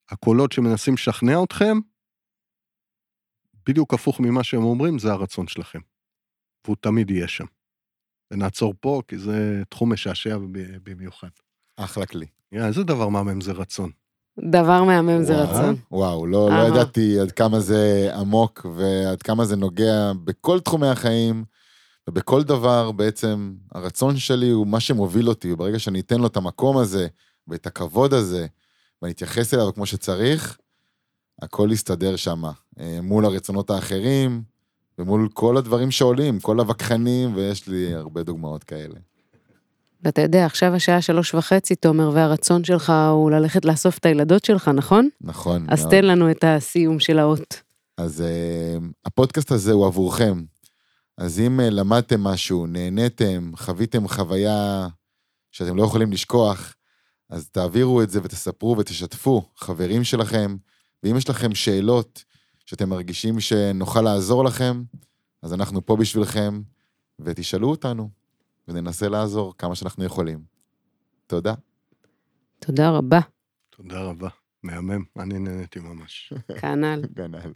הקולות 0.10 0.52
שמנסים 0.52 0.94
לשכנע 0.94 1.44
אתכם, 1.44 1.78
בדיוק 3.68 3.94
הפוך 3.94 4.20
ממה 4.20 4.44
שהם 4.44 4.64
אומרים, 4.64 5.00
זה 5.00 5.12
הרצון 5.12 5.48
שלכם. 5.48 5.80
והוא 6.66 6.76
תמיד 6.82 7.10
יהיה 7.10 7.28
שם. 7.28 7.46
ונעצור 8.32 8.74
פה, 8.80 9.02
כי 9.08 9.18
זה 9.18 9.64
תחום 9.70 9.94
משעשע 9.94 10.38
במיוחד. 10.84 11.28
אחלה 11.78 12.06
כלי. 12.06 12.26
יא, 12.52 12.66
איזה 12.66 12.84
דבר 12.84 13.10
מהמם 13.10 13.42
זה 13.42 13.52
רצון. 13.52 13.92
דבר 14.52 14.84
מהמם 14.84 15.24
זה 15.24 15.42
רצון. 15.42 15.76
וואו, 15.92 16.28
לא, 16.28 16.50
לא. 16.50 16.68
ידעתי 16.68 17.20
עד 17.20 17.32
כמה 17.32 17.60
זה 17.60 18.10
עמוק 18.16 18.66
ועד 18.76 19.22
כמה 19.22 19.46
זה 19.46 19.56
נוגע 19.56 20.12
בכל 20.24 20.60
תחומי 20.60 20.88
החיים 20.88 21.46
ובכל 22.10 22.44
דבר 22.44 22.92
בעצם 22.92 23.56
הרצון 23.72 24.18
שלי 24.18 24.50
הוא 24.50 24.68
מה 24.68 24.80
שמוביל 24.80 25.30
אותי, 25.30 25.52
וברגע 25.52 25.80
שאני 25.80 26.00
אתן 26.00 26.20
לו 26.20 26.28
את 26.28 26.38
המקום 26.38 26.78
הזה 26.78 27.08
ואת 27.48 27.68
הכבוד 27.68 28.14
הזה 28.14 28.48
ואני 29.06 29.14
אתייחס 29.14 29.54
אליו 29.54 29.74
כמו 29.74 29.86
שצריך, 29.86 30.58
הכל 31.42 31.70
יסתדר 31.72 32.16
שם 32.16 32.44
מול 33.02 33.26
הרצונות 33.26 33.70
האחרים 33.70 34.44
ומול 35.00 35.30
כל 35.34 35.58
הדברים 35.58 35.92
שעולים, 35.92 36.40
כל 36.40 36.60
הווכחנים, 36.60 37.36
ויש 37.36 37.68
לי 37.68 37.94
הרבה 37.94 38.24
דוגמאות 38.24 38.64
כאלה. 38.64 38.96
ואתה 40.04 40.22
יודע, 40.22 40.46
עכשיו 40.46 40.76
השעה 40.76 41.02
שלוש 41.02 41.34
וחצי, 41.34 41.76
תומר, 41.76 42.12
והרצון 42.14 42.64
שלך 42.64 42.94
הוא 43.12 43.32
ללכת 43.32 43.66
לאסוף 43.66 43.98
את 43.98 44.06
הילדות 44.06 44.46
שלך, 44.46 44.68
נכון? 44.68 45.10
נכון. 45.22 45.66
אז 45.70 45.82
מאוד. 45.82 45.92
תן 45.92 46.06
לנו 46.06 46.32
את 46.32 46.44
הסיום 46.44 47.00
של 47.00 47.20
האות. 47.20 47.62
אז 47.98 48.24
uh, 48.24 48.84
הפודקאסט 49.06 49.52
הזה 49.52 49.72
הוא 49.72 49.86
עבורכם. 49.86 50.44
אז 51.18 51.40
אם 51.40 51.60
uh, 51.60 51.64
למדתם 51.64 52.24
משהו, 52.24 52.68
נהניתם, 52.68 53.52
חוויתם 53.56 54.08
חוויה 54.08 54.88
שאתם 55.52 55.78
לא 55.78 55.84
יכולים 55.84 56.12
לשכוח, 56.12 56.76
אז 57.30 57.50
תעבירו 57.50 58.02
את 58.02 58.10
זה 58.10 58.20
ותספרו 58.24 58.78
ותשתפו 58.78 59.50
חברים 59.56 60.04
שלכם, 60.04 60.56
ואם 61.04 61.18
יש 61.18 61.30
לכם 61.30 61.56
שאלות 61.56 62.24
שאתם 62.66 62.90
מרגישים 62.90 63.40
שנוכל 63.40 64.02
לעזור 64.02 64.44
לכם, 64.44 64.84
אז 65.42 65.54
אנחנו 65.54 65.86
פה 65.86 65.96
בשבילכם, 65.96 66.62
ותשאלו 67.20 67.70
אותנו, 67.70 68.10
וננסה 68.68 69.10
לעזור 69.10 69.54
כמה 69.58 69.76
שאנחנו 69.76 70.04
יכולים. 70.04 70.44
תודה. 71.28 71.54
תודה 72.60 72.90
רבה, 72.90 73.20
תודה 73.70 74.02
רבה. 74.02 74.30
מהמם, 74.64 75.04
אני 75.20 75.40
נהניתי 75.40 75.80
ממש. 75.80 76.34
כנ"ל. 76.60 77.02
כנ"ל. 77.18 77.54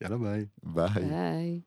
יאללה 0.00 0.18
ביי. 0.18 0.46
ביי. 0.62 1.08
ביי. 1.08 1.60